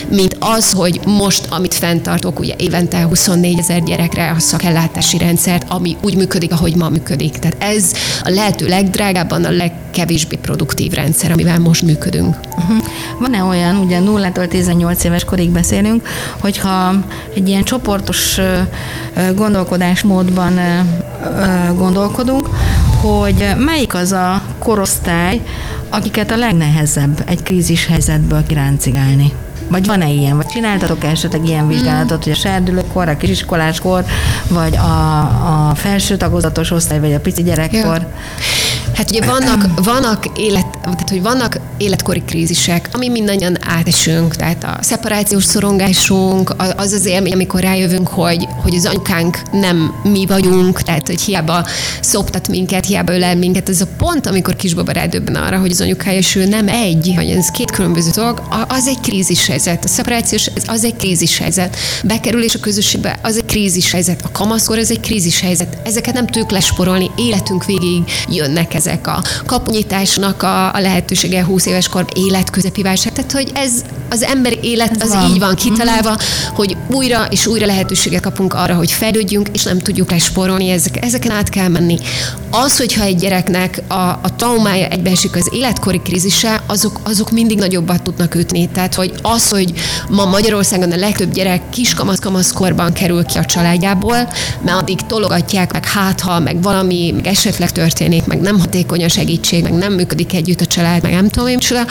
mint 0.09 0.35
az, 0.39 0.71
hogy 0.71 0.99
most, 1.05 1.45
amit 1.49 1.73
fenntartok, 1.73 2.39
ugye 2.39 2.53
évente 2.57 3.03
24 3.03 3.59
ezer 3.59 3.83
gyerekre 3.83 4.31
a 4.31 4.39
szakellátási 4.39 5.17
rendszert, 5.17 5.65
ami 5.69 5.97
úgy 6.01 6.15
működik, 6.15 6.51
ahogy 6.51 6.75
ma 6.75 6.89
működik. 6.89 7.39
Tehát 7.39 7.63
ez 7.63 7.91
a 8.23 8.29
lehető 8.29 8.67
legdrágábban 8.67 9.43
a 9.43 9.51
legkevésbé 9.51 10.35
produktív 10.35 10.91
rendszer, 10.91 11.31
amivel 11.31 11.59
most 11.59 11.81
működünk. 11.81 12.35
Uh-huh. 12.57 12.77
Van-e 13.19 13.43
olyan, 13.43 13.77
ugye 13.77 13.99
0-tól 13.99 14.47
18 14.47 15.03
éves 15.03 15.23
korig 15.23 15.49
beszél 15.49 15.81
beszélünk, 15.99 16.07
hogyha 16.39 16.93
egy 17.35 17.47
ilyen 17.47 17.63
csoportos 17.63 18.39
gondolkodásmódban 19.35 20.59
gondolkodunk, 21.75 22.49
hogy 23.01 23.55
melyik 23.57 23.93
az 23.93 24.11
a 24.11 24.41
korosztály, 24.59 25.41
akiket 25.89 26.31
a 26.31 26.37
legnehezebb 26.37 27.23
egy 27.25 27.43
krízis 27.43 27.85
helyzetből 27.87 28.43
kiráncigálni? 28.47 29.33
Vagy 29.67 29.85
van-e 29.85 30.09
ilyen? 30.09 30.35
Vagy 30.35 30.45
csináltatok 30.45 31.03
esetleg 31.03 31.45
ilyen 31.45 31.67
vizsgálatot, 31.67 32.23
hogy 32.23 32.31
a 32.31 32.35
serdülőkor, 32.35 33.09
a 33.09 33.17
kisiskoláskor, 33.17 34.05
vagy 34.47 34.75
a, 34.75 35.19
a 35.69 35.75
felső 35.75 36.17
tagozatos 36.17 36.71
osztály, 36.71 36.99
vagy 36.99 37.13
a 37.13 37.19
pici 37.19 37.43
gyerekkor? 37.43 37.97
Ja. 37.97 38.11
Hát 38.95 39.09
ugye 39.09 39.25
vannak, 39.25 39.83
vannak, 39.83 40.25
élet, 40.35 40.70
tehát, 40.81 41.09
hogy 41.09 41.21
vannak 41.21 41.59
életkori 41.77 42.21
krízisek, 42.25 42.89
ami 42.91 43.09
mindannyian 43.09 43.57
átesünk, 43.61 44.35
tehát 44.35 44.63
a 44.63 44.77
szeparációs 44.81 45.43
szorongásunk, 45.43 46.53
az 46.75 46.91
az 46.91 47.05
élmény, 47.05 47.33
amikor 47.33 47.61
rájövünk, 47.61 48.07
hogy, 48.07 48.47
hogy 48.61 48.75
az 48.75 48.85
anyukánk 48.85 49.41
nem 49.51 49.93
mi 50.03 50.25
vagyunk, 50.25 50.81
tehát 50.81 51.07
hogy 51.07 51.21
hiába 51.21 51.65
szoptat 52.01 52.47
minket, 52.47 52.85
hiába 52.85 53.13
ölel 53.13 53.35
minket, 53.35 53.69
ez 53.69 53.81
a 53.81 53.87
pont, 53.97 54.27
amikor 54.27 54.55
kisbaba 54.55 54.91
rádöbben 54.91 55.35
arra, 55.35 55.59
hogy 55.59 55.71
az 55.71 55.81
anyukája 55.81 56.17
és 56.17 56.35
ő 56.35 56.45
nem 56.45 56.67
egy, 56.67 57.13
hogy 57.15 57.29
ez 57.29 57.47
két 57.47 57.71
különböző 57.71 58.09
dolog, 58.15 58.41
az 58.67 58.87
egy 58.87 58.99
krízis 58.99 59.47
helyzet. 59.47 59.83
A 59.83 59.87
szeparációs, 59.87 60.49
az 60.65 60.83
egy 60.83 60.95
krízis 60.95 61.37
helyzet. 61.37 61.77
Bekerülés 62.03 62.55
a 62.55 62.59
közösségbe, 62.59 63.19
az 63.21 63.35
egy 63.35 63.45
krízis 63.45 63.91
helyzet. 63.91 64.21
A 64.23 64.31
kamaszkor, 64.31 64.77
az 64.77 64.91
egy 64.91 64.99
krízis 64.99 65.39
helyzet. 65.39 65.77
Ezeket 65.83 66.13
nem 66.13 66.25
tudjuk 66.25 66.51
lesporolni, 66.51 67.11
életünk 67.15 67.65
végig 67.65 68.03
jönnek 68.29 68.73
ezek 68.73 69.07
a 69.07 69.23
kapunyításnak 69.45 70.43
a, 70.43 70.70
a 70.71 70.79
lehetősége 70.79 71.43
20 71.43 71.65
éves 71.65 71.87
kor 71.87 72.05
életközepi 72.15 72.81
válság. 72.81 73.13
Tehát, 73.13 73.31
hogy 73.31 73.51
ez 73.53 73.71
az 74.09 74.23
emberi 74.23 74.59
élet 74.61 75.03
az 75.03 75.09
van. 75.13 75.29
így 75.29 75.39
van 75.39 75.55
kitalálva, 75.55 76.09
uh-huh. 76.09 76.55
hogy 76.55 76.77
újra 76.87 77.25
és 77.29 77.47
újra 77.47 77.65
lehetőséget 77.65 78.21
kapunk 78.21 78.53
arra, 78.53 78.75
hogy 78.75 78.91
fejlődjünk, 78.91 79.49
és 79.53 79.63
nem 79.63 79.79
tudjuk 79.79 80.11
lesporolni, 80.11 80.69
ezek, 80.69 81.05
ezeken 81.05 81.31
át 81.31 81.49
kell 81.49 81.67
menni. 81.67 81.97
Az, 82.51 82.77
hogyha 82.77 83.03
egy 83.03 83.15
gyereknek 83.15 83.81
a, 83.87 83.93
a 83.93 84.30
traumája 84.41 84.87
egybeesik 84.87 85.35
az 85.35 85.49
életkori 85.53 86.01
krízise, 86.03 86.63
azok, 86.67 86.99
azok 87.03 87.31
mindig 87.31 87.57
nagyobbat 87.57 88.01
tudnak 88.01 88.35
ütni. 88.35 88.69
Tehát, 88.69 88.95
hogy 88.95 89.13
az, 89.21 89.49
hogy 89.49 89.73
ma 90.09 90.25
Magyarországon 90.25 90.91
a 90.91 90.95
legtöbb 90.95 91.33
gyerek 91.33 91.61
kis-kamasz 91.69 92.51
korban 92.53 92.93
kerül 92.93 93.25
ki 93.25 93.37
a 93.37 93.45
családjából, 93.45 94.29
mert 94.65 94.77
addig 94.77 94.99
tologatják, 95.07 95.71
meg 95.71 95.85
hátha, 95.85 96.39
meg 96.39 96.61
valami, 96.61 97.11
meg 97.15 97.27
esetleg 97.27 97.71
történik, 97.71 98.25
meg 98.25 98.41
nem 98.41 98.59
hatékony 98.59 99.03
a 99.03 99.09
segítség, 99.09 99.63
meg 99.63 99.73
nem 99.73 99.93
működik 99.93 100.33
együtt 100.33 100.61
a 100.61 100.65
család, 100.65 101.01
meg 101.01 101.11
nem 101.11 101.29
tudom 101.29 101.47
én 101.47 101.59
csoda, 101.59 101.85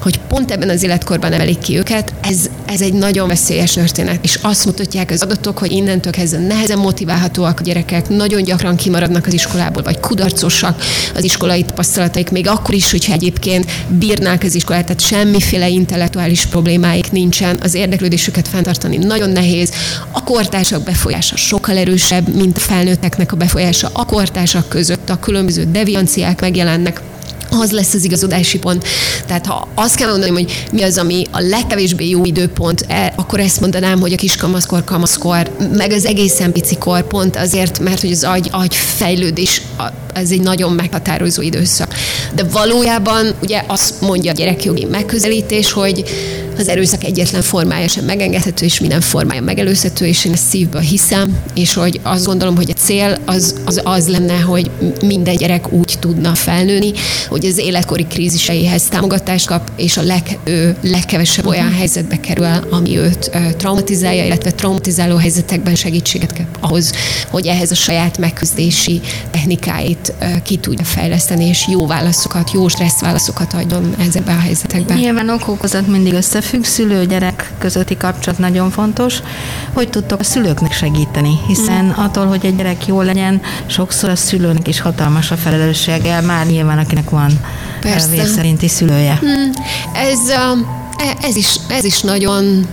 hogy 0.00 0.18
pont 0.28 0.50
ebben 0.50 0.68
az 0.68 0.82
életkorban 0.82 1.30
nevelik 1.30 1.58
ki 1.58 1.78
őket, 1.78 2.14
ez, 2.20 2.38
ez 2.66 2.80
egy 2.80 2.92
nagyon 2.92 3.28
veszélyes 3.28 3.72
történet. 3.72 4.24
És 4.24 4.38
azt 4.42 4.64
mutatják 4.64 5.10
az 5.10 5.22
adatok, 5.22 5.58
hogy 5.58 5.72
innentől 5.72 6.12
kezdve 6.12 6.38
nehezen 6.38 6.78
motiválhatóak 6.78 7.60
a 7.60 7.62
gyerekek, 7.62 8.08
nagyon 8.08 8.42
gyakran 8.42 8.76
kimaradnak 8.76 9.26
az 9.26 9.32
iskolából, 9.32 9.82
vagy 9.82 10.00
kudarcosak 10.00 10.82
az 11.14 11.24
iskolai 11.24 11.64
tapasztalataik, 11.92 12.30
még 12.30 12.48
akkor 12.48 12.74
is, 12.74 12.90
hogyha 12.90 13.12
egyébként 13.12 13.70
bírnák 13.88 14.42
az 14.42 14.54
iskolát, 14.54 14.84
tehát 14.84 15.00
semmiféle 15.00 15.68
intellektuális 15.68 16.46
problémáik 16.46 17.10
nincsen, 17.10 17.58
az 17.62 17.74
érdeklődésüket 17.74 18.48
fenntartani 18.48 18.96
nagyon 18.96 19.30
nehéz, 19.30 19.72
a 20.10 20.24
kortársak 20.24 20.82
befolyása 20.82 21.36
sokkal 21.36 21.76
erősebb, 21.76 22.34
mint 22.34 22.56
a 22.56 22.60
felnőtteknek 22.60 23.32
a 23.32 23.36
befolyása 23.36 23.90
a 23.92 24.04
kortársak 24.04 24.68
között, 24.68 25.10
a 25.10 25.18
különböző 25.18 25.64
devianciák 25.70 26.40
megjelennek, 26.40 27.00
az 27.60 27.70
lesz 27.70 27.94
az 27.94 28.04
igazodási 28.04 28.58
pont. 28.58 28.84
Tehát 29.26 29.46
ha 29.46 29.68
azt 29.74 29.94
kell 29.94 30.10
mondani, 30.10 30.30
hogy 30.30 30.66
mi 30.72 30.82
az, 30.82 30.98
ami 30.98 31.26
a 31.30 31.40
legkevésbé 31.40 32.08
jó 32.08 32.24
időpont, 32.24 32.84
e, 32.88 33.12
akkor 33.16 33.40
ezt 33.40 33.60
mondanám, 33.60 34.00
hogy 34.00 34.12
a 34.12 34.16
kiskamaszkor, 34.16 34.84
kamaszkor, 34.84 35.50
meg 35.72 35.92
az 35.92 36.04
egészen 36.04 36.52
pici 36.52 36.76
kor 36.76 37.06
pont 37.06 37.36
azért, 37.36 37.78
mert 37.78 38.00
hogy 38.00 38.12
az 38.12 38.24
agy, 38.24 38.48
agy 38.50 38.74
fejlődés, 38.74 39.62
ez 40.14 40.30
egy 40.30 40.40
nagyon 40.40 40.72
meghatározó 40.72 41.42
időszak. 41.42 41.94
De 42.34 42.44
valójában 42.44 43.34
ugye 43.42 43.62
azt 43.66 44.00
mondja 44.00 44.30
a 44.30 44.34
gyerekjogi 44.34 44.84
megközelítés, 44.84 45.72
hogy 45.72 46.04
az 46.58 46.68
erőszak 46.68 47.04
egyetlen 47.04 47.42
formája 47.42 47.88
sem 47.88 48.04
megengedhető, 48.04 48.64
és 48.64 48.80
minden 48.80 49.00
formája 49.00 49.42
megelőzhető, 49.42 50.06
és 50.06 50.24
én 50.24 50.32
ezt 50.32 50.48
szívből 50.48 50.80
hiszem, 50.80 51.38
és 51.54 51.74
hogy 51.74 52.00
azt 52.02 52.26
gondolom, 52.26 52.56
hogy 52.56 52.70
a 52.70 52.80
cél 52.80 53.18
az 53.24 53.54
az, 53.64 53.80
az 53.84 54.08
lenne, 54.08 54.38
hogy 54.38 54.70
minden 55.04 55.36
gyerek 55.36 55.72
úgy 55.72 55.96
tudna 56.00 56.34
felnőni, 56.34 56.92
hogy 57.28 57.44
az 57.44 57.58
életkori 57.58 58.06
kríziseihez 58.06 58.82
támogatást 58.82 59.46
kap, 59.46 59.70
és 59.76 59.96
a 59.96 60.02
leg, 60.02 60.38
ő, 60.44 60.76
legkevesebb 60.82 61.46
olyan 61.46 61.66
mhm. 61.66 61.76
helyzetbe 61.76 62.20
kerül, 62.20 62.46
ami 62.70 62.98
őt 62.98 63.30
traumatizálja, 63.56 64.24
illetve 64.24 64.50
traumatizáló 64.50 65.16
helyzetekben 65.16 65.74
segítséget 65.74 66.32
kap 66.36 66.56
ahhoz, 66.60 66.92
hogy 67.30 67.46
ehhez 67.46 67.70
a 67.70 67.74
saját 67.74 68.18
megküzdési 68.18 69.00
technikáit 69.30 70.12
ki 70.42 70.56
tudja 70.56 70.84
fejleszteni, 70.84 71.44
és 71.44 71.66
jó 71.68 71.86
válaszokat, 71.86 72.50
jó 72.52 72.68
stressz 72.68 73.00
válaszokat 73.00 73.52
adjon 73.52 73.94
ezekben 74.08 74.36
a 74.36 74.40
helyzetekben. 74.40 74.96
Nyilván 74.96 75.28
okokozat 75.28 75.86
mindig 75.86 76.12
össze 76.12 76.40
összefügg, 76.42 76.64
szülő-gyerek 76.64 77.52
közötti 77.58 77.96
kapcsolat 77.96 78.38
nagyon 78.38 78.70
fontos. 78.70 79.18
Hogy 79.72 79.88
tudtok 79.88 80.20
a 80.20 80.24
szülőknek 80.24 80.72
segíteni? 80.72 81.38
Hiszen 81.46 81.84
mm. 81.84 81.90
attól, 81.90 82.26
hogy 82.26 82.46
egy 82.46 82.56
gyerek 82.56 82.86
jó 82.86 83.00
legyen, 83.02 83.40
sokszor 83.66 84.10
a 84.10 84.16
szülőnek 84.16 84.68
is 84.68 84.80
hatalmas 84.80 85.30
a 85.30 85.36
felelőssége, 85.36 86.20
már 86.20 86.46
nyilván 86.46 86.78
akinek 86.78 87.10
van 87.10 87.40
Persze. 87.80 88.08
vér 88.08 88.26
szerinti 88.26 88.68
szülője. 88.68 89.20
Mm. 89.24 89.50
Ez, 89.94 90.18
ez, 91.22 91.36
is, 91.36 91.56
ez 91.68 91.84
is 91.84 92.00
nagyon 92.00 92.66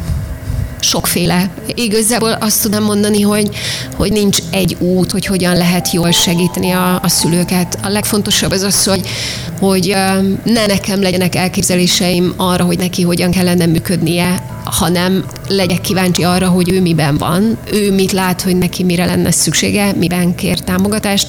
sokféle. 0.80 1.50
Igazából 1.76 2.32
azt 2.32 2.62
tudom 2.62 2.84
mondani, 2.84 3.22
hogy, 3.22 3.50
hogy 3.96 4.12
nincs 4.12 4.38
egy 4.52 4.76
út, 4.80 5.12
hogy 5.12 5.26
hogyan 5.26 5.58
lehet 5.58 5.92
jól 5.92 6.12
segíteni 6.12 6.72
a, 6.72 7.00
a 7.02 7.10
szülőket. 7.10 7.78
A 7.82 7.90
legfontosabb 7.90 8.52
az 8.52 8.62
az, 8.62 8.84
hogy, 8.84 9.08
hogy 9.60 9.96
ne 10.44 10.66
nekem 10.66 11.02
legyenek 11.02 11.36
elképzeléseim 11.36 12.34
arra, 12.38 12.64
hogy 12.64 12.78
neki 12.78 13.02
hogyan 13.02 13.32
kellene 13.32 13.66
működnie, 13.66 14.44
hanem 14.64 15.26
legyek 15.48 15.82
kíváncsi 15.82 16.24
arra, 16.24 16.48
hogy 16.48 16.72
ő 16.72 16.82
miben 16.82 17.18
van, 17.18 17.58
ő 17.72 17.92
mit 17.92 18.12
lát, 18.12 18.42
hogy 18.42 18.58
neki 18.58 18.84
mire 18.84 19.06
lenne 19.06 19.32
szüksége, 19.32 19.94
miben 19.94 20.36
kér 20.36 20.60
támogatást, 20.60 21.28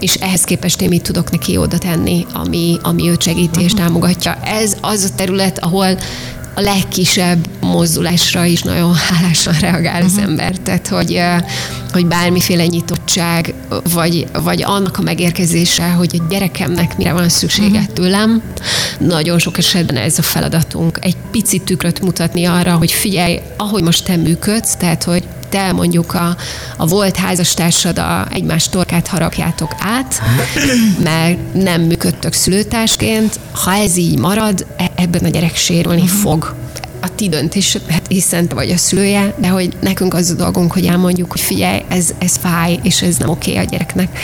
és 0.00 0.14
ehhez 0.14 0.44
képest 0.44 0.80
én 0.80 0.88
mit 0.88 1.02
tudok 1.02 1.30
neki 1.30 1.56
oda 1.56 1.78
tenni, 1.78 2.26
ami, 2.32 2.78
ami 2.82 3.08
őt 3.08 3.22
segíti 3.22 3.62
és 3.62 3.72
támogatja. 3.72 4.38
Ez 4.44 4.76
az 4.80 5.10
a 5.12 5.14
terület, 5.14 5.58
ahol 5.58 5.98
a 6.54 6.60
legkisebb 6.60 7.48
mozdulásra 7.60 8.44
is 8.44 8.62
nagyon 8.62 8.94
hálásan 8.94 9.54
reagál 9.60 10.02
az 10.02 10.12
uh-huh. 10.12 10.28
ember. 10.28 10.58
Tehát, 10.58 10.88
hogy, 10.88 11.20
hogy 11.92 12.06
bármiféle 12.06 12.66
nyitottság, 12.66 13.54
vagy, 13.92 14.26
vagy 14.42 14.62
annak 14.62 14.98
a 14.98 15.02
megérkezése, 15.02 15.88
hogy 15.88 16.20
a 16.20 16.26
gyerekemnek 16.28 16.96
mire 16.96 17.12
van 17.12 17.28
szüksége 17.28 17.78
uh-huh. 17.78 17.94
tőlem, 17.94 18.42
nagyon 18.98 19.38
sok 19.38 19.58
esetben 19.58 19.96
ez 19.96 20.18
a 20.18 20.22
feladatunk. 20.22 20.98
Egy 21.00 21.16
picit 21.30 21.62
tükröt 21.62 22.00
mutatni 22.00 22.44
arra, 22.44 22.76
hogy 22.76 22.92
figyelj, 22.92 23.40
ahogy 23.56 23.82
most 23.82 24.04
te 24.04 24.16
működsz, 24.16 24.76
tehát, 24.76 25.04
hogy 25.04 25.22
te 25.54 25.72
mondjuk 25.72 26.14
a, 26.14 26.36
a 26.76 26.86
volt 26.86 27.16
házastársad 27.16 27.98
a 27.98 28.26
egymás 28.30 28.68
torkát 28.68 29.06
harapjátok 29.06 29.74
át, 29.78 30.22
mert 31.02 31.54
nem 31.54 31.82
működtök 31.82 32.32
szülőtársként, 32.32 33.40
ha 33.52 33.72
ez 33.74 33.96
így 33.96 34.18
marad, 34.18 34.66
e, 34.76 34.90
ebben 34.94 35.24
a 35.24 35.28
gyerek 35.28 35.56
sérülni 35.56 36.00
uh-huh. 36.00 36.18
fog 36.18 36.54
a 37.02 37.13
ti 37.14 37.28
döntés, 37.28 37.78
hát 37.88 38.06
hiszen 38.08 38.48
te 38.48 38.54
vagy 38.54 38.70
a 38.70 38.76
szülője, 38.76 39.34
de 39.38 39.48
hogy 39.48 39.72
nekünk 39.80 40.14
az 40.14 40.30
a 40.30 40.34
dolgunk, 40.34 40.72
hogy 40.72 40.86
elmondjuk, 40.86 41.30
hogy 41.30 41.40
figyelj, 41.40 41.82
ez, 41.88 42.14
ez 42.18 42.36
fáj, 42.40 42.78
és 42.82 43.02
ez 43.02 43.16
nem 43.16 43.28
oké 43.28 43.56
a 43.56 43.62
gyereknek, 43.62 44.18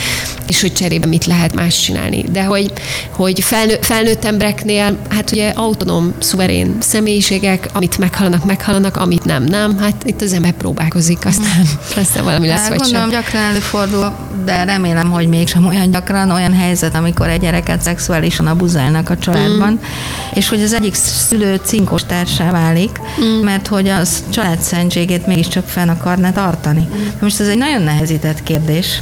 és 0.47 0.61
hogy 0.61 0.73
cserébe 0.73 1.05
mit 1.05 1.25
lehet 1.25 1.55
más 1.55 1.79
csinálni. 1.79 2.25
De 2.31 2.43
hogy, 2.43 2.73
hogy 3.11 3.41
felnő, 3.41 3.77
felnőtt 3.81 4.25
embereknél, 4.25 4.97
hát 5.09 5.31
ugye 5.31 5.49
autonóm, 5.49 6.13
szuverén 6.19 6.75
személyiségek, 6.79 7.69
amit 7.73 7.97
meghallanak, 7.97 8.45
meghallanak, 8.45 8.97
amit 8.97 9.25
nem, 9.25 9.43
nem, 9.43 9.77
hát 9.77 10.03
itt 10.05 10.21
az 10.21 10.33
ember 10.33 10.51
próbálkozik, 10.51 11.25
aztán, 11.25 11.65
aztán 12.03 12.23
valami 12.23 12.47
lesz, 12.47 12.59
hát, 12.59 12.69
vagy 12.69 12.77
Gondolom, 12.77 13.11
sem. 13.11 13.21
gyakran 13.21 13.41
előfordul, 13.43 14.13
de 14.45 14.63
remélem, 14.63 15.11
hogy 15.11 15.27
mégsem 15.27 15.65
olyan 15.65 15.91
gyakran 15.91 16.31
olyan 16.31 16.53
helyzet, 16.53 16.95
amikor 16.95 17.29
egy 17.29 17.39
gyereket 17.41 17.81
szexuálisan 17.81 18.47
abuzálnak 18.47 19.09
a 19.09 19.17
családban, 19.17 19.71
mm. 19.71 20.33
és 20.33 20.49
hogy 20.49 20.61
az 20.61 20.73
egyik 20.73 20.93
szülő 20.93 21.59
cinkos 21.63 22.03
társává 22.03 22.61
válik, 22.61 22.80
mm. 22.89 23.43
mert 23.43 23.67
hogy 23.67 23.87
az 23.89 24.23
család 24.29 24.59
szentségét 24.59 25.25
mégiscsak 25.27 25.67
fenn 25.67 25.89
akarná 25.89 26.31
tartani. 26.31 26.87
Most 27.21 27.39
ez 27.39 27.47
egy 27.47 27.57
nagyon 27.57 27.81
nehezített 27.81 28.43
kérdés, 28.43 29.01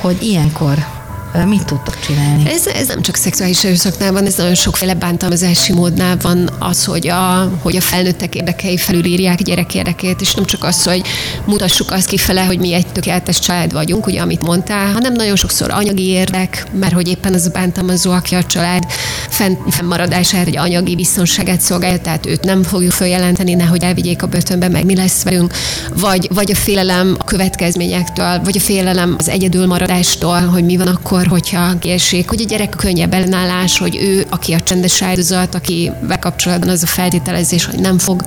hogy 0.00 0.22
ilyenkor 0.22 0.95
mit 1.44 1.64
tudtok 1.64 2.00
csinálni? 2.00 2.50
Ez, 2.50 2.66
ez 2.66 2.86
nem 2.86 3.02
csak 3.02 3.16
szexuális 3.16 3.64
erőszaknál 3.64 4.12
van, 4.12 4.26
ez 4.26 4.34
nagyon 4.34 4.54
sokféle 4.54 4.94
bántalmazási 4.94 5.72
módnál 5.72 6.16
van 6.22 6.50
az, 6.58 6.84
hogy 6.84 7.08
a, 7.08 7.52
hogy 7.62 7.76
a 7.76 7.80
felnőttek 7.80 8.34
érdekei 8.34 8.76
felülírják 8.76 9.42
gyerek 9.42 9.74
érdekét, 9.74 10.20
és 10.20 10.34
nem 10.34 10.44
csak 10.44 10.64
az, 10.64 10.82
hogy 10.82 11.02
mutassuk 11.44 11.90
azt 11.90 12.08
kifele, 12.08 12.44
hogy 12.44 12.58
mi 12.58 12.72
egy 12.72 12.86
tökéletes 12.86 13.38
család 13.38 13.72
vagyunk, 13.72 14.06
ugye 14.06 14.20
amit 14.20 14.42
mondtál, 14.42 14.92
hanem 14.92 15.12
nagyon 15.12 15.36
sokszor 15.36 15.70
anyagi 15.70 16.06
érdek, 16.06 16.66
mert 16.78 16.92
hogy 16.92 17.08
éppen 17.08 17.34
az 17.34 17.46
a 17.46 17.50
bántalmazó, 17.50 18.10
aki 18.10 18.34
a 18.34 18.44
család 18.44 18.84
fenn, 19.28 19.54
fennmaradását, 19.68 20.44
vagy 20.44 20.56
anyagi 20.56 20.96
biztonságát 20.96 21.60
szolgálja, 21.60 21.98
tehát 21.98 22.26
őt 22.26 22.44
nem 22.44 22.62
fogjuk 22.62 22.92
feljelenteni, 22.92 23.54
nehogy 23.54 23.82
elvigyék 23.82 24.22
a 24.22 24.26
börtönbe, 24.26 24.68
meg 24.68 24.84
mi 24.84 24.96
lesz 24.96 25.22
velünk, 25.22 25.52
vagy, 25.94 26.28
vagy 26.34 26.50
a 26.50 26.54
félelem 26.54 27.16
a 27.18 27.24
következményektől, 27.24 28.40
vagy 28.44 28.56
a 28.56 28.60
félelem 28.60 29.14
az 29.18 29.28
egyedülmaradástól, 29.28 30.40
hogy 30.40 30.64
mi 30.64 30.76
van 30.76 30.86
akkor, 30.86 31.25
akkor, 31.26 31.38
hogyha 31.38 31.78
kiesik, 31.78 32.28
hogy 32.28 32.40
a 32.40 32.44
gyerek 32.44 32.74
könnyebb 32.76 33.12
ellenállás, 33.12 33.78
hogy 33.78 33.96
ő, 33.96 34.26
aki 34.30 34.52
a 34.52 34.60
csendes 34.60 35.02
áldozat, 35.02 35.54
aki 35.54 35.90
bekapcsolatban 36.08 36.68
az 36.68 36.82
a 36.82 36.86
feltételezés, 36.86 37.64
hogy 37.64 37.78
nem 37.78 37.98
fog 37.98 38.22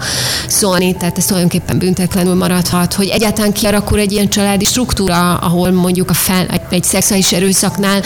szólni, 0.47 0.95
tehát 0.97 1.17
ez 1.17 1.25
tulajdonképpen 1.25 1.77
büntetlenül 1.77 2.35
maradhat, 2.35 2.93
hogy 2.93 3.07
egyáltalán 3.07 3.53
kialakul 3.53 3.99
egy 3.99 4.11
ilyen 4.11 4.29
családi 4.29 4.65
struktúra, 4.65 5.37
ahol 5.37 5.71
mondjuk 5.71 6.09
a 6.09 6.13
fel, 6.13 6.45
egy, 6.47 6.61
egy 6.69 6.83
szexuális 6.83 7.31
erőszaknál 7.31 8.01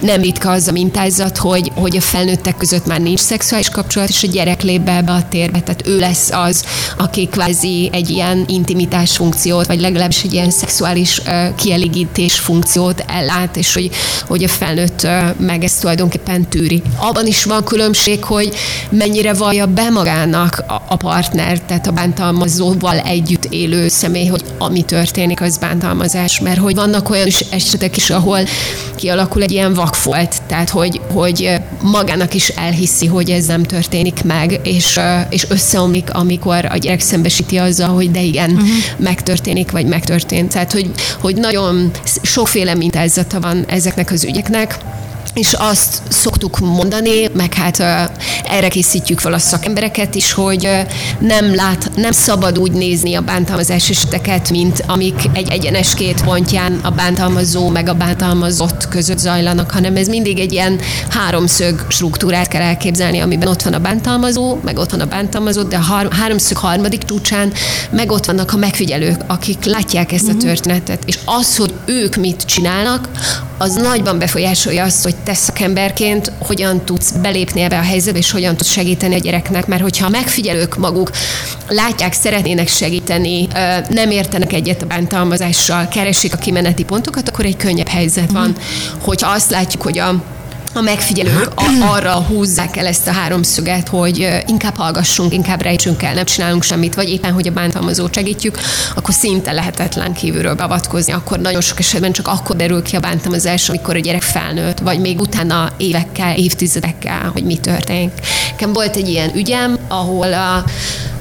nem 0.00 0.20
ritka 0.20 0.50
az 0.50 0.68
a 0.68 0.72
mintázat, 0.72 1.36
hogy, 1.36 1.70
hogy 1.74 1.96
a 1.96 2.00
felnőttek 2.00 2.56
között 2.56 2.86
már 2.86 3.00
nincs 3.00 3.20
szexuális 3.20 3.68
kapcsolat, 3.68 4.08
és 4.08 4.22
a 4.22 4.26
gyerek 4.26 4.62
lép 4.62 4.80
be 4.80 4.96
ebbe 4.96 5.12
a 5.12 5.28
térbe, 5.28 5.60
tehát 5.60 5.86
ő 5.86 5.98
lesz 5.98 6.30
az, 6.30 6.64
aki 6.96 7.26
kvázi 7.26 7.88
egy 7.92 8.10
ilyen 8.10 8.44
intimitás 8.46 9.16
funkciót, 9.16 9.66
vagy 9.66 9.80
legalábbis 9.80 10.22
egy 10.22 10.32
ilyen 10.32 10.50
szexuális 10.50 11.18
uh, 11.18 11.54
kielégítés 11.54 12.38
funkciót 12.38 13.04
ellát, 13.06 13.56
és 13.56 13.74
hogy, 13.74 13.90
hogy 14.26 14.44
a 14.44 14.48
felnőtt 14.48 15.02
uh, 15.02 15.36
meg 15.38 15.64
ezt 15.64 15.80
tulajdonképpen 15.80 16.48
tűri. 16.48 16.82
Abban 16.96 17.26
is 17.26 17.44
van 17.44 17.64
különbség, 17.64 18.24
hogy 18.24 18.54
mennyire 18.90 19.32
vallja 19.32 19.66
be 19.66 19.90
magának 19.90 20.64
a, 20.66 20.82
a 20.88 20.96
partner, 20.96 21.60
tehát 21.60 21.86
a 21.86 21.92
bántalmazóval 21.92 22.98
együtt 22.98 23.44
élő 23.44 23.88
személy, 23.88 24.26
hogy 24.26 24.44
ami 24.58 24.82
történik, 24.82 25.40
az 25.40 25.58
bántalmazás, 25.58 26.40
mert 26.40 26.58
hogy 26.58 26.74
vannak 26.74 27.10
olyan 27.10 27.28
esetek 27.50 27.96
is, 27.96 28.10
ahol 28.10 28.40
kialakul 28.94 29.42
egy 29.42 29.52
ilyen 29.52 29.74
vakfolt, 29.88 30.42
tehát 30.46 30.70
hogy, 30.70 31.00
hogy 31.12 31.52
magának 31.82 32.34
is 32.34 32.48
elhiszi, 32.48 33.06
hogy 33.06 33.30
ez 33.30 33.46
nem 33.46 33.62
történik 33.62 34.24
meg, 34.24 34.60
és, 34.62 35.00
és 35.28 35.46
összeomlik, 35.48 36.14
amikor 36.14 36.64
a 36.64 36.76
gyerek 36.76 37.00
szembesíti 37.00 37.56
azzal, 37.56 37.88
hogy 37.88 38.10
de 38.10 38.20
igen, 38.20 38.50
uh-huh. 38.50 38.68
megtörténik, 38.96 39.70
vagy 39.70 39.86
megtörtént. 39.86 40.52
Tehát, 40.52 40.72
hogy, 40.72 40.90
hogy 41.20 41.36
nagyon 41.36 41.90
sokféle 42.22 42.74
mintázata 42.74 43.40
van 43.40 43.64
ezeknek 43.68 44.10
az 44.10 44.24
ügyeknek, 44.24 44.78
és 45.34 45.52
azt 45.52 46.02
szoktuk 46.08 46.58
mondani, 46.58 47.28
meg 47.34 47.54
hát 47.54 47.80
erre 48.44 48.68
készítjük 48.68 49.18
fel 49.18 49.32
a 49.32 49.38
szakembereket 49.38 50.14
is, 50.14 50.32
hogy 50.32 50.68
nem, 51.18 51.54
lát, 51.54 51.90
nem 51.96 52.12
szabad 52.12 52.58
úgy 52.58 52.72
nézni 52.72 53.14
a 53.14 53.20
bántalmazás 53.20 53.90
eseteket, 53.90 54.50
mint 54.50 54.84
amik 54.86 55.28
egy 55.32 55.50
egyenes 55.50 55.94
két 55.94 56.22
pontján 56.24 56.80
a 56.82 56.90
bántalmazó 56.90 57.68
meg 57.68 57.88
a 57.88 57.94
bántalmazott 57.94 58.88
között 58.88 59.18
zajlanak, 59.18 59.70
hanem 59.70 59.96
ez 59.96 60.08
mindig 60.08 60.38
egy 60.38 60.52
ilyen 60.52 60.80
háromszög 61.08 61.86
struktúrát 61.88 62.48
kell 62.48 62.62
elképzelni, 62.62 63.18
amiben 63.18 63.48
ott 63.48 63.62
van 63.62 63.72
a 63.72 63.78
bántalmazó, 63.78 64.58
meg 64.62 64.78
ott 64.78 64.90
van 64.90 65.00
a 65.00 65.06
bántalmazott, 65.06 65.68
de 65.68 65.76
a 65.76 66.10
háromszög 66.10 66.56
harmadik 66.56 67.02
csúcsán 67.02 67.52
meg 67.90 68.10
ott 68.10 68.24
vannak 68.24 68.52
a 68.52 68.56
megfigyelők, 68.56 69.20
akik 69.26 69.64
látják 69.64 70.12
ezt 70.12 70.28
a 70.28 70.32
mhm. 70.32 70.38
történetet, 70.38 71.02
és 71.06 71.18
az, 71.24 71.56
hogy 71.56 71.74
ők 71.84 72.16
mit 72.16 72.42
csinálnak, 72.42 73.08
az 73.58 73.74
nagyban 73.74 74.18
befolyásolja 74.18 74.84
azt, 74.84 75.02
hogy 75.02 75.16
te 75.16 75.34
szakemberként 75.34 76.32
hogyan 76.38 76.84
tudsz 76.84 77.10
belépni 77.10 77.60
ebbe 77.60 77.78
a 77.78 77.82
helyzetbe, 77.82 78.18
és 78.18 78.30
hogyan 78.30 78.56
tudsz 78.56 78.70
segíteni 78.70 79.14
a 79.14 79.18
gyereknek, 79.18 79.66
mert 79.66 79.82
hogyha 79.82 80.06
a 80.06 80.08
megfigyelők 80.08 80.76
maguk 80.76 81.10
látják, 81.68 82.12
szeretnének 82.12 82.68
segíteni, 82.68 83.48
nem 83.88 84.10
értenek 84.10 84.52
egyet 84.52 84.82
a 84.82 84.86
bántalmazással, 84.86 85.88
keresik 85.88 86.32
a 86.32 86.36
kimeneti 86.36 86.84
pontokat, 86.84 87.28
akkor 87.28 87.44
egy 87.44 87.56
könnyebb 87.56 87.88
helyzet 87.88 88.32
van. 88.32 88.48
Mhm. 88.48 88.58
Hogyha 89.00 89.30
azt 89.30 89.50
látjuk, 89.50 89.82
hogy 89.82 89.98
a 89.98 90.22
a 90.74 90.80
megfigyelők 90.80 91.50
a, 91.54 91.62
arra 91.80 92.12
húzzák 92.12 92.76
el 92.76 92.86
ezt 92.86 93.08
a 93.08 93.12
háromszöget, 93.12 93.88
hogy 93.88 94.42
inkább 94.46 94.76
hallgassunk, 94.76 95.32
inkább 95.32 95.62
rejtsünk 95.62 96.02
el, 96.02 96.14
nem 96.14 96.24
csinálunk 96.24 96.62
semmit, 96.62 96.94
vagy 96.94 97.08
éppen, 97.08 97.32
hogy 97.32 97.48
a 97.48 97.52
bántalmazót 97.52 98.14
segítjük, 98.14 98.58
akkor 98.94 99.14
szinte 99.14 99.52
lehetetlen 99.52 100.12
kívülről 100.12 100.54
beavatkozni. 100.54 101.12
Akkor 101.12 101.38
nagyon 101.38 101.60
sok 101.60 101.78
esetben 101.78 102.12
csak 102.12 102.28
akkor 102.28 102.56
derül 102.56 102.82
ki 102.82 102.96
a 102.96 103.00
bántalmazás, 103.00 103.68
amikor 103.68 103.96
a 103.96 103.98
gyerek 103.98 104.22
felnőtt, 104.22 104.78
vagy 104.78 105.00
még 105.00 105.20
utána 105.20 105.72
évekkel, 105.76 106.36
évtizedekkel, 106.36 107.30
hogy 107.32 107.44
mi 107.44 107.56
történik. 107.56 108.12
Nekem 108.50 108.72
volt 108.72 108.96
egy 108.96 109.08
ilyen 109.08 109.36
ügyem, 109.36 109.77
ahol 109.88 110.32
a, 110.32 110.64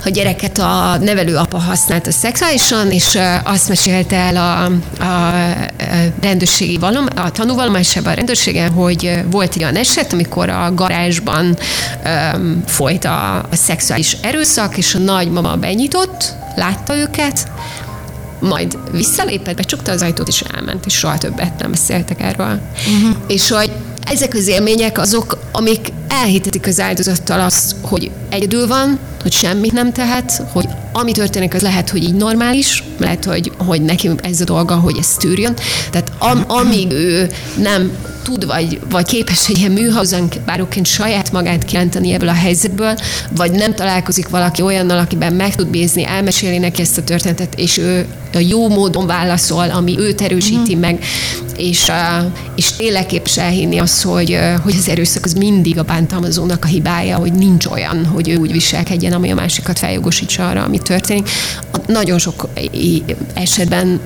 a 0.06 0.10
gyereket 0.10 0.58
a 0.58 0.98
nevelőapa 1.02 1.58
használta 1.58 2.12
szexuálisan, 2.12 2.92
és 2.92 3.20
azt 3.44 3.68
mesélte 3.68 4.16
el 4.16 4.36
a, 4.36 4.64
a 5.04 5.34
rendőrségi 6.22 6.78
valom, 6.78 7.06
a 7.16 7.32
tanúvallomásában 7.32 8.12
a 8.12 8.16
rendőrségen, 8.16 8.72
hogy 8.72 9.20
volt 9.32 9.56
egy 9.56 9.62
olyan 9.62 9.76
eset, 9.76 10.14
amikor 10.14 10.50
a 10.50 10.74
garázsban 10.74 11.58
um, 12.06 12.64
folyt 12.66 13.06
a, 13.06 13.36
a 13.36 13.56
szexuális 13.56 14.18
erőszak, 14.22 14.78
és 14.78 14.96
a 14.96 15.00
nagymama 15.00 15.56
benyitott, 15.56 16.34
látta 16.56 16.96
őket, 16.96 17.48
majd 18.40 18.78
visszalépett, 18.92 19.56
becsukta 19.56 19.92
az 19.92 20.02
ajtót, 20.02 20.28
és 20.28 20.44
elment, 20.56 20.86
és 20.86 20.94
soha 20.94 21.18
többet 21.18 21.60
nem 21.60 21.72
beszéltek 21.72 22.22
erről. 22.22 22.60
Uh-huh. 22.96 23.16
És 23.28 23.50
hogy 23.50 23.72
ezek 24.10 24.34
az 24.34 24.48
élmények 24.48 24.98
azok, 24.98 25.38
amik 25.52 25.94
elhitetik 26.08 26.68
az 26.68 26.80
áldozattal 26.80 27.40
azt, 27.40 27.76
hogy 27.82 28.12
egyedül 28.30 28.68
van, 28.68 29.00
hogy 29.22 29.32
semmit 29.32 29.72
nem 29.72 29.94
tehet, 29.94 30.44
hogy 30.52 30.68
ami 30.98 31.12
történik, 31.12 31.54
az 31.54 31.62
lehet, 31.62 31.90
hogy 31.90 32.04
így 32.04 32.14
normális, 32.14 32.84
lehet, 32.98 33.26
hogy, 33.26 33.52
hogy 33.58 33.82
neki 33.82 34.10
ez 34.22 34.42
a 34.42 34.44
dolga, 34.44 34.76
hogy 34.76 34.98
ezt 35.00 35.20
tűrjön. 35.20 35.54
Tehát 35.92 36.12
am, 36.18 36.44
amíg 36.48 36.92
ő 36.92 37.30
nem 37.58 37.92
tud, 38.24 38.46
vagy, 38.46 38.80
vagy 38.90 39.06
képes 39.06 39.50
egy 39.50 39.58
ilyen 39.58 39.72
műhazan 39.72 40.30
báróként 40.46 40.86
saját 40.86 41.32
magát 41.32 41.66
kijelenteni 41.66 42.14
ebből 42.14 42.30
a 42.30 42.34
helyzetből, 42.34 42.98
vagy 43.36 43.52
nem 43.52 43.74
találkozik 43.74 44.30
valaki 44.30 44.62
olyannal, 44.62 44.98
akiben 44.98 45.34
meg 45.34 45.56
tud 45.56 45.68
bízni, 45.68 46.06
elmeséli 46.06 46.58
neki 46.58 46.82
ezt 46.82 46.98
a 46.98 47.04
történetet, 47.04 47.56
és 47.56 47.78
ő 47.78 48.06
a 48.34 48.40
jó 48.40 48.70
módon 48.70 49.06
válaszol, 49.06 49.70
ami 49.70 50.00
őt 50.00 50.22
erősíti 50.22 50.76
mm. 50.76 50.80
meg, 50.80 51.04
és, 51.58 51.92
és 52.56 52.72
tényleg 52.72 53.06
képes 53.06 53.38
elhinni 53.38 53.78
azt, 53.78 54.02
hogy, 54.02 54.40
hogy 54.64 54.76
az 54.78 54.90
erőszak 54.90 55.26
az 55.26 55.34
mindig 55.34 55.80
a 55.80 55.84
bántalmazónak 55.84 56.64
a 56.64 56.68
hibája, 56.68 57.18
hogy 57.18 57.34
nincs 57.34 57.66
olyan, 57.66 58.06
hogy 58.06 58.30
ő 58.30 58.36
úgy 58.36 58.52
viselkedjen, 58.52 59.14
ami 59.14 59.32
a 59.32 59.36
másikat 59.36 59.80
feljogosítsa 59.80 60.50
arra, 60.50 60.64
ami 60.64 60.80
történik. 60.88 61.30
Nagyon 61.88 62.20
sok 62.20 62.50
esetben 63.34 64.00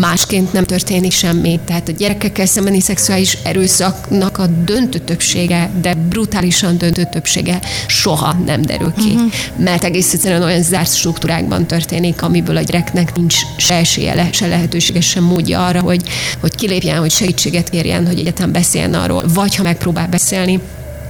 másként 0.00 0.52
nem 0.52 0.64
történik 0.64 1.12
semmi. 1.12 1.60
Tehát 1.64 1.88
a 1.88 1.92
gyerekekkel 1.92 2.46
szembeni 2.46 2.80
szexuális 2.80 3.38
erőszaknak 3.42 4.38
a 4.38 4.46
döntő 4.46 4.98
többsége, 4.98 5.70
de 5.80 5.94
brutálisan 5.94 6.78
döntő 6.78 7.08
többsége 7.10 7.60
soha 7.86 8.32
nem 8.32 8.62
derül 8.62 8.92
ki. 8.92 9.10
Uh-huh. 9.10 9.32
Mert 9.56 9.84
egész 9.84 10.12
egyszerűen 10.12 10.42
olyan 10.42 10.62
zárt 10.62 10.94
struktúrákban 10.94 11.66
történik, 11.66 12.22
amiből 12.22 12.56
a 12.56 12.60
gyereknek 12.60 13.16
nincs 13.16 13.36
se 13.56 13.74
esélye, 13.74 14.28
se 14.32 14.46
lehetősége, 14.46 15.00
sem 15.00 15.24
módja 15.24 15.66
arra, 15.66 15.80
hogy, 15.80 16.02
hogy 16.40 16.54
kilépjen, 16.54 16.98
hogy 16.98 17.10
segítséget 17.10 17.68
kérjen, 17.68 18.06
hogy 18.06 18.18
egyetem 18.18 18.52
beszéljen 18.52 18.94
arról, 18.94 19.24
vagy 19.34 19.54
ha 19.54 19.62
megpróbál 19.62 20.08
beszélni, 20.08 20.60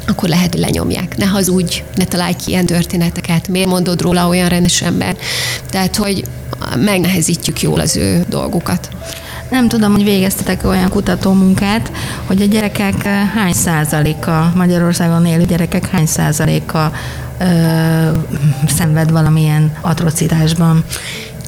akkor 0.08 0.28
lehet, 0.28 0.52
hogy 0.52 0.60
lenyomják. 0.60 1.16
Ne 1.16 1.26
hazudj, 1.26 1.82
ne 1.94 2.04
találj 2.04 2.34
ki 2.44 2.50
ilyen 2.50 2.66
történeteket, 2.66 3.48
miért 3.48 3.68
mondod 3.68 4.00
róla 4.00 4.28
olyan 4.28 4.48
rendes 4.48 4.82
ember. 4.82 5.16
Tehát, 5.70 5.96
hogy 5.96 6.24
megnehezítjük 6.76 7.62
jól 7.62 7.80
az 7.80 7.96
ő 7.96 8.24
dolgukat. 8.28 8.88
Nem 9.50 9.68
tudom, 9.68 9.92
hogy 9.92 10.04
végeztetek 10.04 10.64
olyan 10.64 10.88
kutatómunkát, 10.88 11.92
hogy 12.26 12.42
a 12.42 12.44
gyerekek 12.44 13.04
eh, 13.04 13.28
hány 13.34 13.52
százaléka, 13.52 14.52
Magyarországon 14.54 15.26
élő 15.26 15.44
gyerekek 15.44 15.86
hány 15.90 16.06
százaléka 16.06 16.92
ö, 17.38 17.44
szenved 18.66 19.10
valamilyen 19.10 19.72
atrocitásban. 19.80 20.84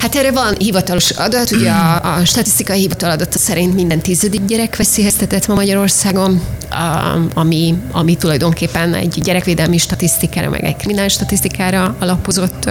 Hát 0.01 0.15
erre 0.15 0.31
van 0.31 0.55
hivatalos 0.59 1.11
adat, 1.11 1.51
ugye 1.51 1.71
a, 1.71 2.17
a 2.17 2.25
statisztikai 2.25 2.81
hivatal 2.81 3.11
adata 3.11 3.39
szerint 3.39 3.75
minden 3.75 4.01
tizedik 4.01 4.45
gyerek 4.45 4.77
veszélyeztetett 4.77 5.47
ma 5.47 5.55
Magyarországon, 5.55 6.41
a, 6.71 7.19
ami, 7.35 7.75
ami 7.93 8.17
tulajdonképpen 8.17 8.95
egy 8.95 9.21
gyerekvédelmi 9.23 9.79
statisztikára, 9.79 10.51
meg 10.51 10.65
egy 10.65 10.77
kriminális 10.77 11.13
statisztikára 11.13 11.97
alapozott 11.99 12.71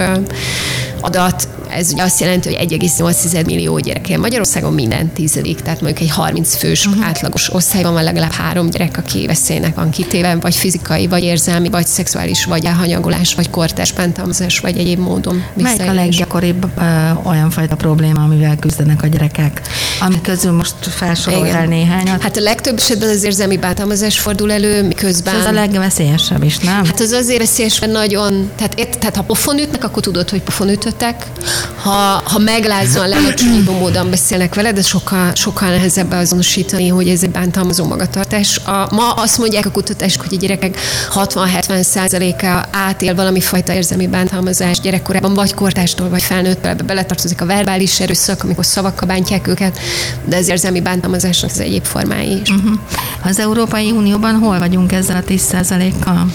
adat. 1.02 1.48
Ez 1.70 1.92
ugye 1.92 2.04
azt 2.04 2.20
jelenti, 2.20 2.56
hogy 2.56 2.72
1,8 2.72 3.46
millió 3.46 3.80
gyerek 3.80 4.10
él 4.10 4.18
Magyarországon 4.18 4.74
minden 4.74 5.12
tizedik, 5.14 5.62
tehát 5.62 5.82
mondjuk 5.82 6.10
egy 6.10 6.16
30 6.16 6.56
fős 6.56 6.86
uh-huh. 6.86 7.06
átlagos 7.06 7.54
osztályban 7.54 7.94
van 7.94 8.04
legalább 8.04 8.32
három 8.32 8.70
gyerek, 8.70 8.98
aki 8.98 9.26
veszélynek 9.28 9.76
van 9.76 9.90
kitéve, 9.90 10.36
vagy 10.36 10.56
fizikai, 10.56 11.08
vagy 11.08 11.24
érzelmi, 11.24 11.70
vagy 11.70 11.88
szexuális, 11.88 12.46
vagy 12.46 12.66
elhanyagolás, 12.66 13.36
vagy 13.36 13.50
kortás 13.50 13.92
bántalmazás, 13.92 14.60
vagy 14.60 14.78
egyéb 14.78 15.00
módon. 15.00 15.44
Melyik 15.54 15.82
a 15.82 15.94
leggyakoribb 15.94 16.66
ö, 16.78 16.82
olyan 17.24 17.50
fajta 17.50 17.76
probléma, 17.76 18.24
amivel 18.24 18.56
küzdenek 18.56 19.04
a 19.04 19.08
gyerekek? 19.08 19.62
Ami 20.00 20.22
közül 20.22 20.52
most 20.52 20.76
felsoroltál 20.80 21.66
néhányat. 21.66 22.22
Hát 22.22 22.38
a 22.38 22.42
legtöbb 22.42 22.78
esetben 22.78 23.10
az 23.10 23.24
érzelmi 23.24 23.58
bántalmazás 23.58 24.20
fordul 24.20 24.52
elő, 24.52 24.84
miközben... 24.84 25.36
Ez 25.36 25.46
a 25.46 25.52
legveszélyesebb 25.52 26.44
is, 26.44 26.58
nem? 26.58 26.86
Hát 26.86 27.00
az 27.00 27.12
azért 27.12 27.40
veszélyes, 27.40 27.80
mert 27.80 27.92
nagyon... 27.92 28.50
Tehát, 28.56 28.80
ért, 28.80 29.00
tehát 29.00 29.16
ha 29.16 29.24
pofon 29.24 29.60
ütnek, 29.60 29.84
akkor 29.84 30.04
tudod, 30.04 30.30
hogy 30.30 30.42
pofon 30.42 30.70
ütöttek. 30.70 31.28
Ha, 31.82 32.22
ha 32.24 32.38
meglázóan, 32.38 33.10
lealacsonyító 33.10 33.74
módon 33.74 34.10
beszélnek 34.10 34.56
veled, 34.56 34.76
de 34.76 34.82
sokkal, 34.82 35.36
sokkal 35.36 35.70
nehezebb 35.70 36.12
azonosítani, 36.12 36.88
hogy 36.88 37.08
ez 37.08 37.24
egy 37.24 37.30
bántalmazó 37.30 37.86
magatartás. 37.86 38.58
A, 38.58 38.88
ma 38.92 39.12
azt 39.12 39.38
mondják 39.38 39.66
a 39.66 39.72
kutatások, 39.72 40.22
hogy 40.22 40.34
a 40.34 40.40
gyerekek 40.40 40.78
60-70 41.14 41.82
százaléka 41.82 42.68
átél 42.72 43.16
valami 43.16 43.42
fajta 43.42 43.74
érzelmi 43.74 44.08
bántalmazás 44.08 44.80
gyerekkorában, 44.80 45.34
vagy 45.34 45.54
kortástól, 45.54 46.10
vagy 46.10 46.22
felnőtt, 46.22 46.66
ebbe 46.66 46.84
beletartozik 46.84 47.42
a 47.42 47.46
verbális 47.46 48.00
erőszak, 48.00 48.44
amikor 48.44 48.66
szavakkal 48.66 49.08
bántják 49.08 49.48
őket, 49.48 49.80
de 50.26 50.38
az 50.38 50.48
érzelmi 50.48 50.82
bántalmazásnak 50.82 51.52
az 51.52 51.60
egyéb 51.60 51.86
formái 51.86 52.40
is. 52.42 52.50
Uh-huh. 52.50 52.80
Az 53.24 53.40
Európai 53.40 53.92
Unióban 53.92 54.36
hol 54.36 54.60
vagyunk 54.60 54.92
ezzel 54.92 55.16
a 55.16 55.32
10%-kal? 55.32 56.26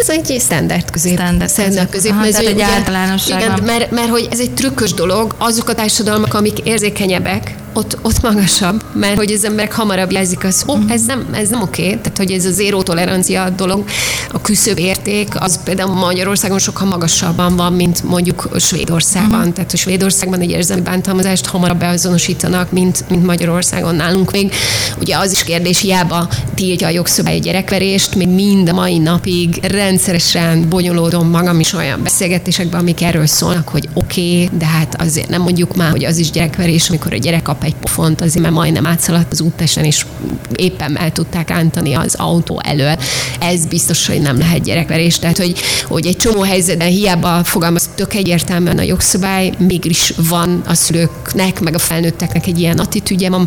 Ez 0.00 0.08
egy 0.08 0.40
standard 0.40 0.90
közép. 0.90 1.12
Standard, 1.12 1.50
standard 1.50 1.90
közép. 1.90 2.12
Aha, 2.12 2.26
ez 2.26 2.38
egy 2.38 2.60
általánosság. 2.60 3.40
Igen, 3.40 3.62
mert, 3.64 3.90
mert 3.90 4.08
hogy 4.08 4.28
ez 4.30 4.40
egy 4.40 4.50
trükkös 4.50 4.94
dolog, 4.94 5.34
azok 5.38 5.68
a 5.68 5.74
társadalmak, 5.74 6.34
amik 6.34 6.58
érzékenyebbek, 6.58 7.54
ott, 7.76 7.98
ott 8.02 8.22
magasabb, 8.22 8.84
mert 8.92 9.16
hogy 9.16 9.32
az 9.32 9.44
emberek 9.44 9.72
hamarabb 9.72 10.12
jelzik 10.12 10.44
azt, 10.44 10.68
ó, 10.68 10.74
ez 10.88 11.02
nem, 11.06 11.26
ez 11.32 11.48
nem 11.48 11.62
oké, 11.62 11.88
tehát 11.88 12.16
hogy 12.16 12.30
ez 12.30 12.44
a 12.44 12.50
zéró 12.50 12.82
tolerancia 12.82 13.50
dolog, 13.50 13.84
a 14.32 14.40
küszöbb 14.40 14.78
érték, 14.78 15.40
az 15.40 15.62
például 15.64 15.94
Magyarországon 15.94 16.58
sokkal 16.58 16.86
magasabban 16.86 17.56
van, 17.56 17.72
mint 17.72 18.02
mondjuk 18.02 18.48
Svédországban. 18.58 19.38
Uh-huh. 19.38 19.54
Tehát 19.54 19.72
a 19.72 19.76
Svédországban 19.76 20.40
egy 20.40 20.50
érzelmi 20.50 20.82
bántalmazást 20.82 21.46
hamarabb 21.46 21.78
beazonosítanak, 21.78 22.72
mint, 22.72 23.04
mint 23.08 23.26
Magyarországon 23.26 23.94
nálunk 23.94 24.32
még. 24.32 24.52
Ugye 25.00 25.16
az 25.16 25.32
is 25.32 25.44
kérdés, 25.44 25.80
hiába 25.80 26.28
tiltja 26.54 26.86
a 26.86 26.90
jogszabály 26.90 27.36
a 27.36 27.40
gyerekverést, 27.40 28.14
még 28.14 28.28
mind 28.28 28.68
a 28.68 28.72
mai 28.72 28.98
napig 28.98 29.58
rendszeresen 29.62 30.68
bonyolódom 30.68 31.28
magam 31.28 31.60
is 31.60 31.72
olyan 31.72 32.02
beszélgetésekben, 32.02 32.80
amik 32.80 33.02
erről 33.02 33.26
szólnak, 33.26 33.68
hogy 33.68 33.88
oké, 33.94 34.42
okay, 34.42 34.58
de 34.58 34.66
hát 34.66 35.00
azért 35.00 35.28
nem 35.28 35.42
mondjuk 35.42 35.76
már, 35.76 35.90
hogy 35.90 36.04
az 36.04 36.18
is 36.18 36.30
gyerekverés, 36.30 36.88
amikor 36.88 37.12
a 37.12 37.16
gyerek 37.16 37.42
kap 37.42 37.64
egy 37.66 37.74
pofont, 37.74 38.20
azért 38.20 38.42
mert 38.42 38.54
majdnem 38.54 38.86
átszaladt 38.86 39.32
az 39.32 39.40
úttesten, 39.40 39.84
és 39.84 40.06
éppen 40.54 40.98
el 40.98 41.12
tudták 41.12 41.48
rántani 41.48 41.94
az 41.94 42.14
autó 42.14 42.60
elől. 42.64 42.96
Ez 43.40 43.66
biztos, 43.66 44.06
hogy 44.06 44.20
nem 44.20 44.38
lehet 44.38 44.62
gyerekverés. 44.62 45.18
Tehát, 45.18 45.36
hogy, 45.36 45.58
hogy 45.84 46.06
egy 46.06 46.16
csomó 46.16 46.40
helyzetben 46.40 46.88
hiába 46.88 47.44
fogalmaz 47.44 47.88
tök 47.94 48.14
egyértelműen 48.14 48.78
a 48.78 48.82
jogszabály, 48.82 49.52
mégis 49.58 50.12
van 50.28 50.62
a 50.66 50.74
szülőknek, 50.74 51.60
meg 51.60 51.74
a 51.74 51.78
felnőtteknek 51.78 52.46
egy 52.46 52.60
ilyen 52.60 52.78
attitűdje. 52.78 53.30
A 53.30 53.46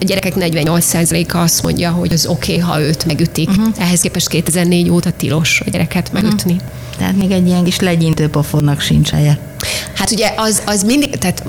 gyerekek 0.00 0.32
48%-a 0.36 1.36
azt 1.36 1.62
mondja, 1.62 1.90
hogy 1.90 2.12
az 2.12 2.26
oké, 2.26 2.52
okay, 2.52 2.64
ha 2.64 2.80
őt 2.80 3.04
megütik. 3.04 3.48
Uh-huh. 3.48 3.66
Ehhez 3.78 4.00
képest 4.00 4.28
2004 4.28 4.90
óta 4.90 5.10
tilos 5.10 5.62
a 5.66 5.70
gyereket 5.70 6.12
megütni. 6.12 6.52
Uh-huh. 6.52 6.85
Tehát 6.98 7.16
még 7.16 7.30
egy 7.30 7.46
ilyen 7.46 7.64
kis 7.64 7.80
legyintő 7.80 8.28
pofonnak 8.28 8.80
sincs 8.80 9.10
helye. 9.10 9.38
Hát 9.94 10.10
ugye 10.10 10.32
az, 10.36 10.62
az 10.66 10.82
mindig, 10.82 11.18
tehát 11.18 11.42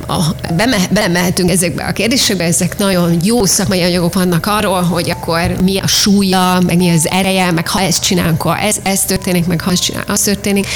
beme, 0.55 0.77
belemehetünk 0.91 1.49
ezekbe 1.49 1.83
a 1.83 1.91
kérdésekbe, 1.91 2.43
ezek 2.43 2.77
nagyon 2.77 3.19
jó 3.23 3.45
szakmai 3.45 3.81
anyagok 3.81 4.13
vannak 4.13 4.45
arról, 4.45 4.81
hogy 4.81 5.09
akkor 5.09 5.55
mi 5.63 5.79
a 5.79 5.87
súlya, 5.87 6.59
meg 6.65 6.77
mi 6.77 6.89
az 6.89 7.07
ereje, 7.07 7.51
meg 7.51 7.67
ha 7.67 7.81
ezt 7.81 8.03
csinálunk, 8.03 8.43
akkor 8.43 8.57
ez, 8.61 8.75
ez 8.83 9.05
történik, 9.05 9.45
meg 9.45 9.61
ha 9.61 9.71
ezt 9.71 9.81
csinál, 9.81 10.03
az 10.07 10.21
történik. 10.21 10.67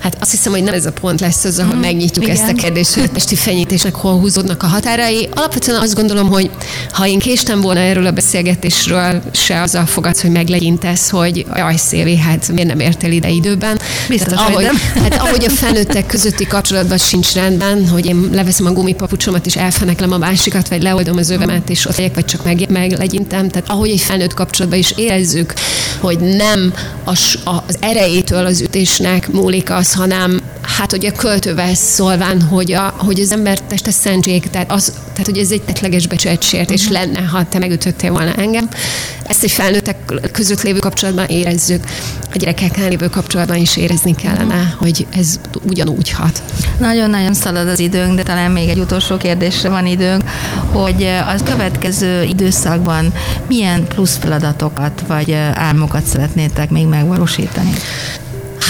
Hát 0.00 0.16
azt 0.20 0.30
hiszem, 0.30 0.52
hogy 0.52 0.62
nem 0.62 0.74
ez 0.74 0.86
a 0.86 0.92
pont 0.92 1.20
lesz 1.20 1.44
az, 1.44 1.58
ahol 1.58 1.74
mm, 1.74 1.80
megnyitjuk 1.80 2.24
igen. 2.24 2.36
ezt 2.36 2.48
a 2.48 2.52
kérdést, 2.52 2.94
hogy 2.94 3.02
a 3.02 3.08
testi 3.08 3.34
fenyítésnek 3.34 3.94
hol 3.94 4.18
húzódnak 4.18 4.62
a 4.62 4.66
határai. 4.66 5.28
Alapvetően 5.34 5.80
azt 5.80 5.94
gondolom, 5.94 6.28
hogy 6.28 6.50
ha 6.92 7.06
én 7.06 7.18
késtem 7.18 7.60
volna 7.60 7.80
erről 7.80 8.06
a 8.06 8.10
beszélgetésről, 8.10 9.22
se 9.32 9.62
az 9.62 9.74
a 9.74 9.86
fogadsz, 9.86 10.20
hogy 10.20 10.30
meglegyintesz, 10.30 11.10
hogy 11.10 11.46
jaj, 11.56 11.76
széli, 11.76 12.16
hát 12.16 12.52
miért 12.52 12.68
nem 12.68 12.80
értél 12.80 13.12
ide 13.12 13.28
időben. 13.28 13.78
Biztos, 14.08 14.38
hát, 14.38 14.48
ahogy, 14.48 14.66
hát 15.02 15.14
ahogy 15.14 15.44
a 15.44 15.50
felnőttek 15.50 16.06
közötti 16.06 16.46
kapcsolatban 16.46 16.98
sincs 16.98 17.32
rendben, 17.32 17.88
hogy 17.88 18.06
én 18.06 18.28
leveszem 18.32 18.66
a 18.66 18.72
gumipapucsomat 18.72 19.46
és 19.46 19.56
elfeneklem 19.56 20.12
a 20.12 20.18
másikat, 20.18 20.68
vagy 20.68 20.82
leoldom 20.82 21.16
az 21.16 21.30
övemet, 21.30 21.70
és 21.70 21.86
ott 21.86 21.96
legyek, 21.96 22.14
vagy 22.14 22.24
csak 22.24 22.44
meg, 22.44 22.70
meglegyintem. 22.70 23.48
Tehát 23.48 23.70
ahogy 23.70 23.90
egy 23.90 24.00
felnőtt 24.00 24.34
kapcsolatban 24.34 24.78
is 24.78 24.92
érezzük, 24.96 25.54
hogy 26.00 26.18
nem 26.18 26.74
az, 27.04 27.38
az 27.44 27.76
erejétől 27.80 28.46
az 28.46 28.60
ütésnek 28.60 29.32
múlik 29.32 29.70
az, 29.70 29.89
az, 29.90 29.96
hanem 29.96 30.40
hát 30.62 30.92
ugye 30.92 31.10
költővel 31.10 31.74
szólván, 31.74 32.42
hogy, 32.42 32.72
a, 32.72 32.94
hogy 32.96 33.20
az 33.20 33.32
ember 33.32 33.60
teste 33.60 33.90
szentsék, 33.90 34.50
tehát, 34.50 34.72
az, 34.72 34.92
tehát 35.12 35.26
hogy 35.26 35.38
ez 35.38 35.50
egy 35.50 35.62
tetleges 35.62 36.06
becsületsértés 36.06 36.86
uh-huh. 36.86 36.98
lenne, 36.98 37.20
ha 37.20 37.48
te 37.48 37.58
megütöttél 37.58 38.10
volna 38.10 38.34
engem. 38.34 38.68
Ezt 39.26 39.42
egy 39.42 39.50
felnőttek 39.50 39.96
között 40.32 40.62
lévő 40.62 40.78
kapcsolatban 40.78 41.26
érezzük. 41.26 41.84
A 42.32 42.36
gyerekekkel 42.36 42.88
lévő 42.88 43.08
kapcsolatban 43.08 43.56
is 43.56 43.76
érezni 43.76 44.14
kellene, 44.14 44.54
uh-huh. 44.54 44.78
hogy 44.78 45.06
ez 45.10 45.40
ugyanúgy 45.62 46.10
hat. 46.10 46.42
Nagyon-nagyon 46.78 47.34
szalad 47.34 47.68
az 47.68 47.78
időnk, 47.78 48.16
de 48.16 48.22
talán 48.22 48.50
még 48.50 48.68
egy 48.68 48.78
utolsó 48.78 49.16
kérdésre 49.16 49.68
van 49.68 49.86
időnk, 49.86 50.22
hogy 50.72 51.02
a 51.02 51.42
következő 51.44 52.22
időszakban 52.22 53.12
milyen 53.48 53.86
plusz 53.88 54.16
feladatokat 54.20 55.02
vagy 55.06 55.32
álmokat 55.54 56.04
szeretnétek 56.04 56.70
még 56.70 56.86
megvalósítani? 56.86 57.72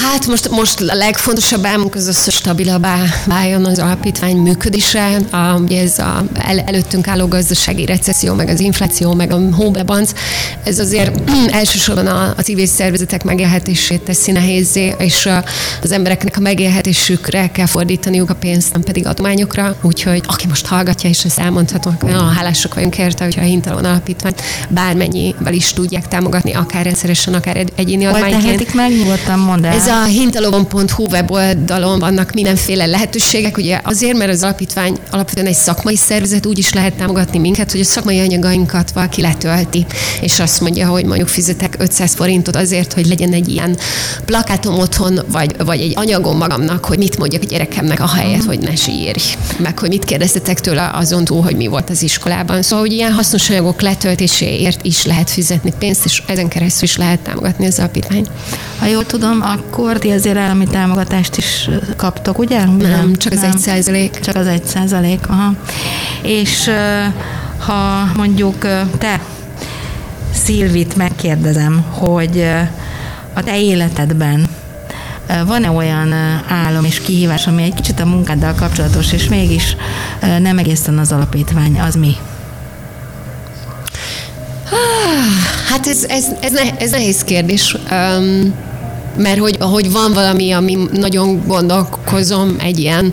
Hát 0.03 0.27
most, 0.27 0.51
most 0.51 0.81
a 0.81 0.95
legfontosabb 0.95 1.67
álmunk 1.67 1.95
az 1.95 2.07
az, 2.07 2.25
hogy 2.25 2.33
stabilabbá 2.33 2.99
váljon 3.27 3.65
az 3.65 3.79
alapítvány 3.79 4.37
működése. 4.37 5.17
A, 5.31 5.59
ugye 5.59 5.83
ez 5.83 5.99
a 5.99 6.25
el, 6.35 6.59
előttünk 6.59 7.09
álló 7.09 7.27
gazdasági 7.27 7.85
recesszió, 7.85 8.35
meg 8.35 8.49
az 8.49 8.61
infláció, 8.61 9.15
meg 9.15 9.33
a 9.33 9.41
hóbebanc, 9.53 10.13
ez 10.65 10.79
azért 10.79 11.31
elsősorban 11.61 12.07
a, 12.07 12.35
a 12.37 12.43
civil 12.43 12.67
szervezetek 12.67 13.25
megélhetését 13.25 14.01
teszi 14.01 14.33
nehézé, 14.33 14.95
és 14.99 15.27
a, 15.27 15.45
az 15.83 15.93
embereknek 15.93 16.37
a 16.37 16.41
megélhetésükre 16.41 17.51
kell 17.51 17.67
fordítaniuk 17.67 18.31
a 18.31 18.35
pénzt, 18.35 18.73
nem 18.73 18.83
pedig 18.83 19.07
adományokra. 19.07 19.77
Úgyhogy 19.83 20.23
aki 20.27 20.47
most 20.47 20.67
hallgatja, 20.67 21.11
és 21.11 21.25
ezt 21.25 21.39
elmondhatom, 21.39 21.97
hogy 22.01 22.11
nagyon 22.11 22.33
hálások 22.33 22.75
vagyunk 22.75 22.99
érte, 22.99 23.25
hogyha 23.25 23.41
a 23.41 23.45
Hintalon 23.45 23.85
Alapítvány 23.85 24.35
bármennyivel 24.69 25.53
is 25.53 25.73
tudják 25.73 26.09
támogatni, 26.09 26.53
akár 26.53 26.85
rendszeresen, 26.85 27.35
akár 27.35 27.65
egyéni 27.75 28.07
adományként. 28.07 28.75
meg, 28.75 28.91
nyugodtan 28.91 29.39
mondd 29.39 29.65
el. 29.65 29.75
Ez 29.75 29.89
a 29.91 30.05
hintalogon.hu 30.05 31.07
weboldalon 31.11 31.99
vannak 31.99 32.33
mindenféle 32.33 32.87
lehetőségek, 32.87 33.57
ugye 33.57 33.81
azért, 33.85 34.17
mert 34.17 34.31
az 34.31 34.43
alapítvány 34.43 34.99
alapvetően 35.11 35.47
egy 35.47 35.55
szakmai 35.55 35.97
szervezet, 35.97 36.47
úgy 36.47 36.59
is 36.59 36.73
lehet 36.73 36.93
támogatni 36.93 37.39
minket, 37.39 37.71
hogy 37.71 37.81
a 37.81 37.85
szakmai 37.85 38.19
anyagainkat 38.21 38.91
valaki 38.91 39.21
letölti, 39.21 39.87
és 40.21 40.41
azt 40.41 40.61
mondja, 40.61 40.89
hogy 40.89 41.05
mondjuk 41.05 41.29
fizetek 41.29 41.77
500 41.79 42.15
forintot 42.15 42.57
azért, 42.57 42.93
hogy 42.93 43.07
legyen 43.07 43.33
egy 43.33 43.49
ilyen 43.49 43.77
plakátom 44.25 44.79
otthon, 44.79 45.21
vagy, 45.33 45.55
vagy 45.65 45.81
egy 45.81 45.93
anyagom 45.97 46.37
magamnak, 46.37 46.85
hogy 46.85 46.99
mit 46.99 47.19
mondjak 47.19 47.43
a 47.43 47.47
gyerekemnek 47.47 48.01
a 48.01 48.09
helyet, 48.09 48.45
hogy 48.45 48.59
ne 48.59 48.75
sírj, 48.75 49.23
meg 49.59 49.79
hogy 49.79 49.89
mit 49.89 50.05
kérdeztetek 50.05 50.61
tőle 50.61 50.91
azon 50.95 51.25
túl, 51.25 51.43
hogy 51.43 51.57
mi 51.57 51.67
volt 51.67 51.91
az 51.91 52.03
iskolában. 52.03 52.63
Szóval, 52.63 52.85
hogy 52.85 52.93
ilyen 52.93 53.13
hasznos 53.13 53.51
anyagok 53.51 53.81
letöltéséért 53.81 54.85
is 54.85 55.05
lehet 55.05 55.31
fizetni 55.31 55.73
pénzt, 55.79 56.05
és 56.05 56.23
ezen 56.27 56.49
keresztül 56.49 56.85
is 56.85 56.97
lehet 56.97 57.21
támogatni 57.21 57.67
az 57.67 57.79
alapítványt. 57.79 58.31
Ha 58.79 58.87
jól 58.87 59.07
tudom, 59.07 59.41
akkor 59.43 59.80
ti 59.99 60.11
azért 60.11 60.37
állami 60.37 60.67
támogatást 60.67 61.37
is 61.37 61.71
kaptok, 61.97 62.39
ugye? 62.39 62.65
Nem, 62.65 63.15
csak 63.15 63.33
az 63.33 63.43
egy 63.43 63.59
százalék. 63.59 64.21
Csak 64.21 64.37
az 64.37 64.47
egy 64.47 64.65
százalék, 64.65 65.29
aha. 65.29 65.53
És 66.23 66.71
ha 67.59 68.09
mondjuk 68.17 68.59
te 68.99 69.21
Szilvit 70.33 70.97
megkérdezem, 70.97 71.85
hogy 71.91 72.47
a 73.35 73.43
te 73.43 73.61
életedben 73.61 74.49
van-e 75.47 75.71
olyan 75.71 76.13
álom 76.49 76.85
és 76.85 77.01
kihívás, 77.01 77.47
ami 77.47 77.63
egy 77.63 77.75
kicsit 77.75 78.01
a 78.01 78.05
munkáddal 78.05 78.55
kapcsolatos, 78.55 79.13
és 79.13 79.29
mégis 79.29 79.77
nem 80.41 80.59
egészen 80.59 80.99
az 80.99 81.13
alapítvány, 81.13 81.81
az 81.81 81.95
mi? 81.95 82.17
Hát 85.69 85.87
ez, 85.87 86.05
ez, 86.09 86.25
ez, 86.41 86.53
ne, 86.53 86.77
ez 86.79 86.91
nehéz 86.91 87.25
kérdés. 87.25 87.77
Um, 87.91 88.55
mert 89.23 89.39
hogy, 89.39 89.57
hogy 89.61 89.93
van 89.93 90.13
valami, 90.13 90.53
ami 90.53 90.79
nagyon 90.93 91.43
gondolkozom, 91.47 92.57
egy 92.59 92.79
ilyen 92.79 93.13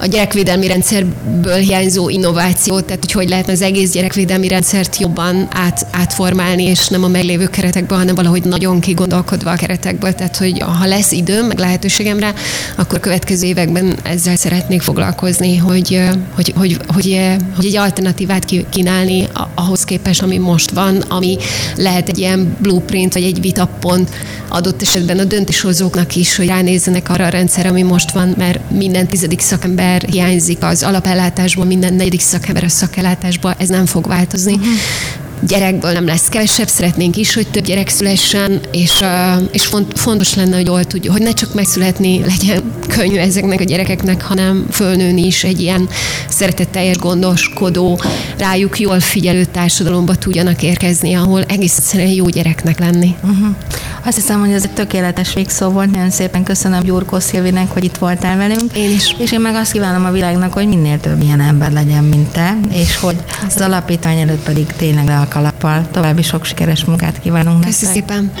a 0.00 0.06
gyerekvédelmi 0.06 0.66
rendszerből 0.66 1.56
hiányzó 1.56 2.08
innovációt, 2.08 2.84
tehát 2.84 3.00
hogy 3.00 3.12
hogy 3.12 3.28
lehetne 3.28 3.52
az 3.52 3.62
egész 3.62 3.90
gyerekvédelmi 3.90 4.48
rendszert 4.48 4.98
jobban 4.98 5.48
át, 5.50 5.86
átformálni, 5.90 6.64
és 6.64 6.88
nem 6.88 7.04
a 7.04 7.08
meglévő 7.08 7.46
keretekből, 7.46 7.98
hanem 7.98 8.14
valahogy 8.14 8.44
nagyon 8.44 8.80
kigondolkodva 8.80 9.50
a 9.50 9.56
keretekből. 9.56 10.14
Tehát, 10.14 10.36
hogy 10.36 10.58
ha 10.58 10.86
lesz 10.86 11.12
időm, 11.12 11.46
meg 11.46 11.58
lehetőségem 11.58 12.18
rá, 12.18 12.32
akkor 12.76 13.00
következő 13.00 13.46
években 13.46 13.98
ezzel 14.02 14.36
szeretnék 14.36 14.82
foglalkozni, 14.82 15.56
hogy, 15.56 16.02
hogy, 16.34 16.52
hogy, 16.56 16.76
hogy, 16.86 17.20
hogy 17.56 17.66
egy 17.66 17.76
alternatívát 17.76 18.44
kínálni 18.70 19.28
ahhoz 19.54 19.84
képest, 19.84 20.22
ami 20.22 20.38
most 20.38 20.70
van, 20.70 20.96
ami 20.96 21.36
lehet 21.76 22.08
egy 22.08 22.18
ilyen 22.18 22.56
blueprint, 22.60 23.12
vagy 23.14 23.22
egy 23.22 23.40
vitapont 23.40 24.10
adott 24.48 24.82
esetben 24.82 25.18
a 25.18 25.24
döntéshozóknak 25.24 26.16
is, 26.16 26.36
hogy 26.36 26.46
ránézzenek 26.46 27.10
arra 27.10 27.24
a 27.24 27.28
rendszer, 27.28 27.66
ami 27.66 27.82
most 27.82 28.10
van, 28.10 28.34
mert 28.38 28.70
minden 28.70 29.06
tizedik 29.06 29.40
szakember 29.40 29.87
szakember 29.88 30.14
hiányzik 30.14 30.62
az 30.62 30.82
alapellátásból, 30.82 31.64
minden 31.64 31.94
negyedik 31.94 32.20
szakember 32.20 32.64
a 32.64 32.68
szakellátásból, 32.68 33.54
ez 33.58 33.68
nem 33.68 33.86
fog 33.86 34.06
változni. 34.06 34.52
Uh-huh 34.52 35.27
gyerekből 35.40 35.92
nem 35.92 36.06
lesz 36.06 36.28
kevesebb, 36.28 36.68
szeretnénk 36.68 37.16
is, 37.16 37.34
hogy 37.34 37.48
több 37.48 37.64
gyerek 37.64 37.88
szülessen, 37.88 38.60
és, 38.72 39.04
és 39.50 39.66
font, 39.66 39.98
fontos 39.98 40.34
lenne, 40.34 40.56
hogy 40.56 40.66
jól 40.66 40.84
tudjuk, 40.84 41.12
hogy 41.12 41.22
ne 41.22 41.32
csak 41.32 41.54
megszületni 41.54 42.20
legyen 42.20 42.62
könnyű 42.96 43.16
ezeknek 43.16 43.60
a 43.60 43.64
gyerekeknek, 43.64 44.22
hanem 44.22 44.66
fölnőni 44.70 45.26
is 45.26 45.44
egy 45.44 45.60
ilyen 45.60 45.88
szeretetteljes, 46.28 46.96
gondoskodó, 46.96 48.00
rájuk 48.38 48.78
jól 48.78 49.00
figyelő 49.00 49.44
társadalomba 49.44 50.14
tudjanak 50.14 50.62
érkezni, 50.62 51.14
ahol 51.14 51.42
egész 51.42 51.76
egyszerűen 51.76 52.10
jó 52.10 52.28
gyereknek 52.28 52.78
lenni. 52.78 53.14
Uh-huh. 53.22 53.56
Azt 54.04 54.16
hiszem, 54.16 54.40
hogy 54.40 54.52
ez 54.52 54.64
egy 54.64 54.72
tökéletes 54.72 55.34
végszó 55.34 55.68
volt. 55.68 55.90
Nagyon 55.90 56.10
szépen 56.10 56.42
köszönöm 56.42 56.82
Gyurkó 56.82 57.18
Szilvinek, 57.18 57.70
hogy 57.70 57.84
itt 57.84 57.96
voltál 57.96 58.36
velünk. 58.36 58.76
Én 58.76 58.90
is. 58.90 59.14
És 59.18 59.32
én 59.32 59.40
meg 59.40 59.54
azt 59.54 59.72
kívánom 59.72 60.04
a 60.04 60.10
világnak, 60.10 60.52
hogy 60.52 60.68
minél 60.68 61.00
több 61.00 61.22
ilyen 61.22 61.40
ember 61.40 61.72
legyen, 61.72 62.04
mint 62.04 62.28
te, 62.28 62.58
és 62.72 62.96
hogy 62.96 63.16
az 63.46 63.60
alapítvány 63.60 64.18
előtt 64.18 64.42
pedig 64.42 64.66
tényleg 64.66 65.06
le 65.06 65.18
a 65.28 65.32
kalappal. 65.32 65.88
További 65.90 66.22
sok 66.22 66.44
sikeres 66.44 66.84
munkát 66.84 67.20
kívánunk 67.20 67.64
Köszönöm 67.64 67.94
szépen. 67.94 68.32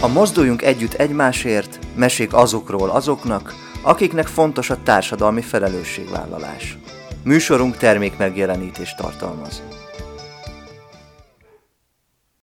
A 0.00 0.08
Mozduljunk 0.08 0.62
Együtt 0.62 0.92
Egymásért 0.92 1.78
mesék 1.96 2.34
azokról 2.34 2.90
azoknak, 2.90 3.54
akiknek 3.82 4.26
fontos 4.26 4.70
a 4.70 4.82
társadalmi 4.82 5.42
felelősségvállalás. 5.42 6.78
Műsorunk 7.22 7.76
termék 7.76 8.16
megjelenítést 8.16 8.96
tartalmaz. 8.96 9.62